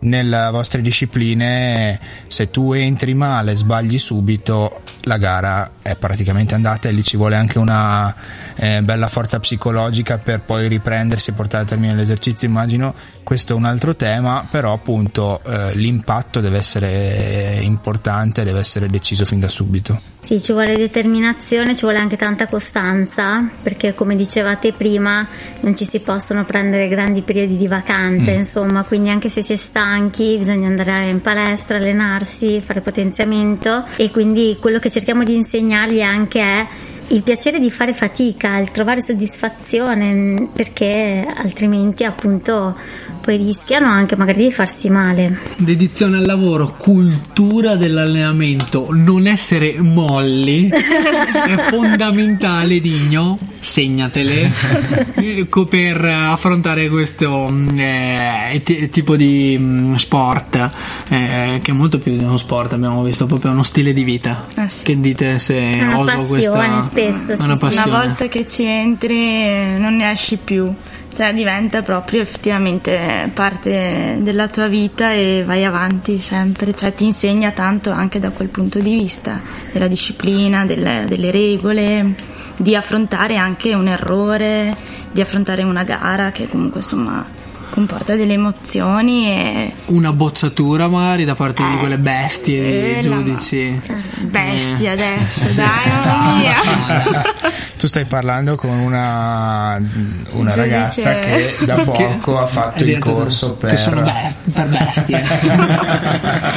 Nelle 0.00 0.48
vostre 0.52 0.80
discipline, 0.80 1.98
se 2.28 2.50
tu 2.50 2.72
entri 2.72 3.14
male, 3.14 3.54
sbagli 3.54 3.98
subito, 3.98 4.80
la 5.02 5.16
gara 5.16 5.70
è 5.82 5.96
praticamente 5.96 6.54
andata 6.54 6.88
e 6.88 6.92
lì 6.92 7.02
ci 7.02 7.16
vuole 7.16 7.36
anche 7.36 7.58
una 7.58 8.14
eh, 8.56 8.82
bella 8.82 9.08
forza 9.08 9.38
psicologica 9.38 10.18
per 10.18 10.40
poi 10.40 10.68
riprendersi 10.68 11.30
e 11.30 11.32
portare 11.32 11.64
a 11.64 11.66
termine 11.66 11.94
l'esercizio. 11.94 12.46
Immagino 12.48 12.94
questo 13.22 13.52
è 13.52 13.56
un 13.56 13.66
altro 13.66 13.94
tema, 13.94 14.46
però 14.50 14.72
appunto 14.72 15.42
eh, 15.44 15.74
l'impatto 15.74 16.40
deve 16.40 16.56
essere 16.56 17.58
importante, 17.60 18.42
deve 18.42 18.60
essere 18.60 18.88
deciso 18.88 19.26
fin 19.26 19.38
da 19.38 19.48
subito. 19.48 20.00
Sì, 20.20 20.40
ci 20.40 20.52
vuole 20.52 20.74
determinazione, 20.76 21.74
ci 21.74 21.82
vuole 21.82 21.98
anche 21.98 22.16
tanta 22.16 22.48
costanza, 22.48 23.48
perché 23.62 23.94
come 23.94 24.16
dicevate 24.16 24.72
prima 24.72 25.26
non 25.60 25.76
ci 25.76 25.84
si 25.84 26.00
possono 26.00 26.44
prendere 26.44 26.88
grandi 26.88 27.22
periodi 27.22 27.56
di 27.56 27.68
vacanze, 27.68 28.32
insomma, 28.32 28.82
quindi 28.82 29.10
anche 29.10 29.28
se 29.28 29.42
si 29.42 29.52
è 29.52 29.56
stanchi 29.56 30.36
bisogna 30.38 30.66
andare 30.66 31.08
in 31.08 31.20
palestra, 31.20 31.78
allenarsi, 31.78 32.60
fare 32.60 32.80
potenziamento 32.80 33.86
e 33.96 34.10
quindi 34.10 34.56
quello 34.60 34.78
che 34.78 34.87
cerchiamo 34.90 35.24
di 35.24 35.34
insegnargli 35.34 36.02
anche 36.02 36.40
è 36.40 36.66
il 37.08 37.22
piacere 37.22 37.58
di 37.58 37.70
fare 37.70 37.92
fatica, 37.92 38.58
il 38.58 38.70
trovare 38.70 39.02
soddisfazione, 39.02 40.48
perché 40.52 41.26
altrimenti 41.36 42.04
appunto 42.04 42.76
poi 43.28 43.36
rischiano 43.36 43.88
anche 43.88 44.16
magari 44.16 44.44
di 44.44 44.52
farsi 44.52 44.88
male. 44.88 45.38
Dedizione 45.58 46.16
al 46.16 46.24
lavoro, 46.24 46.74
cultura 46.78 47.76
dell'allenamento, 47.76 48.88
non 48.90 49.26
essere 49.26 49.80
molli 49.82 50.68
è 50.68 51.56
fondamentale, 51.68 52.80
Digno. 52.80 53.38
Segnatele 53.60 54.50
eh, 55.16 55.48
co- 55.48 55.66
per 55.66 56.02
affrontare 56.02 56.88
questo 56.88 57.48
mm, 57.50 57.78
eh, 57.78 58.60
ti- 58.64 58.88
tipo 58.88 59.16
di 59.16 59.56
mm, 59.58 59.94
sport 59.96 60.70
eh, 61.08 61.58
che 61.60 61.70
è 61.72 61.74
molto 61.74 61.98
più 61.98 62.16
di 62.16 62.22
uno 62.22 62.36
sport. 62.36 62.72
Abbiamo 62.72 63.02
visto 63.02 63.26
proprio 63.26 63.50
uno 63.50 63.64
stile 63.64 63.92
di 63.92 64.04
vita. 64.04 64.46
Eh 64.56 64.68
sì. 64.68 64.84
Che 64.84 65.00
dite 65.00 65.38
se 65.38 65.58
È 65.58 65.82
una 65.82 65.98
oso 65.98 66.04
passione, 66.04 66.28
questa 66.28 66.58
spesso, 66.98 67.36
sì, 67.36 67.42
una 67.42 67.56
sì. 67.56 67.64
Una 67.64 67.98
volta 67.98 68.26
che 68.26 68.46
ci 68.46 68.64
entri 68.64 69.16
eh, 69.16 69.76
non 69.78 69.96
ne 69.96 70.10
esci 70.10 70.36
più, 70.36 70.72
cioè 71.14 71.32
diventa 71.32 71.82
proprio 71.82 72.20
effettivamente 72.20 73.30
parte 73.32 74.18
della 74.20 74.48
tua 74.48 74.66
vita 74.66 75.12
e 75.12 75.44
vai 75.44 75.64
avanti 75.64 76.18
sempre, 76.18 76.74
cioè 76.74 76.92
ti 76.94 77.04
insegna 77.04 77.52
tanto 77.52 77.90
anche 77.90 78.18
da 78.18 78.30
quel 78.30 78.48
punto 78.48 78.78
di 78.78 78.96
vista, 78.96 79.40
della 79.72 79.88
disciplina, 79.88 80.64
delle, 80.64 81.04
delle 81.08 81.30
regole, 81.30 82.14
di 82.56 82.74
affrontare 82.74 83.36
anche 83.36 83.74
un 83.74 83.88
errore, 83.88 84.74
di 85.12 85.20
affrontare 85.20 85.62
una 85.62 85.84
gara 85.84 86.32
che 86.32 86.48
comunque 86.48 86.80
insomma 86.80 87.24
comporta 87.68 88.14
delle 88.16 88.32
emozioni 88.34 89.28
e 89.30 89.72
Una 89.86 90.12
bocciatura 90.12 90.88
magari 90.88 91.24
da 91.24 91.34
parte 91.34 91.62
di 91.66 91.74
Eh, 91.74 91.78
quelle 91.78 91.98
bestie 91.98 92.96
eh, 92.96 93.00
di 93.00 93.08
no, 93.08 93.22
giudici. 93.22 93.80
bestia 94.22 94.90
Eh. 94.90 94.92
adesso, 94.94 95.44
dai, 95.54 95.88
mamma 95.88 96.36
mia. 96.36 96.54
Tu 97.78 97.86
stai 97.86 98.04
parlando 98.06 98.56
con 98.56 98.70
una, 98.78 99.80
una 100.32 100.54
ragazza 100.54 101.18
che 101.20 101.54
da 101.64 101.76
poco 101.82 102.38
ha 102.38 102.46
fatto 102.46 102.84
il 102.84 102.98
corso 102.98 103.52
per... 103.54 103.70
che 103.70 103.76
sono 103.76 104.02
be- 104.02 104.34
per 104.52 104.66
bestie. 104.68 105.24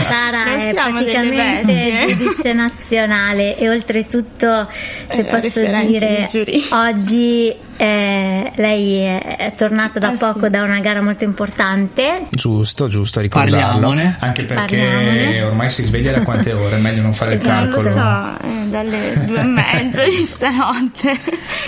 Sara 0.08 0.44
Noi 0.46 0.62
è 0.64 0.74
praticamente 0.74 1.74
bestie. 1.74 2.16
giudice 2.16 2.54
nazionale 2.54 3.58
e 3.58 3.70
oltretutto, 3.70 4.68
se 5.10 5.24
la 5.30 5.40
posso 5.40 5.60
dire, 5.86 6.28
di 6.32 6.64
oggi 6.72 7.56
Eh, 7.84 8.52
lei 8.58 9.00
è 9.00 9.54
tornata 9.58 9.98
da 9.98 10.10
Ah, 10.10 10.16
poco 10.16 10.44
sì. 10.46 10.50
da 10.52 10.62
una 10.62 10.80
gara 10.82 11.02
molto 11.02 11.24
importante. 11.24 12.28
Giusto, 12.30 12.88
giusto 12.88 13.20
ricordarlo. 13.22 13.58
Parliamone. 13.58 14.18
Anche 14.20 14.44
perché 14.44 14.78
Parliamone. 14.78 15.42
ormai 15.42 15.70
si 15.72 15.84
sveglia 15.84 16.12
da 16.12 16.22
quante 16.22 16.54
ore? 16.54 16.76
È 16.76 16.80
meglio 16.80 17.02
non 17.02 17.14
fare 17.14 17.34
il 17.36 17.42
Non 17.42 17.66
lo 17.70 17.76
calcolo. 17.78 17.90
so, 17.90 18.46
eh, 18.48 18.68
dalle 18.70 19.24
due 19.26 19.40
e 19.40 19.46
mezza 19.46 20.04
di 20.04 20.12
stanotte. 20.26 21.20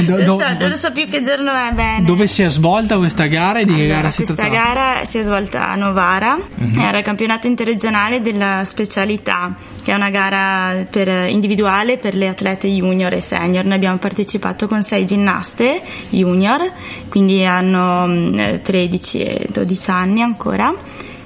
Do- 0.05 0.15
non, 0.17 0.23
do- 0.23 0.37
so, 0.37 0.53
non 0.59 0.75
so 0.75 0.91
più 0.91 1.07
che 1.09 1.21
giorno 1.23 1.51
è 1.51 1.71
bene. 1.73 2.03
Dove 2.05 2.27
si 2.27 2.43
è 2.43 2.49
svolta 2.49 2.97
questa 2.97 3.25
gara 3.25 3.57
e 3.59 3.65
di 3.65 3.73
che 3.73 3.81
Allora, 3.85 3.95
gara 3.95 4.09
si 4.11 4.17
questa 4.23 4.35
trattava? 4.35 4.63
gara 4.73 5.05
si 5.05 5.17
è 5.17 5.23
svolta 5.23 5.69
a 5.69 5.75
Novara, 5.75 6.37
Mhm. 6.53 6.79
era 6.79 6.99
il 6.99 7.03
campionato 7.03 7.47
interregionale 7.47 8.21
della 8.21 8.61
specialità, 8.65 9.51
che 9.83 9.91
è 9.91 9.95
una 9.95 10.11
gara 10.11 10.85
per- 10.87 11.27
individuale 11.29 11.97
per 11.97 12.13
le 12.13 12.27
atlete 12.27 12.67
junior 12.67 13.11
e 13.13 13.19
senior. 13.19 13.65
Noi 13.65 13.75
abbiamo 13.77 13.97
partecipato 13.97 14.67
con 14.67 14.83
sei 14.83 15.07
ginnaste 15.07 15.81
junior, 16.09 16.71
quindi 17.09 17.43
hanno 17.45 18.05
mm, 18.07 18.33
eh, 18.35 18.61
13 18.61 19.19
e 19.19 19.47
12 19.51 19.89
anni 19.91 20.21
ancora. 20.21 20.73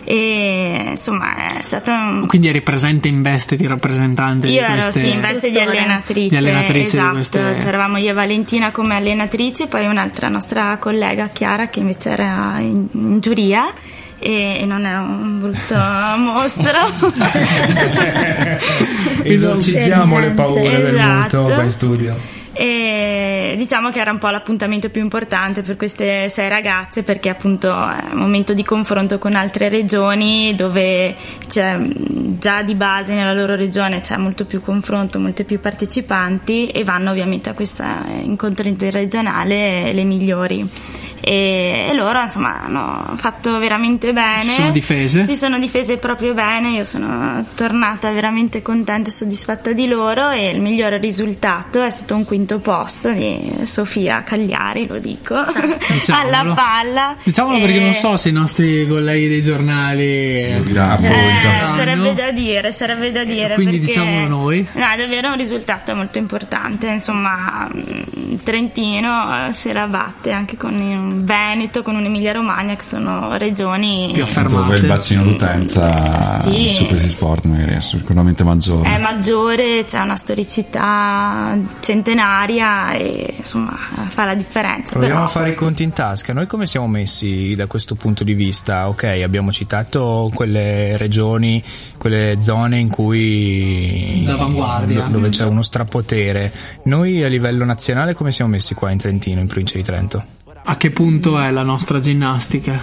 E 0.09 0.85
insomma 0.91 1.57
è 1.57 1.61
stato 1.61 1.91
un, 1.91 2.27
Quindi 2.27 2.47
eri 2.47 2.61
presente 2.61 3.09
in 3.09 3.21
veste 3.21 3.57
di 3.57 3.67
rappresentante 3.67 4.47
io 4.47 4.53
di 4.53 4.57
ero 4.59 4.83
queste... 4.83 4.99
sì, 5.01 5.09
in 5.11 5.19
veste 5.19 5.49
di 5.49 5.59
allenatrice, 5.59 6.29
Di 6.29 6.35
allenatrice 6.37 6.91
di 6.91 6.97
esatto. 6.97 7.13
queste- 7.15 7.55
C'eravamo 7.59 7.97
io 7.97 8.11
e 8.11 8.13
Valentina 8.13 8.71
come 8.71 8.95
allenatrice, 8.95 9.67
poi 9.67 9.85
un'altra 9.85 10.29
nostra 10.29 10.77
collega 10.77 11.27
Chiara 11.27 11.67
che 11.67 11.79
invece 11.79 12.11
era 12.11 12.55
in, 12.59 12.87
in 12.93 13.19
giuria 13.19 13.65
e, 14.17 14.63
non 14.65 14.85
è 14.85 14.97
un 14.97 15.41
brutto 15.41 15.75
mostro. 16.17 16.71
Esorcizziamo 19.23 20.19
le 20.19 20.29
paure 20.29 20.81
del 20.81 20.95
Esatto. 20.95 21.41
muto 21.41 21.53
qua 21.53 21.63
in 21.63 21.71
studio. 21.71 22.15
E 22.59 23.53
diciamo 23.55 23.91
che 23.91 23.99
era 23.99 24.09
un 24.09 24.17
po' 24.17 24.29
l'appuntamento 24.29 24.89
più 24.89 25.01
importante 25.01 25.61
per 25.61 25.77
queste 25.77 26.27
sei 26.27 26.49
ragazze 26.49 27.03
perché 27.03 27.29
appunto 27.29 27.69
è 27.69 28.13
un 28.13 28.17
momento 28.17 28.55
di 28.55 28.63
confronto 28.63 29.19
con 29.19 29.35
altre 29.35 29.69
regioni 29.69 30.55
dove 30.55 31.15
c'è 31.47 31.77
mh, 31.77 32.39
già 32.39 32.63
di 32.63 32.73
base 32.73 33.13
nella 33.13 33.33
loro 33.33 33.53
regione 33.53 34.01
c'è 34.01 34.17
molto 34.17 34.45
più 34.45 34.61
confronto, 34.61 35.19
molte 35.19 35.43
più 35.43 35.59
partecipanti 35.59 36.69
e 36.69 36.83
vanno 36.83 37.11
ovviamente 37.11 37.49
a 37.49 37.53
questo 37.53 37.83
incontro 38.23 38.67
interregionale 38.67 39.93
le 39.93 40.03
migliori. 40.03 40.67
E, 41.19 41.87
e 41.89 41.93
loro 41.93 42.21
insomma 42.21 42.61
hanno 42.63 43.13
fatto 43.15 43.57
veramente 43.59 44.13
bene 44.13 44.39
Si 44.39 44.51
sono 44.51 44.71
difese? 44.71 45.25
si 45.25 45.35
sono 45.35 45.57
difese 45.59 45.97
proprio 45.97 46.33
bene, 46.33 46.69
io 46.71 46.83
sono 46.83 47.43
tornata 47.55 48.11
veramente 48.11 48.61
contenta 48.61 49.09
e 49.09 49.11
soddisfatta 49.11 49.71
di 49.73 49.87
loro 49.87 50.29
e 50.29 50.49
il 50.49 50.61
migliore 50.61 50.97
risultato 50.97 51.81
è 51.81 51.89
stato 51.89 52.15
un 52.15 52.25
quinto 52.25 52.59
posto 52.59 53.11
di 53.11 53.51
Sofia 53.63 54.21
Cagliari, 54.23 54.87
lo 54.87 54.99
dico, 54.99 55.35
Diciamolo. 55.91 56.27
alla 56.41 56.53
palla. 56.53 57.15
Diciamolo 57.23 57.57
E- 57.57 57.61
perché 57.61 57.79
non 57.79 57.93
so 57.93 58.15
se 58.17 58.29
i 58.29 58.31
nostri 58.33 58.87
colleghi 58.87 59.27
dei 59.27 59.41
giornali... 59.41 60.53
Appunto. 60.53 61.11
Eh, 61.11 61.41
Sanno. 61.41 61.75
sarebbe 61.75 62.13
da 62.13 62.31
dire, 62.31 62.71
sarebbe 62.71 63.11
da 63.11 63.23
dire. 63.23 63.53
Quindi 63.55 63.79
perché- 63.79 63.93
diciamolo 63.93 64.27
noi. 64.27 64.67
No, 64.73 64.85
è 64.85 64.97
davvero 64.97 65.29
un 65.31 65.37
risultato 65.37 65.95
molto 65.95 66.17
importante. 66.17 66.87
Insomma, 66.87 67.69
il 67.73 68.39
Trentino 68.43 69.47
eh, 69.47 69.51
se 69.51 69.73
la 69.73 69.87
batte 69.87 70.31
anche 70.31 70.57
con 70.57 70.73
un 70.73 71.06
Veneto, 71.23 71.81
con 71.83 71.95
un'Emilia 71.95 72.31
Romagna, 72.33 72.75
che 72.75 72.83
sono 72.83 73.37
regioni 73.37 74.09
Più 74.13 74.23
affermate. 74.23 74.55
Dove 74.55 74.77
il 74.77 74.85
bacino 74.87 75.23
d'utenza 75.23 76.19
Sì. 76.41 76.69
su 76.69 76.85
questi 76.87 77.09
sport 77.09 77.45
magari 77.45 77.73
è 77.75 77.81
sicuramente 77.81 78.43
maggiore. 78.43 78.93
è 78.93 78.97
maggiore, 78.97 79.85
c'è 79.85 79.99
una 79.99 80.15
storicità 80.15 81.57
centenaria 81.79 82.93
e 82.93 83.33
insomma 83.37 83.77
fa 84.07 84.25
la 84.25 84.33
differenza. 84.35 84.89
Proviamo 84.91 85.13
però- 85.13 85.23
a 85.25 85.27
fare 85.27 85.49
i 85.51 85.55
conti 85.55 85.83
in 85.83 85.93
tasca. 85.93 86.33
Noi 86.33 86.47
come 86.47 86.65
siamo 86.67 86.87
messi 86.87 87.55
da 87.55 87.67
questo 87.67 87.95
punto 87.95 88.23
di 88.23 88.33
vista? 88.33 88.87
Ok, 88.87 89.03
abbiamo 89.23 89.51
citato 89.51 90.29
quelle 90.33 90.97
regioni, 90.97 91.61
quelle 91.97 92.37
zone 92.41 92.77
in 92.79 92.89
cui 92.89 94.23
L'avanguardia. 94.25 95.03
do- 95.03 95.11
dove 95.11 95.29
c'è 95.29 95.45
uno 95.45 95.61
strapotere. 95.61 96.51
Noi 96.83 97.23
a 97.23 97.27
livello 97.27 97.65
nazionale 97.65 98.13
come 98.13 98.31
siamo 98.31 98.51
messi 98.51 98.73
qua 98.73 98.91
in 98.91 98.97
Trentino, 98.97 99.39
in 99.39 99.47
provincia 99.47 99.77
di 99.77 99.83
Trento? 99.83 100.23
A 100.69 100.75
che 100.75 100.91
punto 100.91 101.39
è 101.39 101.49
la 101.49 101.63
nostra 101.63 102.01
ginnastica? 102.01 102.77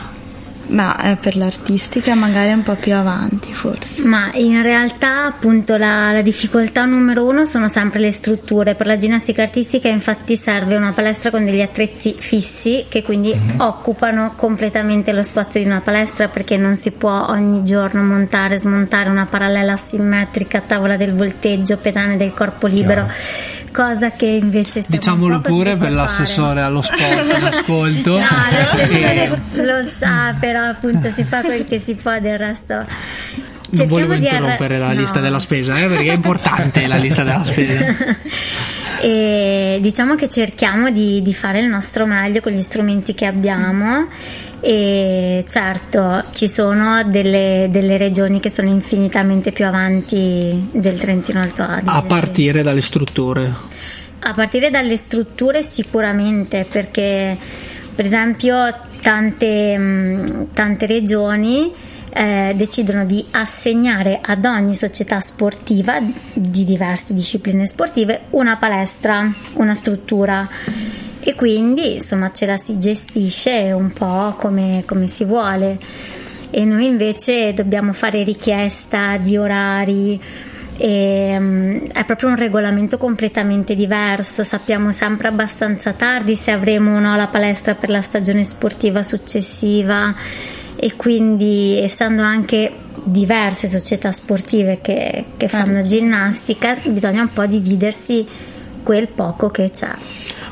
Ma 0.69 0.99
eh, 1.03 1.17
per 1.17 1.37
l'artistica 1.37 2.15
magari 2.15 2.51
un 2.51 2.63
po' 2.63 2.77
più 2.77 2.95
avanti 2.95 3.53
forse. 3.53 4.03
Ma 4.05 4.31
in 4.33 4.63
realtà 4.63 5.27
appunto 5.27 5.77
la, 5.77 6.11
la 6.11 6.23
difficoltà 6.23 6.87
numero 6.87 7.27
uno 7.27 7.45
sono 7.45 7.69
sempre 7.69 7.99
le 8.01 8.11
strutture. 8.11 8.75
Per 8.75 8.87
la 8.87 8.97
ginnastica 8.97 9.43
artistica 9.43 9.89
infatti 9.89 10.35
serve 10.35 10.77
una 10.77 10.93
palestra 10.93 11.31
con 11.31 11.45
degli 11.45 11.61
attrezzi 11.61 12.15
fissi 12.17 12.87
che 12.89 13.03
quindi 13.03 13.39
occupano 13.59 14.33
completamente 14.35 15.13
lo 15.13 15.23
spazio 15.23 15.61
di 15.61 15.67
una 15.67 15.83
palestra 15.83 16.29
perché 16.29 16.57
non 16.57 16.77
si 16.77 16.91
può 16.91 17.27
ogni 17.29 17.65
giorno 17.65 18.03
montare, 18.03 18.57
smontare 18.57 19.11
una 19.11 19.27
parallela 19.27 19.77
simmetrica, 19.77 20.63
tavola 20.63 20.97
del 20.97 21.13
volteggio, 21.13 21.77
pedane 21.77 22.17
del 22.17 22.33
corpo 22.33 22.67
libero. 22.67 23.07
Cosa 23.75 24.11
che 24.11 24.27
invece 24.27 24.85
Diciamolo 24.87 25.41
pure 25.41 25.77
per 25.77 25.91
l'assessore 25.91 26.63
allo 26.63 26.81
sport 26.81 27.37
in 27.37 27.45
ascolto. 27.45 28.13
No, 28.23 28.23
l'assessore 28.53 29.41
lo 29.55 29.91
sa, 29.99 30.33
però 30.39 30.69
appunto 30.69 31.11
si 31.11 31.25
fa 31.25 31.41
quel 31.41 31.65
che 31.65 31.81
si 31.81 31.97
può, 31.97 32.17
del 32.21 32.39
resto. 32.39 32.75
non 32.75 32.87
cerchiamo 33.73 33.91
volevo 33.91 34.15
di 34.15 34.27
arra- 34.29 34.37
interrompere 34.37 34.79
la 34.79 34.93
no. 34.93 35.01
lista 35.01 35.19
della 35.19 35.41
spesa, 35.41 35.77
eh, 35.81 35.89
perché 35.89 36.13
è 36.13 36.15
importante 36.15 36.87
la 36.87 36.97
lista 36.97 37.25
della 37.25 37.45
spesa. 37.45 37.95
e 39.01 39.79
diciamo 39.81 40.15
che 40.15 40.29
cerchiamo 40.29 40.91
di, 40.91 41.23
di 41.23 41.35
fare 41.35 41.61
il 41.61 41.67
nostro 41.67 42.07
meglio 42.07 42.41
con 42.41 42.53
gli 42.53 42.63
strumenti 42.63 43.15
che 43.15 43.27
abbiamo 43.27 44.09
e 44.61 45.45
certo 45.47 46.25
ci 46.33 46.49
sono 46.49 47.05
delle, 47.05 47.69
delle 47.71 47.99
regioni 47.99 48.41
che 48.41 48.49
sono 48.49 48.69
infinitamente 48.69 49.53
più 49.53 49.67
avanti 49.67 50.69
del 50.73 50.99
Trentino 50.99 51.41
Alto 51.41 51.65
Adige 51.65 51.91
A 51.91 52.03
partire 52.03 52.63
dalle 52.63 52.81
strutture. 52.81 53.53
A 54.21 54.33
partire 54.33 54.71
dalle 54.71 54.97
strutture 54.97 55.63
sicuramente, 55.63 56.67
perché 56.67 57.37
per 57.95 58.07
esempio 58.07 58.75
tante, 59.03 60.49
tante 60.55 60.87
regioni 60.87 61.71
eh, 62.15 62.53
decidono 62.55 63.05
di 63.05 63.25
assegnare 63.33 64.21
ad 64.23 64.45
ogni 64.45 64.77
società 64.77 65.19
sportiva 65.19 66.01
di 66.33 66.65
diverse 66.65 67.13
discipline 67.13 67.67
sportive 67.67 68.27
una 68.31 68.57
palestra, 68.57 69.31
una 69.55 69.75
struttura. 69.75 70.47
E 71.19 71.35
quindi 71.35 71.95
insomma 71.95 72.31
ce 72.31 72.47
la 72.47 72.57
si 72.57 72.79
gestisce 72.79 73.73
un 73.73 73.93
po' 73.93 74.37
come, 74.39 74.85
come 74.87 75.09
si 75.09 75.25
vuole. 75.25 75.79
E 76.51 76.65
noi 76.65 76.87
invece 76.87 77.53
dobbiamo 77.53 77.93
fare 77.93 78.23
richiesta 78.23 79.17
di 79.17 79.37
orari. 79.37 80.21
E, 80.77 81.37
mm, 81.39 81.87
è 81.93 82.05
proprio 82.05 82.29
un 82.29 82.37
regolamento 82.37 82.99
completamente 82.99 83.75
diverso, 83.75 84.45
sappiamo 84.45 84.93
sempre 84.93 85.29
abbastanza 85.29 85.93
tardi 85.93 86.35
se 86.35 86.51
avremo 86.51 86.97
o 86.97 87.01
no 87.01 87.17
la 87.17 87.29
palestra 87.29 87.75
per 87.75 87.91
la 87.91 88.03
stagione 88.03 88.43
sportiva 88.45 89.03
successiva 89.05 90.13
e 90.85 90.97
quindi 90.97 91.79
essendo 91.79 92.21
anche 92.21 92.71
diverse 93.05 93.69
società 93.69 94.13
sportive 94.13 94.83
che, 94.83 95.25
che 95.39 95.49
fanno 95.49 95.83
ginnastica 95.83 96.77
bisogna 96.85 97.23
un 97.23 97.33
po' 97.33 97.47
dividersi 97.47 98.27
quel 98.83 99.09
poco 99.09 99.49
che 99.49 99.71
c'è. 99.71 99.95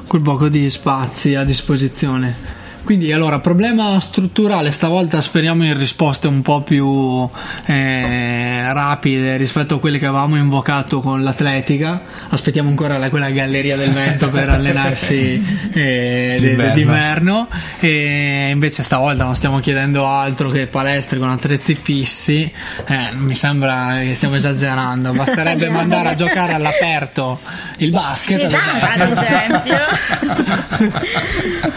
quel 0.07 0.23
poco 0.23 0.49
di 0.49 0.71
spazi 0.71 1.35
a 1.35 1.45
disposizione. 1.45 2.62
Quindi 2.85 3.13
allora, 3.13 3.39
problema 3.39 3.99
strutturale, 4.01 4.73
stavolta 4.73 5.21
speriamo 5.23 5.65
in 5.65 5.79
risposte 5.79 6.27
un 6.27 6.43
po' 6.43 6.63
più 6.63 7.29
eh, 7.67 8.73
rapide 8.73 9.37
rispetto 9.37 9.77
a 9.77 9.81
quelle 9.81 9.99
che 9.99 10.07
avevamo 10.07 10.37
invocato 10.37 11.01
con 11.01 11.23
l'atletica. 11.23 12.01
Aspettiamo 12.29 12.69
ancora 12.69 12.99
la, 12.99 13.09
quella 13.09 13.31
galleria 13.31 13.77
del 13.77 13.93
vento 13.93 14.29
per 14.31 14.49
allenarsi 14.49 15.71
eh, 15.73 16.37
D'inverno. 16.41 16.75
d'inverno 16.75 17.49
e 17.79 18.49
invece 18.53 18.83
stavolta 18.83 19.25
non 19.25 19.37
stiamo 19.37 19.61
chiedendo 19.61 20.07
altro 20.07 20.49
che 20.51 20.67
palestre 20.67 21.19
con 21.21 21.31
attrezzi 21.31 21.77
fissi. 21.77 22.43
Eh, 22.87 23.11
mi 23.15 23.35
sembra 23.37 24.01
che 24.03 24.15
stiamo 24.15 24.35
esagerando, 24.35 25.13
basterebbe 25.13 25.69
mandare 25.71 26.09
a 26.11 26.15
giocare 26.15 26.53
all'aperto 26.55 27.41
il 27.79 27.91
basket. 27.91 28.53
Ad 28.53 29.01
esempio. 29.01 29.79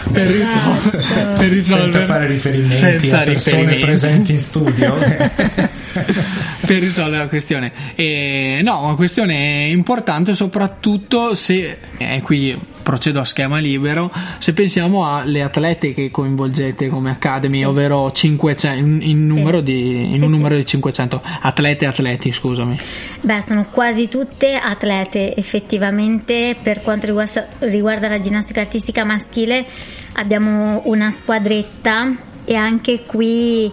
per, 0.12 0.26
risol- 0.26 0.95
per 0.96 1.48
risolvere 1.48 1.90
Senza 1.90 2.02
fare 2.02 2.26
riferimenti 2.26 2.76
senza 3.08 3.20
a 3.20 3.22
persone 3.24 3.56
riferimenti. 3.56 3.84
presenti 3.84 4.32
in 4.32 4.38
studio. 4.38 4.94
per 6.66 6.80
risolvere 6.80 7.22
la 7.22 7.28
questione 7.28 7.72
e 7.94 8.60
no 8.62 8.84
una 8.84 8.94
questione 8.96 9.68
importante 9.70 10.34
soprattutto 10.34 11.34
se 11.34 11.78
e 11.96 12.20
qui 12.22 12.58
procedo 12.86 13.18
a 13.18 13.24
schema 13.24 13.58
libero. 13.58 14.12
Se 14.38 14.52
pensiamo 14.52 15.12
alle 15.12 15.42
atlete 15.42 15.92
che 15.92 16.08
coinvolgete 16.12 16.88
come 16.88 17.10
Academy, 17.10 17.56
Sì. 17.58 17.64
ovvero 17.64 18.12
500, 18.12 18.78
in, 18.78 19.00
in 19.02 19.22
Sì. 19.24 19.28
numero 19.28 19.60
di, 19.60 20.06
in 20.10 20.14
Sì, 20.14 20.22
un 20.22 20.30
numero 20.30 20.54
di 20.54 20.64
500 20.64 21.20
atlete 21.40 21.84
e 21.84 21.88
atleti, 21.88 22.30
scusami. 22.30 22.78
Beh, 23.22 23.42
sono 23.42 23.66
quasi 23.72 24.06
tutte 24.06 24.54
atlete, 24.54 25.34
effettivamente. 25.34 26.54
Per 26.62 26.80
quanto 26.82 27.06
riguarda, 27.06 27.48
riguarda 27.58 28.06
la 28.06 28.20
ginnastica 28.20 28.60
artistica 28.60 29.02
maschile, 29.02 29.66
abbiamo 30.12 30.82
una 30.84 31.10
squadretta 31.10 32.14
e 32.44 32.54
anche 32.54 33.02
qui 33.04 33.68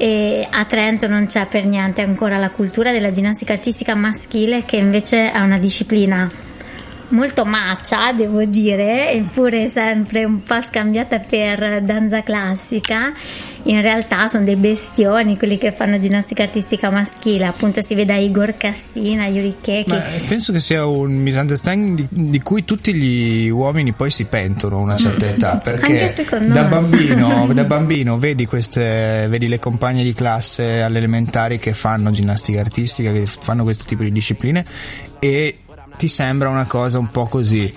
eh, 0.00 0.48
a 0.50 0.64
Trento 0.64 1.06
non 1.06 1.26
c'è 1.26 1.44
per 1.46 1.66
niente 1.66 2.00
ancora 2.00 2.38
la 2.38 2.48
cultura 2.48 2.90
della 2.90 3.10
ginnastica 3.10 3.52
artistica 3.52 3.94
maschile, 3.94 4.64
che 4.64 4.76
invece 4.76 5.30
è 5.30 5.38
una 5.40 5.58
disciplina 5.58 6.48
molto 7.10 7.44
macia, 7.44 8.12
devo 8.12 8.44
dire, 8.44 9.12
eppure 9.12 9.68
sempre 9.68 10.24
un 10.24 10.42
po' 10.42 10.60
scambiata 10.62 11.18
per 11.18 11.82
danza 11.82 12.22
classica. 12.22 13.12
In 13.64 13.82
realtà 13.82 14.26
sono 14.28 14.44
dei 14.44 14.56
bestioni 14.56 15.36
quelli 15.36 15.58
che 15.58 15.70
fanno 15.70 15.98
ginnastica 15.98 16.42
artistica 16.42 16.90
maschile, 16.90 17.44
appunto 17.44 17.82
si 17.82 17.94
vede 17.94 18.18
Igor 18.18 18.56
Cassina, 18.56 19.26
Yuri 19.26 19.56
Ke, 19.60 19.84
Ma 19.86 20.00
che 20.00 20.16
eh, 20.16 20.20
penso 20.20 20.50
che 20.52 20.60
sia 20.60 20.86
un 20.86 21.12
misunderstanding 21.16 22.08
di, 22.08 22.30
di 22.30 22.40
cui 22.40 22.64
tutti 22.64 22.94
gli 22.94 23.50
uomini 23.50 23.92
poi 23.92 24.10
si 24.10 24.24
pentono 24.24 24.76
a 24.76 24.80
una 24.80 24.96
certa 24.96 25.26
età 25.28 25.58
perché 25.58 26.14
da 26.46 26.64
bambino, 26.64 27.46
da 27.52 27.64
bambino 27.64 28.16
vedi, 28.16 28.46
queste, 28.46 29.26
vedi 29.28 29.46
le 29.46 29.58
compagne 29.58 30.04
di 30.04 30.14
classe 30.14 30.80
alle 30.80 30.96
elementari 30.96 31.58
che 31.58 31.74
fanno 31.74 32.10
ginnastica 32.10 32.60
artistica, 32.60 33.12
che 33.12 33.26
fanno 33.26 33.62
questo 33.62 33.84
tipo 33.84 34.02
di 34.02 34.10
discipline 34.10 34.64
e 35.18 35.58
ti 36.00 36.08
sembra 36.08 36.48
una 36.48 36.64
cosa 36.64 36.98
un 36.98 37.10
po' 37.10 37.26
così. 37.26 37.70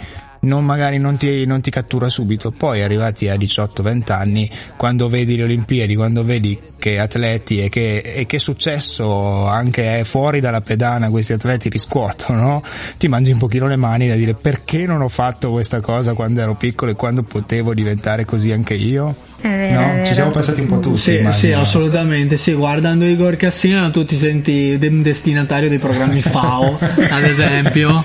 Non, 0.43 0.63
magari 0.63 0.97
non 0.97 1.17
ti, 1.17 1.45
non 1.45 1.59
ti 1.59 1.69
cattura 1.69 2.07
subito, 2.07 2.51
poi 2.51 2.81
arrivati 2.81 3.27
a 3.27 3.35
18-20 3.35 4.11
anni, 4.13 4.49
quando 4.77 5.09
vedi 5.09 5.35
le 5.35 5.43
Olimpiadi, 5.43 5.93
quando 5.95 6.23
vedi 6.23 6.57
che 6.77 6.99
atleti 6.99 7.61
e 7.61 7.67
che, 7.67 7.97
e 7.97 8.25
che 8.25 8.39
successo 8.39 9.45
anche 9.45 10.05
fuori 10.05 10.39
dalla 10.39 10.61
pedana 10.61 11.09
questi 11.09 11.33
atleti 11.33 11.67
riscuotono, 11.67 12.63
ti 12.97 13.09
mangi 13.09 13.31
un 13.31 13.39
pochino 13.39 13.67
le 13.67 13.75
mani 13.75 14.07
da 14.07 14.15
dire 14.15 14.35
perché 14.35 14.85
non 14.85 15.01
ho 15.01 15.09
fatto 15.09 15.51
questa 15.51 15.81
cosa 15.81 16.13
quando 16.13 16.39
ero 16.39 16.55
piccolo 16.55 16.91
e 16.91 16.95
quando 16.95 17.23
potevo 17.23 17.73
diventare 17.73 18.23
così 18.23 18.53
anche 18.53 18.73
io. 18.73 19.13
Vero, 19.43 19.81
No? 19.81 20.05
Ci 20.05 20.13
siamo 20.13 20.31
passati 20.31 20.61
un 20.61 20.67
po' 20.67 20.79
tutti. 20.79 20.97
Sì, 20.97 21.27
sì, 21.31 21.51
assolutamente. 21.51 22.37
Sì, 22.37 22.53
guardando 22.53 23.05
Igor 23.05 23.35
Cassina 23.35 23.89
tu 23.89 24.05
ti 24.05 24.17
senti 24.17 24.77
destinatario 24.79 25.67
dei 25.67 25.79
programmi 25.79 26.21
FAO, 26.21 26.77
ad 27.09 27.23
esempio, 27.23 28.03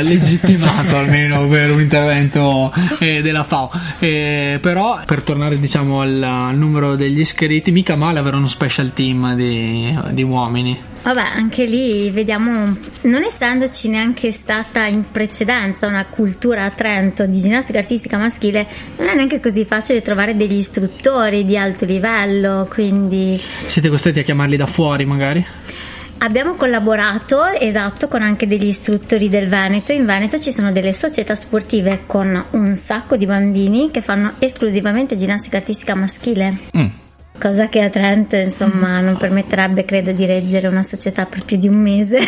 legittimato 0.00 0.96
almeno 0.96 1.46
per 1.48 1.70
un 1.70 1.80
intervento 1.80 2.72
eh, 3.00 3.20
della 3.20 3.44
FAO. 3.44 3.70
Eh, 3.98 4.58
però, 4.60 5.00
per 5.04 5.22
tornare 5.22 5.58
diciamo 5.58 6.00
al, 6.00 6.22
al 6.22 6.56
numero 6.56 6.96
degli 6.96 7.20
iscritti, 7.20 7.70
mica 7.70 7.96
male 7.96 8.18
avere 8.18 8.36
uno 8.36 8.48
special 8.48 8.92
team 8.94 9.34
di, 9.34 9.94
di 10.10 10.22
uomini. 10.22 10.90
Vabbè, 11.02 11.20
anche 11.20 11.64
lì 11.64 12.10
vediamo, 12.10 12.76
non 13.02 13.22
essendoci 13.22 13.88
neanche 13.88 14.30
stata 14.30 14.86
in 14.86 15.10
precedenza 15.10 15.88
una 15.88 16.04
cultura 16.06 16.64
a 16.64 16.70
Trento 16.70 17.26
di 17.26 17.40
ginnastica 17.40 17.80
artistica 17.80 18.18
maschile, 18.18 18.66
non 18.98 19.08
è 19.08 19.14
neanche 19.14 19.40
così 19.40 19.64
facile 19.64 20.00
trovare 20.00 20.36
degli 20.36 20.54
istruttori 20.54 21.44
di 21.44 21.56
alto 21.56 21.84
livello, 21.84 22.68
quindi 22.70 23.40
Siete 23.66 23.88
costretti 23.88 24.20
a 24.20 24.22
chiamarli 24.22 24.56
da 24.56 24.66
fuori, 24.66 25.04
magari? 25.04 25.44
abbiamo 26.22 26.54
collaborato, 26.54 27.46
esatto, 27.46 28.08
con 28.08 28.22
anche 28.22 28.46
degli 28.46 28.66
istruttori 28.66 29.28
del 29.28 29.48
Veneto. 29.48 29.92
In 29.92 30.06
Veneto 30.06 30.38
ci 30.38 30.52
sono 30.52 30.72
delle 30.72 30.92
società 30.92 31.34
sportive 31.34 32.04
con 32.06 32.44
un 32.50 32.74
sacco 32.74 33.16
di 33.16 33.26
bambini 33.26 33.90
che 33.90 34.02
fanno 34.02 34.34
esclusivamente 34.38 35.16
ginnastica 35.16 35.56
artistica 35.56 35.94
maschile. 35.94 36.58
Mm. 36.76 37.01
Cosa 37.42 37.68
che 37.68 37.80
a 37.80 37.90
Trento, 37.90 38.36
insomma, 38.36 39.00
non 39.00 39.16
permetterebbe, 39.16 39.84
credo, 39.84 40.12
di 40.12 40.24
reggere 40.26 40.68
una 40.68 40.84
società 40.84 41.26
per 41.26 41.44
più 41.44 41.56
di 41.56 41.66
un 41.66 41.74
mese. 41.74 42.20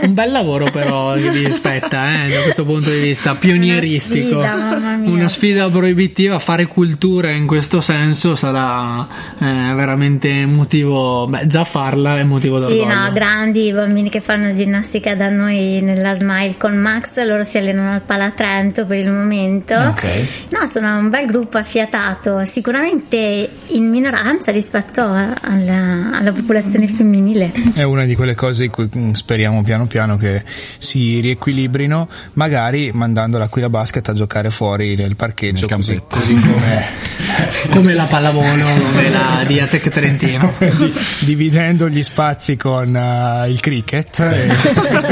Un 0.00 0.14
bel 0.14 0.30
lavoro 0.30 0.70
però 0.70 1.12
che 1.12 1.28
vi 1.28 1.44
aspetta, 1.44 2.24
eh, 2.24 2.30
da 2.30 2.40
questo 2.40 2.64
punto 2.64 2.88
di 2.88 3.00
vista 3.00 3.34
pionieristico. 3.34 4.38
Una 4.38 4.48
sfida, 4.48 4.66
mamma 4.78 4.96
mia. 4.96 5.10
Una 5.10 5.28
sfida 5.28 5.68
proibitiva, 5.68 6.38
fare 6.38 6.64
cultura 6.64 7.32
in 7.32 7.46
questo 7.46 7.82
senso 7.82 8.34
sarà 8.34 9.06
eh, 9.38 9.74
veramente 9.74 10.46
motivo, 10.46 11.26
beh, 11.28 11.46
già 11.46 11.64
farla 11.64 12.18
è 12.18 12.22
motivo 12.24 12.62
Sì, 12.64 12.76
d'orgoglio. 12.78 12.94
no, 12.98 13.12
grandi 13.12 13.72
bambini 13.74 14.08
che 14.08 14.20
fanno 14.20 14.54
ginnastica 14.54 15.14
da 15.14 15.28
noi 15.28 15.82
nella 15.82 16.14
Smile 16.14 16.54
con 16.56 16.74
Max, 16.76 17.22
loro 17.26 17.42
si 17.42 17.58
allenano 17.58 17.92
al 17.92 18.00
Palatrento 18.00 18.86
per 18.86 19.00
il 19.00 19.10
momento. 19.10 19.74
Ok. 19.74 20.48
No, 20.48 20.66
sono 20.72 20.96
un 20.96 21.10
bel 21.10 21.26
gruppo 21.26 21.58
affiatato, 21.58 22.42
sicuramente 22.46 23.50
in 23.68 23.90
minoranza 24.14 24.50
rispetto 24.52 25.00
a- 25.00 25.34
alla, 25.40 26.10
alla 26.18 26.32
popolazione 26.32 26.86
femminile. 26.86 27.52
È 27.74 27.82
una 27.82 28.04
di 28.04 28.14
quelle 28.14 28.34
cose 28.34 28.64
in 28.64 28.70
cui 28.70 28.88
mm, 28.96 29.12
speriamo 29.12 29.62
piano 29.62 29.86
piano 29.86 30.16
che 30.16 30.42
si 30.46 31.20
riequilibrino, 31.20 32.08
magari 32.34 32.90
mandando 32.92 33.38
l'Aquila 33.38 33.68
Basket 33.68 34.08
a 34.08 34.12
giocare 34.12 34.50
fuori 34.50 34.94
nel 34.94 35.16
parcheggio, 35.16 35.66
Nel 35.68 35.76
così, 35.76 36.00
così 36.08 36.34
come 36.34 37.12
Come 37.70 37.94
la 37.94 38.04
pallavolo, 38.04 38.64
come 38.92 39.08
la 39.10 39.42
Diatec 39.46 39.88
Trentino. 39.88 40.52
di- 40.58 40.92
dividendo 41.20 41.88
gli 41.88 42.02
spazi 42.02 42.56
con 42.56 42.94
eh, 42.94 43.48
il 43.50 43.58
cricket. 43.60 44.18
e- 44.20 44.48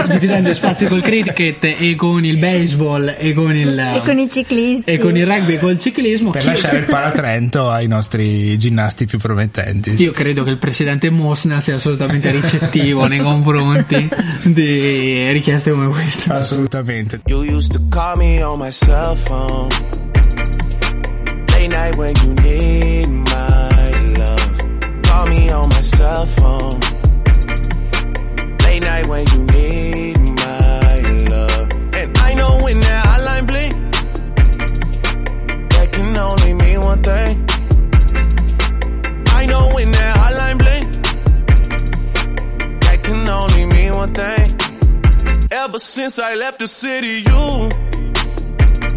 Dividendo 0.12 0.50
gli 0.50 0.54
spazi 0.54 0.86
col 0.86 1.00
cricket 1.00 1.64
e 1.64 1.94
con 1.96 2.24
il 2.24 2.36
baseball 2.36 3.14
e 3.18 3.32
con 3.32 3.54
il, 3.56 3.76
E 3.78 4.00
con 4.04 4.18
i 4.18 4.30
ciclisti. 4.30 4.90
e 4.90 4.98
con 4.98 5.16
il 5.16 5.26
rugby 5.26 5.54
e 5.54 5.58
col 5.58 5.78
ciclismo. 5.78 6.30
per 6.30 6.44
lasciare 6.44 6.78
il 6.78 6.84
Palatrento 6.84 7.70
ai 7.70 7.86
nostri 7.88 8.56
ginnasti 8.58 8.90
più 9.06 9.18
promettenti. 9.18 9.94
Io 10.00 10.12
credo 10.12 10.44
che 10.44 10.50
il 10.50 10.58
presidente 10.58 11.10
Mosna 11.10 11.60
sia 11.60 11.76
assolutamente 11.76 12.30
ricettivo 12.40 13.06
nei 13.06 13.18
confronti 13.20 14.08
di 14.44 15.30
richieste 15.32 15.70
come 15.70 15.88
queste. 15.88 16.32
Assolutamente. 16.32 17.20
You 17.26 17.42
used 17.42 17.72
to 17.72 17.80
call 17.90 18.16
me 18.16 18.42
on 18.42 18.58
my 18.58 18.70
cell 18.70 19.16
phone. 19.16 19.68
Late 21.48 21.68
night 21.68 21.96
when 21.96 22.14
you 22.22 22.34
need 22.42 23.08
my 23.08 24.14
love. 24.16 25.02
Call 25.02 25.28
me 25.28 25.50
on 25.52 25.68
my 25.68 25.80
cell 25.80 26.26
phone. 26.26 26.78
Late 28.64 28.82
night 28.82 29.06
when 29.08 29.24
you 29.32 29.42
need 29.52 30.18
my 30.18 31.00
love. 31.28 31.68
And 31.94 32.18
I 32.18 32.34
know 32.34 32.58
when 32.62 32.80
that 32.80 33.04
hotline 33.06 33.46
blink, 33.46 33.74
that 35.70 35.92
can 35.92 36.16
only 36.16 36.54
mean 36.54 36.80
one 36.80 37.02
thing. 37.02 37.41
One 44.02 44.14
thing. 44.14 44.58
Ever 45.52 45.78
since 45.78 46.18
I 46.18 46.34
left 46.34 46.58
the 46.58 46.66
city, 46.66 47.22
you 47.28 47.70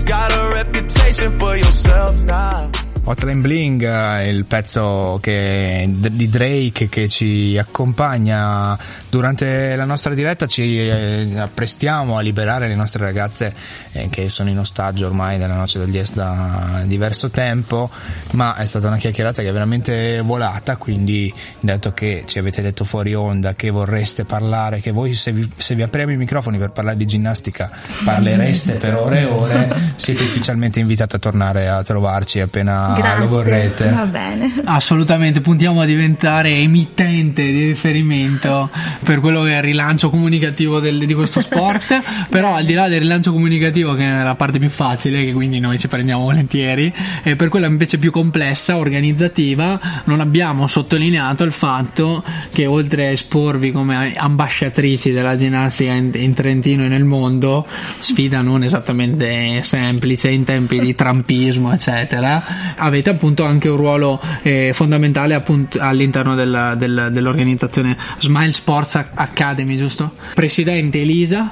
got 0.06 0.30
a 0.42 0.44
reputation 0.56 1.40
for 1.40 1.56
yourself 1.56 2.24
now. 2.24 2.72
Hotline 3.08 3.40
Bling 3.42 3.86
è 3.86 4.24
il 4.24 4.46
pezzo 4.46 5.20
che- 5.22 5.88
di 5.88 6.28
Drake 6.28 6.90
che 6.90 7.08
ci 7.08 7.56
accompagna 7.56 8.76
durante 9.10 9.76
la 9.76 9.86
nostra 9.86 10.16
diretta, 10.16 10.48
ci 10.48 10.80
eh, 10.80 11.38
apprestiamo 11.38 12.18
a 12.18 12.22
liberare 12.22 12.68
le 12.68 12.74
nostre 12.74 13.04
ragazze 13.04 13.54
eh, 13.92 14.10
che 14.10 14.28
sono 14.28 14.50
in 14.50 14.58
ostaggio 14.58 15.06
ormai 15.06 15.38
nella 15.38 15.54
noce 15.54 15.78
del 15.78 15.92
Dies 15.92 16.14
da 16.14 16.82
diverso 16.86 17.30
tempo, 17.30 17.92
ma 18.32 18.56
è 18.56 18.66
stata 18.66 18.88
una 18.88 18.98
chiacchierata 18.98 19.44
che 19.44 19.50
è 19.50 19.54
veramente 19.54 20.22
volata, 20.22 20.78
quindi 20.78 21.32
dato 21.60 21.94
che 21.94 22.24
ci 22.26 22.40
avete 22.40 22.64
detto 22.64 22.86
fuori 22.86 23.14
onda 23.14 23.54
che 23.54 23.70
vorreste 23.70 24.26
parlare, 24.26 24.80
che 24.80 24.90
voi 24.90 25.14
se 25.14 25.32
vi, 25.32 25.48
se 25.56 25.76
vi 25.76 25.84
apriamo 25.84 26.12
i 26.12 26.18
microfoni 26.18 26.58
per 26.58 26.72
parlare 26.72 26.98
di 26.98 27.06
ginnastica 27.06 27.70
parlereste 28.04 28.74
per 28.74 28.96
ore 28.96 29.20
e 29.22 29.26
ore, 29.26 29.76
siete 29.96 30.24
ufficialmente 30.24 30.80
invitati 30.80 31.16
a 31.16 31.20
tornare 31.20 31.70
a 31.70 31.84
trovarci 31.84 32.40
appena 32.40 32.94
Grazie. 33.02 33.20
lo 33.20 33.28
vorrete. 33.28 33.90
Va 33.90 34.06
bene. 34.06 34.52
Assolutamente, 34.66 35.42
puntiamo 35.42 35.82
a 35.82 35.86
diventare 35.86 36.50
emittente 36.50 37.52
di 37.52 37.66
riferimento 37.68 38.70
per 39.04 39.20
quello 39.20 39.44
che 39.44 39.54
è 39.54 39.58
il 39.58 39.64
rilancio 39.64 40.10
comunicativo 40.10 40.80
del- 40.80 41.06
di 41.06 41.14
questo 41.14 41.42
sport. 41.42 42.02
Però, 42.30 42.56
al 42.56 42.66
di 42.66 42.74
là 42.74 42.88
del 42.88 43.00
rilancio 43.02 43.32
comunicativo, 43.32 43.94
che 43.96 44.06
è 44.06 44.24
la 44.24 44.36
parte 44.36 44.60
più 44.60 44.70
facile, 44.70 45.24
che 45.26 45.34
quindi 45.34 45.60
noi 45.60 45.78
ci 45.80 45.88
prendiamo 45.88 46.24
volentieri, 46.24 46.92
e 47.24 47.36
per 47.36 47.50
quella 47.50 47.68
invece 47.68 47.98
più 47.98 48.12
complessa, 48.12 48.78
organizzativa, 48.78 49.80
non 50.06 50.20
abbiamo 50.20 50.68
sottolineato 50.68 51.44
il 51.44 51.52
fatto 51.52 52.24
che 52.52 52.66
oltre 52.66 53.08
a 53.08 53.10
esporvi 53.12 53.72
come 53.72 54.14
ambasciatrici 54.16 55.12
della 55.12 55.36
ginnastica 55.36 55.92
in, 55.92 56.12
in 56.14 56.34
Trentino 56.34 56.84
e 56.84 56.88
nel 56.88 57.04
mondo, 57.04 57.66
sfida 58.00 58.42
non 58.42 58.64
esattamente 58.64 59.62
semplice 59.64 60.30
in 60.30 60.44
tempi 60.44 60.80
di 60.80 60.96
trampismo, 60.96 61.74
eccetera, 61.74 62.44
avete 62.86 63.10
appunto 63.10 63.44
anche 63.44 63.68
un 63.70 63.78
ruolo 63.78 64.22
eh, 64.44 64.72
fondamentale 64.74 65.34
appunto 65.34 65.80
all'interno 65.80 66.36
della- 66.36 66.76
del- 66.76 67.10
dell'organizzazione 67.12 67.98
Smile 68.20 68.54
Sports 68.54 68.96
Academy, 69.14 69.78
giusto? 69.78 70.14
Presidente 70.34 71.02
Elisa, 71.02 71.52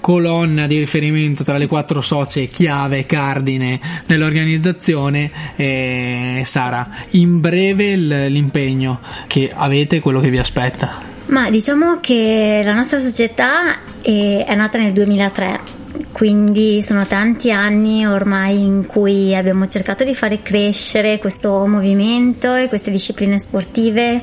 colonna 0.00 0.66
di 0.66 0.78
riferimento 0.78 1.42
tra 1.44 1.56
le 1.58 1.66
quattro 1.66 2.00
socie 2.00 2.46
chiave 2.46 3.04
cardine 3.06 3.80
dell'organizzazione. 4.06 5.30
E 5.56 6.42
Sara, 6.44 6.88
in 7.10 7.40
breve 7.40 7.96
l'impegno 7.96 9.00
che 9.26 9.50
avete, 9.52 10.00
quello 10.00 10.20
che 10.20 10.30
vi 10.30 10.38
aspetta. 10.38 11.08
Ma 11.26 11.48
diciamo 11.50 11.98
che 12.00 12.60
la 12.64 12.74
nostra 12.74 12.98
società 12.98 13.78
è, 14.02 14.44
è 14.46 14.54
nata 14.54 14.78
nel 14.78 14.92
2003. 14.92 15.78
Quindi 16.12 16.82
sono 16.82 17.06
tanti 17.06 17.50
anni 17.50 18.06
ormai 18.06 18.62
in 18.62 18.86
cui 18.86 19.34
abbiamo 19.34 19.66
cercato 19.66 20.04
di 20.04 20.14
fare 20.14 20.40
crescere 20.42 21.18
questo 21.18 21.66
movimento 21.66 22.54
e 22.54 22.68
queste 22.68 22.90
discipline 22.90 23.38
sportive 23.38 24.22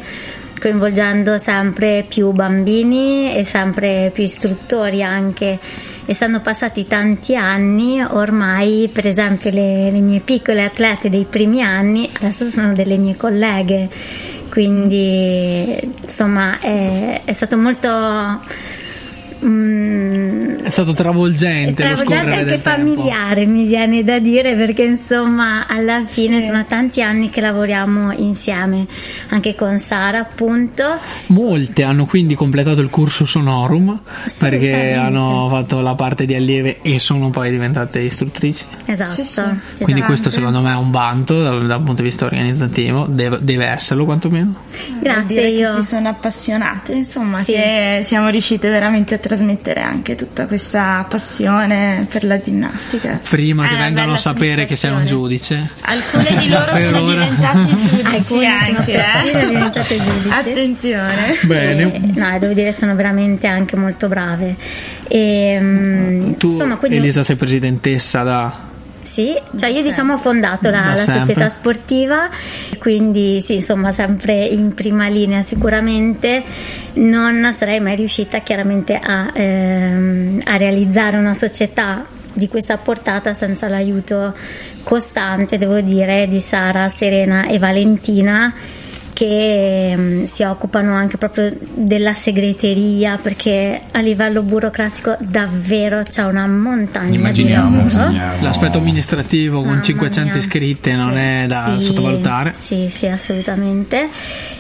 coinvolgendo 0.59 1.37
sempre 1.37 2.05
più 2.07 2.31
bambini 2.31 3.35
e 3.35 3.43
sempre 3.43 4.11
più 4.13 4.23
istruttori 4.23 5.03
anche. 5.03 5.59
Essendo 6.05 6.39
passati 6.39 6.87
tanti 6.87 7.35
anni, 7.35 8.01
ormai 8.01 8.89
per 8.91 9.07
esempio 9.07 9.49
le, 9.49 9.91
le 9.91 9.99
mie 9.99 10.21
piccole 10.21 10.63
atlete 10.63 11.09
dei 11.09 11.25
primi 11.29 11.61
anni 11.61 12.09
adesso 12.13 12.45
sono 12.45 12.73
delle 12.73 12.95
mie 12.95 13.17
colleghe, 13.17 13.89
quindi 14.49 15.77
insomma 16.01 16.59
è, 16.59 17.21
è 17.25 17.33
stato 17.33 17.57
molto... 17.57 17.89
mm, 19.45 20.55
È 20.63 20.69
stato 20.69 20.93
travolgente, 20.93 21.83
lo 21.87 21.93
travolgente 21.95 22.05
scorrere 22.05 22.31
anche 22.31 22.45
del 22.45 22.61
tempo. 22.61 22.69
familiare 22.69 23.45
mi 23.45 23.65
viene 23.65 24.03
da 24.03 24.19
dire 24.19 24.55
perché 24.55 24.83
insomma 24.83 25.65
alla 25.67 26.03
fine 26.05 26.45
sono 26.45 26.65
tanti 26.65 27.01
anni 27.01 27.29
che 27.29 27.41
lavoriamo 27.41 28.11
insieme 28.13 28.85
anche 29.29 29.55
con 29.55 29.79
Sara 29.79 30.19
appunto 30.19 30.97
Molte 31.27 31.83
hanno 31.83 32.05
quindi 32.05 32.35
completato 32.35 32.81
il 32.81 32.89
curso 32.89 33.25
Sonorum 33.25 33.99
perché 34.39 34.93
hanno 34.93 35.47
fatto 35.49 35.79
la 35.81 35.95
parte 35.95 36.25
di 36.25 36.35
allieve 36.35 36.79
e 36.81 36.99
sono 36.99 37.29
poi 37.29 37.49
diventate 37.49 37.99
istruttrici. 37.99 38.65
esatto, 38.85 39.11
Sì, 39.11 39.23
sì. 39.25 39.41
Quindi 39.41 39.91
esatto. 39.93 40.05
questo 40.05 40.29
secondo 40.29 40.61
me 40.61 40.71
è 40.71 40.75
un 40.75 40.91
vanto 40.91 41.41
dal, 41.41 41.65
dal 41.65 41.81
punto 41.83 42.01
di 42.01 42.07
vista 42.09 42.25
organizzativo, 42.25 43.05
deve, 43.09 43.39
deve 43.41 43.65
esserlo 43.65 44.05
quantomeno. 44.05 44.55
Grazie 44.99 45.35
dire 45.35 45.49
io 45.49 45.73
che 45.75 45.81
si 45.81 45.87
sono 45.87 46.09
appassionate, 46.09 46.93
insomma, 46.93 47.41
Sì. 47.43 47.53
che 47.53 47.99
siamo 48.03 48.29
riuscite 48.29 48.69
veramente 48.69 49.15
a 49.15 49.17
trasmettere 49.27 49.81
anche 49.81 50.15
tutta 50.15 50.47
questa 50.47 51.05
passione 51.07 52.07
per 52.09 52.23
la 52.23 52.39
ginnastica. 52.39 53.19
Prima 53.29 53.65
È 53.65 53.69
che 53.69 53.75
vengano 53.75 54.13
a 54.13 54.17
sapere 54.17 54.65
che 54.65 54.75
sei 54.75 54.91
un 54.91 55.05
giudice. 55.05 55.69
Alcune 55.81 56.37
di 56.39 56.49
loro 56.49 56.71
Per 56.71 56.83
sono 56.91 57.01
ora. 57.03 57.23
diventate 57.23 57.75
giudici 57.75 58.45
anche, 58.45 58.93
eh? 58.93 59.45
diventate 59.47 60.01
giudici. 60.01 60.29
Attenzione. 60.29 61.37
Bene. 61.41 61.93
Eh, 61.93 61.99
no, 62.15 62.39
devo 62.39 62.53
dire 62.53 62.71
sono 62.71 62.95
veramente 62.95 63.47
anche 63.47 63.75
molto 63.75 64.07
brave. 64.07 64.55
E, 65.07 65.57
mm, 65.59 66.33
Tu, 66.33 66.51
insomma, 66.51 66.75
quindi, 66.77 66.97
Elisa, 66.97 67.23
sei 67.23 67.35
presidentessa 67.35 68.23
da... 68.23 68.65
Sì, 69.17 69.35
cioè 69.55 69.69
io 69.71 69.81
diciamo 69.81 70.13
ho 70.13 70.17
fondato 70.17 70.69
la, 70.69 70.93
la 70.93 70.97
società 70.97 71.49
sportiva, 71.49 72.29
quindi 72.77 73.41
sì, 73.41 73.55
insomma 73.55 73.91
sempre 73.91 74.45
in 74.45 74.75
prima 74.75 75.07
linea 75.07 75.41
sicuramente. 75.41 76.43
Non 76.93 77.51
sarei 77.57 77.79
mai 77.79 77.95
riuscita 77.95 78.41
chiaramente 78.41 78.93
a, 78.93 79.31
ehm, 79.33 80.41
a 80.45 80.57
realizzare 80.57 81.17
una 81.17 81.33
società 81.33 82.05
di 82.31 82.47
questa 82.47 82.77
portata 82.77 83.33
senza 83.33 83.67
l'aiuto 83.67 84.35
costante, 84.83 85.57
devo 85.57 85.81
dire, 85.81 86.27
di 86.27 86.39
Sara, 86.39 86.87
Serena 86.87 87.47
e 87.47 87.57
Valentina 87.57 88.53
che 89.17 89.95
mm, 89.97 90.23
si 90.25 90.43
occupano 90.43 90.93
anche 90.93 91.17
proprio 91.17 91.51
della 91.73 92.13
segreteria 92.13 93.17
perché 93.17 93.81
a 93.89 93.99
livello 93.99 94.43
burocratico 94.43 95.15
davvero 95.19 96.03
c'è 96.03 96.21
una 96.21 96.45
montagna 96.45 97.15
Immaginiamo, 97.15 97.81
di 97.87 97.93
lavoro. 97.95 98.11
L'aspetto 98.41 98.77
amministrativo 98.77 99.61
con 99.61 99.69
Mamma 99.69 99.81
500 99.81 100.29
mia. 100.33 100.37
iscritte 100.39 100.93
non 100.93 101.13
Sì, 101.13 101.17
è 101.17 101.45
da 101.47 101.77
sì, 101.79 101.85
sottovalutare. 101.85 102.53
Sì, 102.53 102.89
sì, 102.89 103.07
assolutamente. 103.07 104.07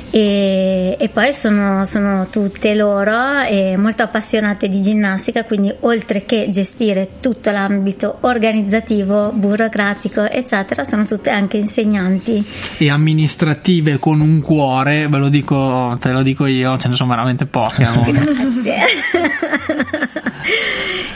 E, 0.09 0.95
e 0.97 1.09
poi 1.09 1.33
sono, 1.33 1.85
sono 1.85 2.27
tutte 2.29 2.73
loro 2.73 3.41
eh, 3.41 3.75
molto 3.77 4.03
appassionate 4.03 4.69
di 4.69 4.81
ginnastica, 4.81 5.43
quindi 5.43 5.73
oltre 5.81 6.25
che 6.25 6.49
gestire 6.49 7.09
tutto 7.19 7.51
l'ambito 7.51 8.17
organizzativo, 8.21 9.31
burocratico, 9.33 10.23
eccetera, 10.23 10.83
sono 10.83 11.05
tutte 11.05 11.29
anche 11.29 11.57
insegnanti. 11.57 12.45
E 12.77 12.89
amministrative 12.89 13.97
con 13.99 14.21
un 14.21 14.41
cuore, 14.41 15.07
ve 15.07 15.17
lo 15.17 15.29
dico, 15.29 15.97
te 15.99 16.11
lo 16.11 16.23
dico 16.23 16.45
io, 16.45 16.77
ce 16.77 16.87
ne 16.87 16.95
sono 16.95 17.09
veramente 17.09 17.45
poche. 17.45 17.85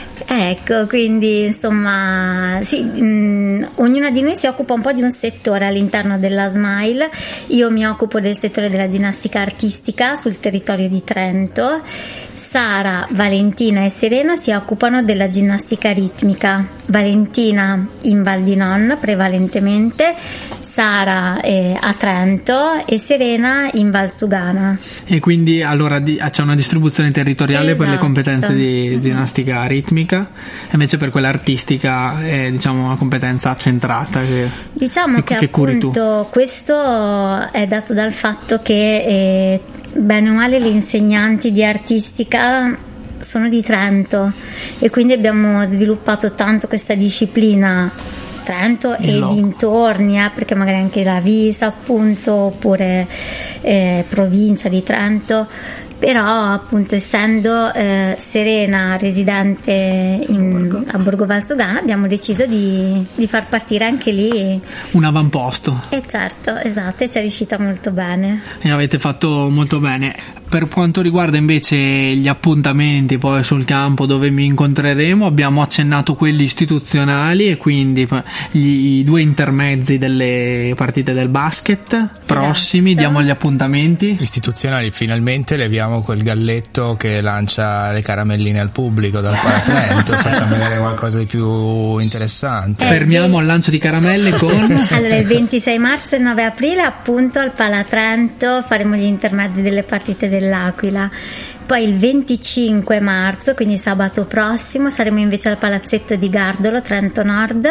Ecco, 0.34 0.86
quindi 0.88 1.48
insomma, 1.48 2.60
sì, 2.64 2.82
mh, 2.82 3.72
ognuna 3.76 4.12
di 4.12 4.22
noi 4.22 4.38
si 4.38 4.48
occupa 4.48 4.74
un 4.74 4.80
po' 4.80 4.94
di 4.94 5.02
un 5.02 5.12
settore 5.12 5.66
all'interno 5.66 6.18
della 6.18 6.50
Smile. 6.50 7.10
Io 7.48 7.70
mi 7.70 7.86
occupo 7.86 8.22
del 8.22 8.38
settore 8.38 8.70
della 8.70 8.88
ginnastica 8.88 9.42
artistica 9.42 10.16
sul 10.16 10.40
territorio 10.40 10.88
di 10.88 11.04
Trento. 11.04 11.82
Sara, 12.34 13.06
Valentina 13.12 13.84
e 13.84 13.90
Serena 13.90 14.38
si 14.38 14.52
occupano 14.52 15.04
della 15.04 15.30
ginnastica 15.30 15.92
ritmica. 15.92 16.66
Valentina 16.86 17.86
in 18.04 18.24
Val 18.24 18.42
di 18.44 18.56
Non 18.56 18.98
prevalentemente, 19.02 20.16
Sara 20.82 21.42
eh, 21.42 21.78
a 21.80 21.94
Trento 21.94 22.84
e 22.88 22.98
Serena 22.98 23.70
in 23.74 23.92
Val 23.92 24.12
Sugana. 24.12 24.80
E 25.06 25.20
quindi 25.20 25.62
allora 25.62 26.00
di- 26.00 26.20
c'è 26.32 26.42
una 26.42 26.56
distribuzione 26.56 27.12
territoriale 27.12 27.76
per 27.76 27.82
le 27.82 27.92
Esatto. 27.92 28.00
competenze 28.00 28.54
di 28.56 29.00
ginnastica 29.00 29.64
ritmica, 29.66 30.30
e 30.66 30.72
invece 30.72 30.98
per 30.98 31.12
quella 31.12 31.28
artistica 31.28 32.20
è 32.26 32.50
diciamo 32.50 32.84
una 32.86 32.96
competenza 32.96 33.56
centrata. 33.56 34.22
Che, 34.22 34.50
Diciamo 34.74 35.22
che, 35.22 35.36
che 35.36 35.46
appunto 35.46 36.28
questo 36.32 37.52
è 37.52 37.68
dato 37.68 37.94
dal 37.94 38.14
fatto 38.14 38.62
che 38.64 38.74
eh, 38.74 39.62
bene 39.94 40.30
o 40.32 40.34
male 40.34 40.58
le 40.58 40.70
insegnanti 40.70 41.52
di 41.52 41.64
artistica 41.64 42.76
sono 43.20 43.48
di 43.50 43.62
Trento 43.62 44.34
e 44.80 44.90
quindi 44.90 45.14
abbiamo 45.14 45.64
sviluppato 45.64 46.34
tanto 46.34 46.66
questa 46.66 46.96
disciplina 46.96 47.92
Trento 48.44 48.96
e 48.98 49.18
loco. 49.18 49.34
dintorni, 49.34 50.20
eh, 50.24 50.32
perché 50.34 50.56
magari 50.56 50.78
anche 50.78 51.04
la 51.04 51.20
Visa 51.20 51.68
appunto 51.68 52.34
oppure 52.34 53.08
eh, 53.62 54.06
provincia 54.08 54.70
di 54.70 54.84
Trento 54.84 55.48
però 56.02 56.46
appunto 56.46 56.96
essendo 56.96 57.72
eh, 57.72 58.16
Serena 58.18 58.98
residente 58.98 60.18
in- 60.30 60.84
a 60.88 60.98
Borgo 60.98 61.28
Valsugana 61.28 61.78
abbiamo 61.78 62.08
deciso 62.08 62.48
di, 62.48 63.06
di 63.14 63.28
far 63.28 63.48
partire 63.48 63.86
anche 63.86 64.12
lì 64.12 64.60
un 64.94 65.04
avamposto. 65.04 65.80
e 65.90 66.02
certo, 66.08 66.56
esatto, 66.56 67.04
e 67.04 67.10
ci 67.12 67.20
è 67.20 67.22
riuscita 67.22 67.60
molto 67.60 67.92
bene. 67.92 68.42
E 68.62 68.72
avete 68.72 68.98
fatto 68.98 69.48
molto 69.52 69.80
bene. 69.80 70.16
Per 70.52 70.68
quanto 70.68 71.02
riguarda 71.02 71.38
invece 71.38 71.78
gli 71.78 72.28
appuntamenti 72.28 73.18
poi 73.18 73.42
sul 73.42 73.64
campo 73.64 74.06
dove 74.06 74.30
mi 74.32 74.44
incontreremo, 74.44 75.26
abbiamo 75.26 75.62
accennato 75.62 76.16
quelli 76.16 76.44
istituzionali 76.44 77.50
e 77.50 77.56
quindi 77.56 78.06
gli, 78.52 78.98
i 78.98 79.04
due 79.06 79.22
intermezzi 79.22 79.98
delle 79.98 80.74
partite 80.76 81.14
del 81.14 81.30
basket 81.30 82.10
prossimi, 82.26 82.90
Esatto. 82.92 83.06
diamo 83.06 83.24
gli 83.24 83.30
appuntamenti. 83.30 84.18
Istituzionali, 84.20 84.92
finalmente 84.92 85.56
leviamo 85.56 86.02
quel 86.02 86.22
galletto 86.22 86.98
che 86.98 87.22
lancia 87.22 87.90
le 87.92 88.02
caramelline 88.02 88.60
al 88.60 88.72
pubblico 88.72 89.22
dal 89.22 89.40
Paratrento, 89.42 90.18
facciamo 90.20 90.56
vedere 90.56 90.80
qualcosa 90.80 91.18
di 91.18 91.28
più 91.28 91.98
interessante. 92.00 92.84
Eh, 92.84 92.88
Fermiamo 92.88 93.40
il 93.40 93.46
lancio 93.46 93.72
di 93.72 93.78
caramelle 93.78 94.32
con... 94.32 94.50
Allora, 94.92 95.16
il 95.16 95.26
26 95.26 95.78
marzo 95.78 96.16
e 96.16 96.18
il 96.18 96.26
9 96.26 96.44
aprile, 96.44 96.82
appunto 96.82 97.40
al 97.40 97.54
Palatrento, 97.54 98.62
faremo 98.68 98.98
gli 98.98 99.04
intermezzi 99.04 99.62
delle 99.62 99.84
partite 99.84 100.28
dell'Aquila. 100.42 101.10
Poi 101.66 101.84
il 101.88 101.98
25 101.98 103.00
marzo, 103.00 103.54
quindi 103.54 103.78
sabato 103.78 104.26
prossimo, 104.26 104.90
saremo 104.90 105.20
invece 105.20 105.48
al 105.48 105.58
Palazzetto 105.58 106.18
di 106.18 106.30
Gardolo, 106.30 106.82
Trento 106.82 107.24
Nord, 107.24 107.70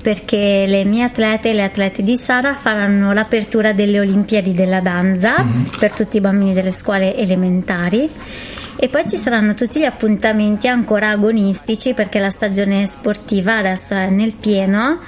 perché 0.00 0.64
le 0.68 0.84
mie 0.84 1.04
atlete 1.04 1.50
e 1.50 1.54
le 1.54 1.64
atlete 1.64 2.04
di 2.04 2.16
Sara 2.16 2.54
faranno 2.54 3.12
l'apertura 3.12 3.72
delle 3.72 3.98
Olimpiadi 3.98 4.54
della 4.54 4.78
danza 4.78 5.44
per 5.76 5.92
tutti 5.92 6.18
i 6.18 6.20
bambini 6.20 6.54
delle 6.54 6.70
scuole 6.70 7.16
elementari. 7.16 8.08
E 8.76 8.88
poi 8.88 9.08
ci 9.08 9.16
saranno 9.16 9.54
tutti 9.54 9.80
gli 9.80 9.84
appuntamenti 9.84 10.68
ancora 10.68 11.10
agonistici 11.10 11.94
perché 11.94 12.20
la 12.20 12.30
stagione 12.30 12.86
sportiva 12.86 13.56
adesso 13.56 13.94
è 13.94 14.08
nel 14.08 14.32
pieno 14.32 14.98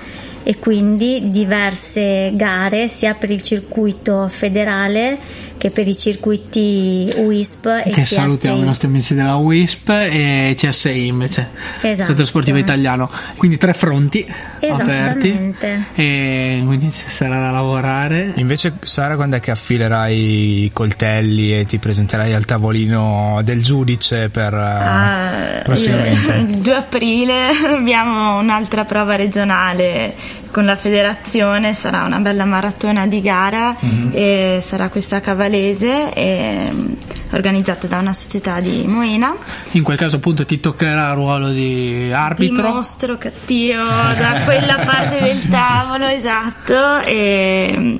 e 0.45 0.59
quindi 0.59 1.31
diverse 1.31 2.31
gare 2.35 2.89
sia 2.89 3.15
per 3.15 3.31
il 3.31 3.43
circuito 3.43 4.29
federale 4.29 5.19
che 5.59 5.71
per 5.71 5.87
i 5.89 5.97
circuiti 5.97 7.13
WISP 7.17 7.67
e 7.85 7.91
che 7.91 8.03
CSI. 8.03 8.15
salutiamo 8.15 8.59
i 8.63 8.65
nostri 8.65 8.87
amici 8.89 9.15
della 9.15 9.37
WISP 9.37 9.89
e 9.89 10.55
CSI 10.57 11.07
invece 11.07 11.49
Esatto. 11.81 12.09
Centro 12.09 12.25
Sportivo 12.25 12.59
Italiano 12.59 13.11
quindi 13.37 13.57
tre 13.57 13.73
fronti 13.73 14.27
aperti 14.69 15.55
e 15.95 16.63
quindi 16.65 16.91
ci 16.91 17.09
sarà 17.09 17.39
da 17.41 17.51
lavorare 17.51 18.33
Invece, 18.37 18.75
Sara, 18.83 19.17
quando 19.17 19.37
è 19.37 19.41
che 19.41 19.51
affilerai 19.51 20.65
i 20.65 20.71
coltelli 20.73 21.57
e 21.59 21.65
ti 21.65 21.79
presenterai 21.79 22.35
al 22.35 22.45
tavolino 22.45 23.41
del 23.45 23.63
giudice 23.63 24.29
per 24.31 24.53
eh, 24.55 24.59
Ah, 24.59 25.61
prossimamente? 25.65 26.33
Il 26.49 26.59
2 26.59 26.75
aprile 26.75 27.49
abbiamo 27.67 28.39
un'altra 28.39 28.85
prova 28.85 29.17
regionale 29.17 30.15
con 30.51 30.65
la 30.65 30.77
federazione, 30.77 31.75
sarà 31.75 32.05
una 32.05 32.19
bella 32.21 32.45
maratona 32.45 33.09
di 33.09 33.21
gara 33.21 33.77
e 34.13 34.59
sarà 34.61 34.89
questa 34.89 35.21
cavalese 35.45 36.12
e, 36.12 36.68
mm, 36.72 36.92
organizzata 37.32 37.86
da 37.86 37.99
una 37.99 38.12
società 38.12 38.61
di 38.61 38.84
Moena. 38.86 39.34
in 39.72 39.82
quel 39.82 39.97
caso 39.97 40.16
appunto 40.16 40.47
ti 40.47 40.61
toccherà 40.61 41.09
il 41.11 41.14
ruolo 41.14 41.51
di 41.51 42.07
Di 42.07 42.12
arbitro 42.12 42.72
mostro 42.72 43.18
cattivo 43.18 43.82
da 43.82 44.40
quella 44.45 44.76
parte 44.76 45.20
del 45.20 45.49
tavolo, 45.49 46.07
esatto. 46.07 47.01
E, 47.01 47.99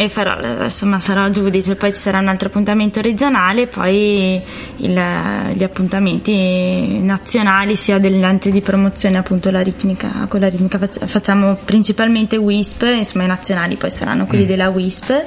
e 0.00 0.08
farò, 0.08 0.62
insomma, 0.62 1.00
sarò 1.00 1.28
giudice. 1.28 1.74
Poi 1.74 1.92
ci 1.92 1.98
sarà 1.98 2.20
un 2.20 2.28
altro 2.28 2.46
appuntamento 2.46 3.00
regionale, 3.00 3.66
poi 3.66 4.40
il- 4.76 5.52
gli 5.54 5.62
appuntamenti 5.64 7.00
nazionali, 7.02 7.74
sia 7.74 7.98
dell'ente 7.98 8.52
di 8.52 8.60
promozione, 8.60 9.18
appunto 9.18 9.50
la 9.50 9.58
ritmica. 9.60 10.26
Con 10.28 10.38
la 10.38 10.48
ritmica 10.48 10.78
fac- 10.78 11.04
facciamo 11.04 11.56
principalmente 11.64 12.36
WISP, 12.36 12.82
insomma, 12.94 13.24
i 13.24 13.26
nazionali 13.26 13.74
poi 13.74 13.90
saranno 13.90 14.26
quelli 14.26 14.46
della 14.46 14.68
WISP. 14.68 15.26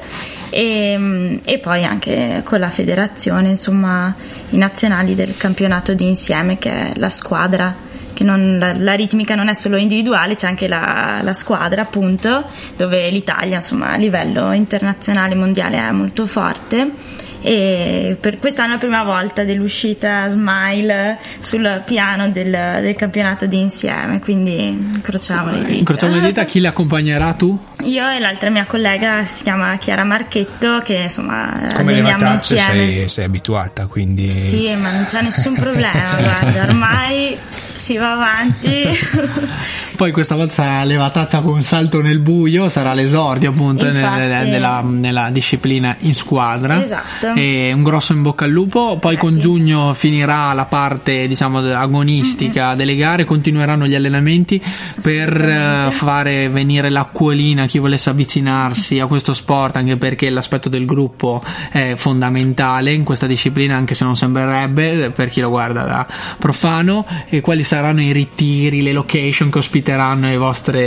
E, 0.52 1.40
e 1.44 1.60
poi 1.60 1.84
anche 1.84 2.42
con 2.46 2.62
la 2.62 2.70
federazione, 2.70 3.50
insomma, 3.50 4.16
i 4.52 4.58
nazionali 4.58 5.16
del 5.16 5.36
campionato 5.36 5.94
di 5.94 6.08
insieme, 6.08 6.58
che 6.58 6.70
è 6.72 6.92
la 6.96 7.10
squadra 7.10 7.76
che 8.14 8.24
non- 8.24 8.58
la, 8.60 8.74
la 8.78 8.94
ritmica 8.94 9.36
non 9.36 9.48
è 9.48 9.54
solo 9.54 9.78
individuale, 9.78 10.36
c'è 10.36 10.48
anche 10.48 10.68
la, 10.68 11.20
la 11.24 11.34
squadra, 11.34 11.82
appunto, 11.82 12.46
dove 12.78 13.10
l'Italia, 13.10 13.56
insomma, 13.58 13.92
a 13.92 13.96
livello 13.98 14.52
internazionale, 14.52 15.36
mondiale 15.36 15.78
è 15.78 15.92
molto 15.92 16.26
forte. 16.26 17.20
E 17.44 18.18
per 18.20 18.38
quest'anno 18.38 18.70
è 18.70 18.72
la 18.74 18.78
prima 18.78 19.04
volta 19.04 19.44
dell'uscita 19.44 20.28
Smile 20.28 21.18
sul 21.40 21.82
piano 21.86 22.30
del, 22.30 22.52
del 22.52 22.96
campionato 22.96 23.48
di 23.48 23.60
insieme, 23.60 24.20
quindi 24.20 24.68
incrociamo 24.68 25.50
le 25.52 25.64
dita. 25.64 25.72
incrociamo 25.72 26.14
le 26.14 26.22
dita 26.22 26.46
chi 26.46 26.60
le 26.60 26.68
accompagnerà 26.68 27.34
tu? 27.34 27.58
Io 27.86 28.08
e 28.08 28.20
l'altra 28.20 28.52
mia 28.52 28.66
collega 28.68 29.26
si 29.26 29.42
chiama 29.42 29.76
Chiara 29.78 30.04
Marchetto, 30.04 30.82
che 30.84 30.94
insomma 30.94 31.52
Come 31.74 31.94
le 31.94 32.04
matacce 32.04 32.60
sei, 32.60 33.10
sei 33.10 33.26
abituata, 33.26 33.88
quindi... 33.88 34.32
Sì, 34.32 34.76
ma 34.76 34.92
non 34.92 35.06
c'è 35.10 35.24
nessun 35.24 35.56
problema, 35.56 36.18
guarda, 36.20 36.62
ormai 36.62 37.36
si 37.82 37.98
va 37.98 38.12
avanti. 38.12 38.86
Poi 39.98 40.12
questa 40.12 40.36
volta 40.36 40.54
sarà 40.54 40.84
levataccia 40.84 41.42
con 41.42 41.54
un 41.56 41.64
salto 41.64 42.02
nel 42.02 42.20
buio, 42.20 42.70
sarà 42.70 42.94
l'esordio 42.94 43.50
appunto 43.50 43.88
Infatti. 43.88 44.20
nel- 44.20 44.48
nella, 44.48 44.82
nella 44.82 45.30
disciplina 45.32 45.96
in 46.02 46.14
squadra. 46.16 46.84
Esatto. 46.84 47.34
E 47.34 47.72
un 47.74 47.82
grosso 47.84 48.14
in 48.14 48.22
bocca 48.22 48.46
al 48.46 48.52
lupo. 48.52 48.98
Poi 49.00 49.18
con 49.18 49.40
giugno 49.40 49.94
finirà 49.94 50.54
la 50.54 50.66
parte 50.66 51.28
diciamo 51.28 51.60
agonistica 51.60 52.76
delle 52.76 52.96
gare, 52.96 53.26
continueranno 53.26 53.88
gli 53.88 53.96
allenamenti 53.96 54.62
per 55.02 55.36
eh, 55.42 55.92
fare 55.92 56.50
venire 56.50 56.90
l'acquolina 56.90 57.64
a 57.64 57.66
chi 57.66 57.80
volesse 57.80 58.12
avvicinarsi 58.12 59.00
a 59.00 59.08
questo 59.08 59.34
sport, 59.34 59.76
anche 59.76 59.98
perché 59.98 60.30
l'aspetto 60.30 60.70
del 60.70 60.86
gruppo 60.86 61.44
è 61.72 61.94
fondamentale 61.96 62.94
in 62.94 63.04
questa 63.04 63.26
disciplina, 63.28 63.76
anche 63.76 63.96
se 63.96 64.04
non 64.04 64.16
sembrerebbe 64.16 65.12
per 65.12 65.30
chi 65.30 65.42
lo 65.42 65.50
guarda 65.50 65.84
da 65.84 66.08
profano. 66.38 67.06
E 67.30 67.42
quali 67.42 67.64
saranno 67.72 68.02
i 68.02 68.12
ritiri, 68.12 68.84
le 68.84 68.92
location 68.92 69.50
che 69.50 69.60
ospiteranno 69.60 70.30
i 70.30 70.36
vostri, 70.36 70.82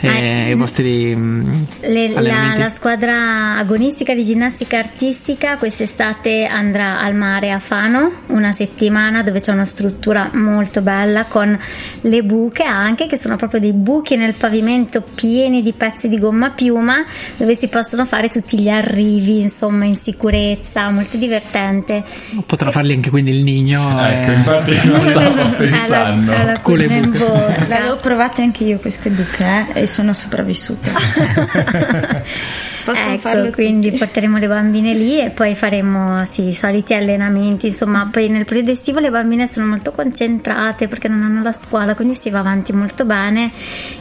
eh, 0.00 0.50
i 0.50 0.54
vostri 0.54 1.14
mm, 1.14 1.52
Le- 1.82 2.20
la, 2.20 2.54
la 2.56 2.68
squadra 2.68 3.56
agonistica 3.56 4.12
di 4.12 4.24
ginnastica 4.24 4.78
artistica 4.78 5.56
quest'estate 5.56 6.46
andrà 6.46 6.98
al 6.98 7.14
mare 7.14 7.52
a 7.52 7.60
Fano 7.60 8.22
una 8.30 8.50
settimana 8.50 9.22
dove 9.22 9.38
c'è 9.38 9.52
una 9.52 9.64
struttura 9.64 10.30
molto 10.32 10.80
bella 10.80 11.26
con 11.26 11.56
le 12.00 12.22
buche 12.24 12.64
anche 12.64 13.06
che 13.06 13.16
sono 13.16 13.36
proprio 13.36 13.60
dei 13.60 13.72
buchi 13.72 14.16
nel 14.16 14.34
pavimento 14.34 15.04
pieni 15.14 15.62
di 15.62 15.72
pezzi 15.72 16.08
di 16.08 16.18
gomma 16.18 16.50
piuma 16.50 17.04
dove 17.36 17.54
si 17.54 17.68
possono 17.68 18.04
fare 18.04 18.28
tutti 18.28 18.58
gli 18.58 18.68
arrivi 18.68 19.40
insomma 19.40 19.84
in 19.84 19.96
sicurezza 19.96 20.90
molto 20.90 21.16
divertente 21.16 22.02
Potrà 22.46 22.72
farli 22.72 22.94
anche 22.94 23.10
quindi 23.10 23.30
il 23.30 23.44
Nigno. 23.44 24.04
Ecco, 24.04 24.30
eh. 24.30 24.34
infatti 24.34 24.88
lo 24.88 25.00
stavo 25.00 25.50
pensando. 25.56 25.99
Alla, 26.04 26.38
alla 26.40 26.58
Con 26.60 26.76
le 26.76 26.88
buche. 26.88 27.66
L'avevo 27.68 27.96
provate 27.96 28.42
anche 28.42 28.64
io 28.64 28.78
queste 28.78 29.10
buche 29.10 29.66
eh, 29.74 29.82
e 29.82 29.86
sono 29.86 30.14
sopravvissuta. 30.14 30.90
Possono 32.90 33.18
farlo 33.18 33.44
ecco, 33.44 33.54
quindi 33.54 33.86
tutti. 33.86 33.98
porteremo 33.98 34.38
le 34.38 34.48
bambine 34.48 34.94
lì 34.94 35.20
e 35.20 35.30
poi 35.30 35.54
faremo 35.54 36.24
sì, 36.30 36.48
i 36.48 36.54
soliti 36.54 36.92
allenamenti. 36.94 37.66
Insomma, 37.66 38.08
poi 38.10 38.28
nel 38.28 38.44
periodo 38.44 38.72
estivo 38.72 38.98
le 38.98 39.10
bambine 39.10 39.46
sono 39.46 39.66
molto 39.66 39.92
concentrate 39.92 40.88
perché 40.88 41.06
non 41.06 41.22
hanno 41.22 41.42
la 41.42 41.52
scuola, 41.52 41.94
quindi 41.94 42.14
si 42.14 42.30
va 42.30 42.40
avanti 42.40 42.72
molto 42.72 43.04
bene 43.04 43.52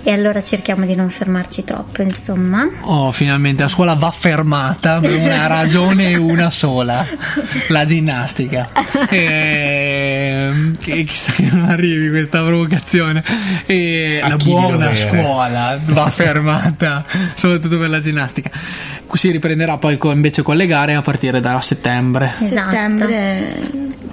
e 0.03 0.11
allora 0.11 0.41
cerchiamo 0.41 0.85
di 0.85 0.95
non 0.95 1.09
fermarci 1.09 1.63
troppo, 1.63 2.01
insomma. 2.01 2.67
Oh, 2.81 3.11
finalmente 3.11 3.61
la 3.63 3.69
scuola 3.69 3.93
va 3.93 4.09
fermata 4.11 4.99
per 4.99 5.15
una 5.15 5.45
ragione 5.47 6.15
una 6.15 6.49
sola, 6.49 7.05
la 7.67 7.85
ginnastica. 7.85 8.69
E, 9.09 10.71
che 10.79 11.03
chissà 11.03 11.31
che 11.31 11.47
non 11.51 11.69
arrivi 11.69 12.09
questa 12.09 12.43
provocazione. 12.43 13.23
E 13.65 14.19
la 14.21 14.35
buona 14.37 14.93
scuola 14.95 15.79
va 15.87 16.09
fermata, 16.09 17.05
soprattutto 17.35 17.77
per 17.77 17.89
la 17.89 17.99
ginnastica. 17.99 18.49
Si 19.11 19.31
riprenderà 19.31 19.77
poi 19.77 19.97
co- 19.97 20.11
invece 20.11 20.41
con 20.43 20.55
le 20.55 20.65
gare 20.65 20.93
a 20.95 21.01
partire 21.01 21.39
da 21.41 21.59
settembre. 21.61 22.33
A 22.37 22.43
Esatto. 22.43 22.69
settembre 22.69 23.55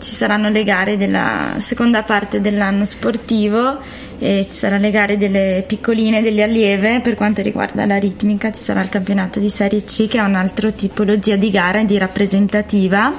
ci 0.01 0.13
saranno 0.13 0.49
le 0.49 0.65
gare 0.65 0.97
della 0.97 1.55
seconda 1.59 2.03
parte 2.03 2.41
dell'anno 2.41 2.85
sportivo 2.85 3.79
e 4.19 4.47
ci 4.49 4.55
saranno 4.57 4.83
le 4.83 4.91
gare 4.91 5.17
delle 5.19 5.65
piccoline, 5.67 6.23
delle 6.23 6.43
allieve 6.43 7.01
per 7.01 7.15
quanto 7.15 7.43
riguarda 7.43 7.85
la 7.87 7.97
ritmica 7.99 8.51
ci 8.51 8.63
sarà 8.65 8.81
il 8.83 8.89
campionato 8.89 9.39
di 9.39 9.51
Serie 9.51 9.85
C 9.85 10.07
che 10.09 10.19
è 10.19 10.23
un'altra 10.23 10.71
tipologia 10.71 11.37
di 11.37 11.51
gara 11.51 11.83
di 11.85 11.99
rappresentativa 11.99 13.13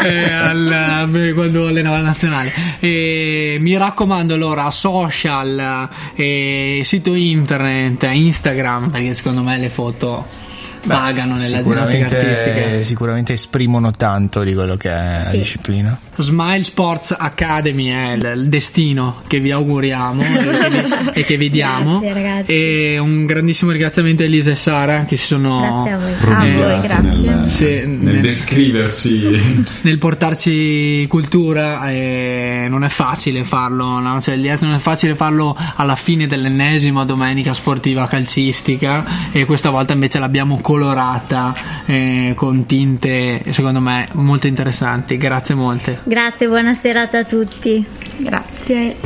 eh, 0.02 1.06
beh, 1.06 1.32
quando 1.34 1.66
allenava 1.66 1.98
la 1.98 2.04
nazionale. 2.04 2.52
E 2.80 3.58
mi 3.60 3.76
raccomando 3.76 4.34
allora 4.34 4.70
social, 4.70 5.88
eh, 6.14 6.82
sito 6.84 7.14
internet, 7.14 8.08
Instagram, 8.10 8.90
perché 8.90 9.14
secondo 9.14 9.42
me 9.42 9.58
le 9.58 9.68
foto 9.68 10.50
pagano 10.86 11.36
nella 11.36 11.62
ginnastica 11.62 12.04
artistica. 12.06 12.82
Sicuramente, 12.82 13.32
esprimono 13.34 13.90
tanto 13.90 14.42
di 14.42 14.54
quello 14.54 14.76
che 14.76 14.90
è 14.90 15.20
la 15.24 15.30
Sì. 15.30 15.38
disciplina. 15.38 15.98
Smile 16.10 16.64
Sports 16.64 17.14
Academy 17.18 17.86
è 17.88 18.12
il, 18.12 18.48
destino 18.48 19.22
che 19.26 19.38
vi 19.40 19.50
auguriamo 19.50 20.22
e, 20.22 20.26
che 20.38 20.68
vi, 20.70 20.94
e 21.20 21.24
che 21.24 21.36
vi 21.36 21.50
diamo. 21.50 22.00
Grazie, 22.00 22.22
ragazzi. 22.22 22.52
E 22.52 22.98
un 22.98 23.24
grandissimo 23.26 23.70
ringraziamento 23.70 24.22
a 24.22 24.26
Elisa 24.26 24.50
e 24.50 24.56
Sara 24.56 25.04
che 25.04 25.16
si 25.16 25.26
sono 25.26 25.86
Prodigate 26.20 27.00
nel, 27.00 27.42
Sì, 27.46 27.64
nel 27.64 27.88
nel- 27.88 28.20
descriversi 28.20 29.64
nel 29.82 29.98
portarci 29.98 31.06
cultura 31.08 31.90
e 31.90 32.66
non 32.68 32.84
è 32.84 32.88
facile 32.88 33.44
farlo, 33.44 33.98
no? 33.98 34.20
Cioè, 34.20 34.36
non 34.60 34.74
è 34.74 34.78
facile 34.78 35.14
farlo 35.14 35.56
alla 35.76 35.96
fine 35.96 36.26
dell'ennesima 36.26 37.04
domenica 37.04 37.52
sportiva 37.54 38.06
calcistica 38.06 39.30
e 39.32 39.44
questa 39.44 39.70
volta 39.70 39.92
invece 39.92 40.18
l'abbiamo 40.18 40.58
colorata 40.72 41.52
eh, 41.84 42.32
con 42.34 42.64
tinte 42.64 43.42
secondo 43.50 43.80
me 43.80 44.08
molto 44.12 44.46
interessanti. 44.46 45.18
Grazie 45.18 45.54
molte. 45.54 45.98
Grazie, 46.04 46.48
buona 46.48 46.72
serata 46.72 47.18
a 47.18 47.24
tutti. 47.24 47.84
Grazie. 48.16 48.96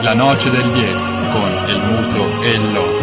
La 0.00 0.14
noce 0.14 0.50
del 0.50 0.70
10 0.70 1.02
con 1.32 1.50
el 1.66 1.78
muto 1.78 2.42
e 2.42 2.54
el 2.54 2.72
loco. 2.72 2.93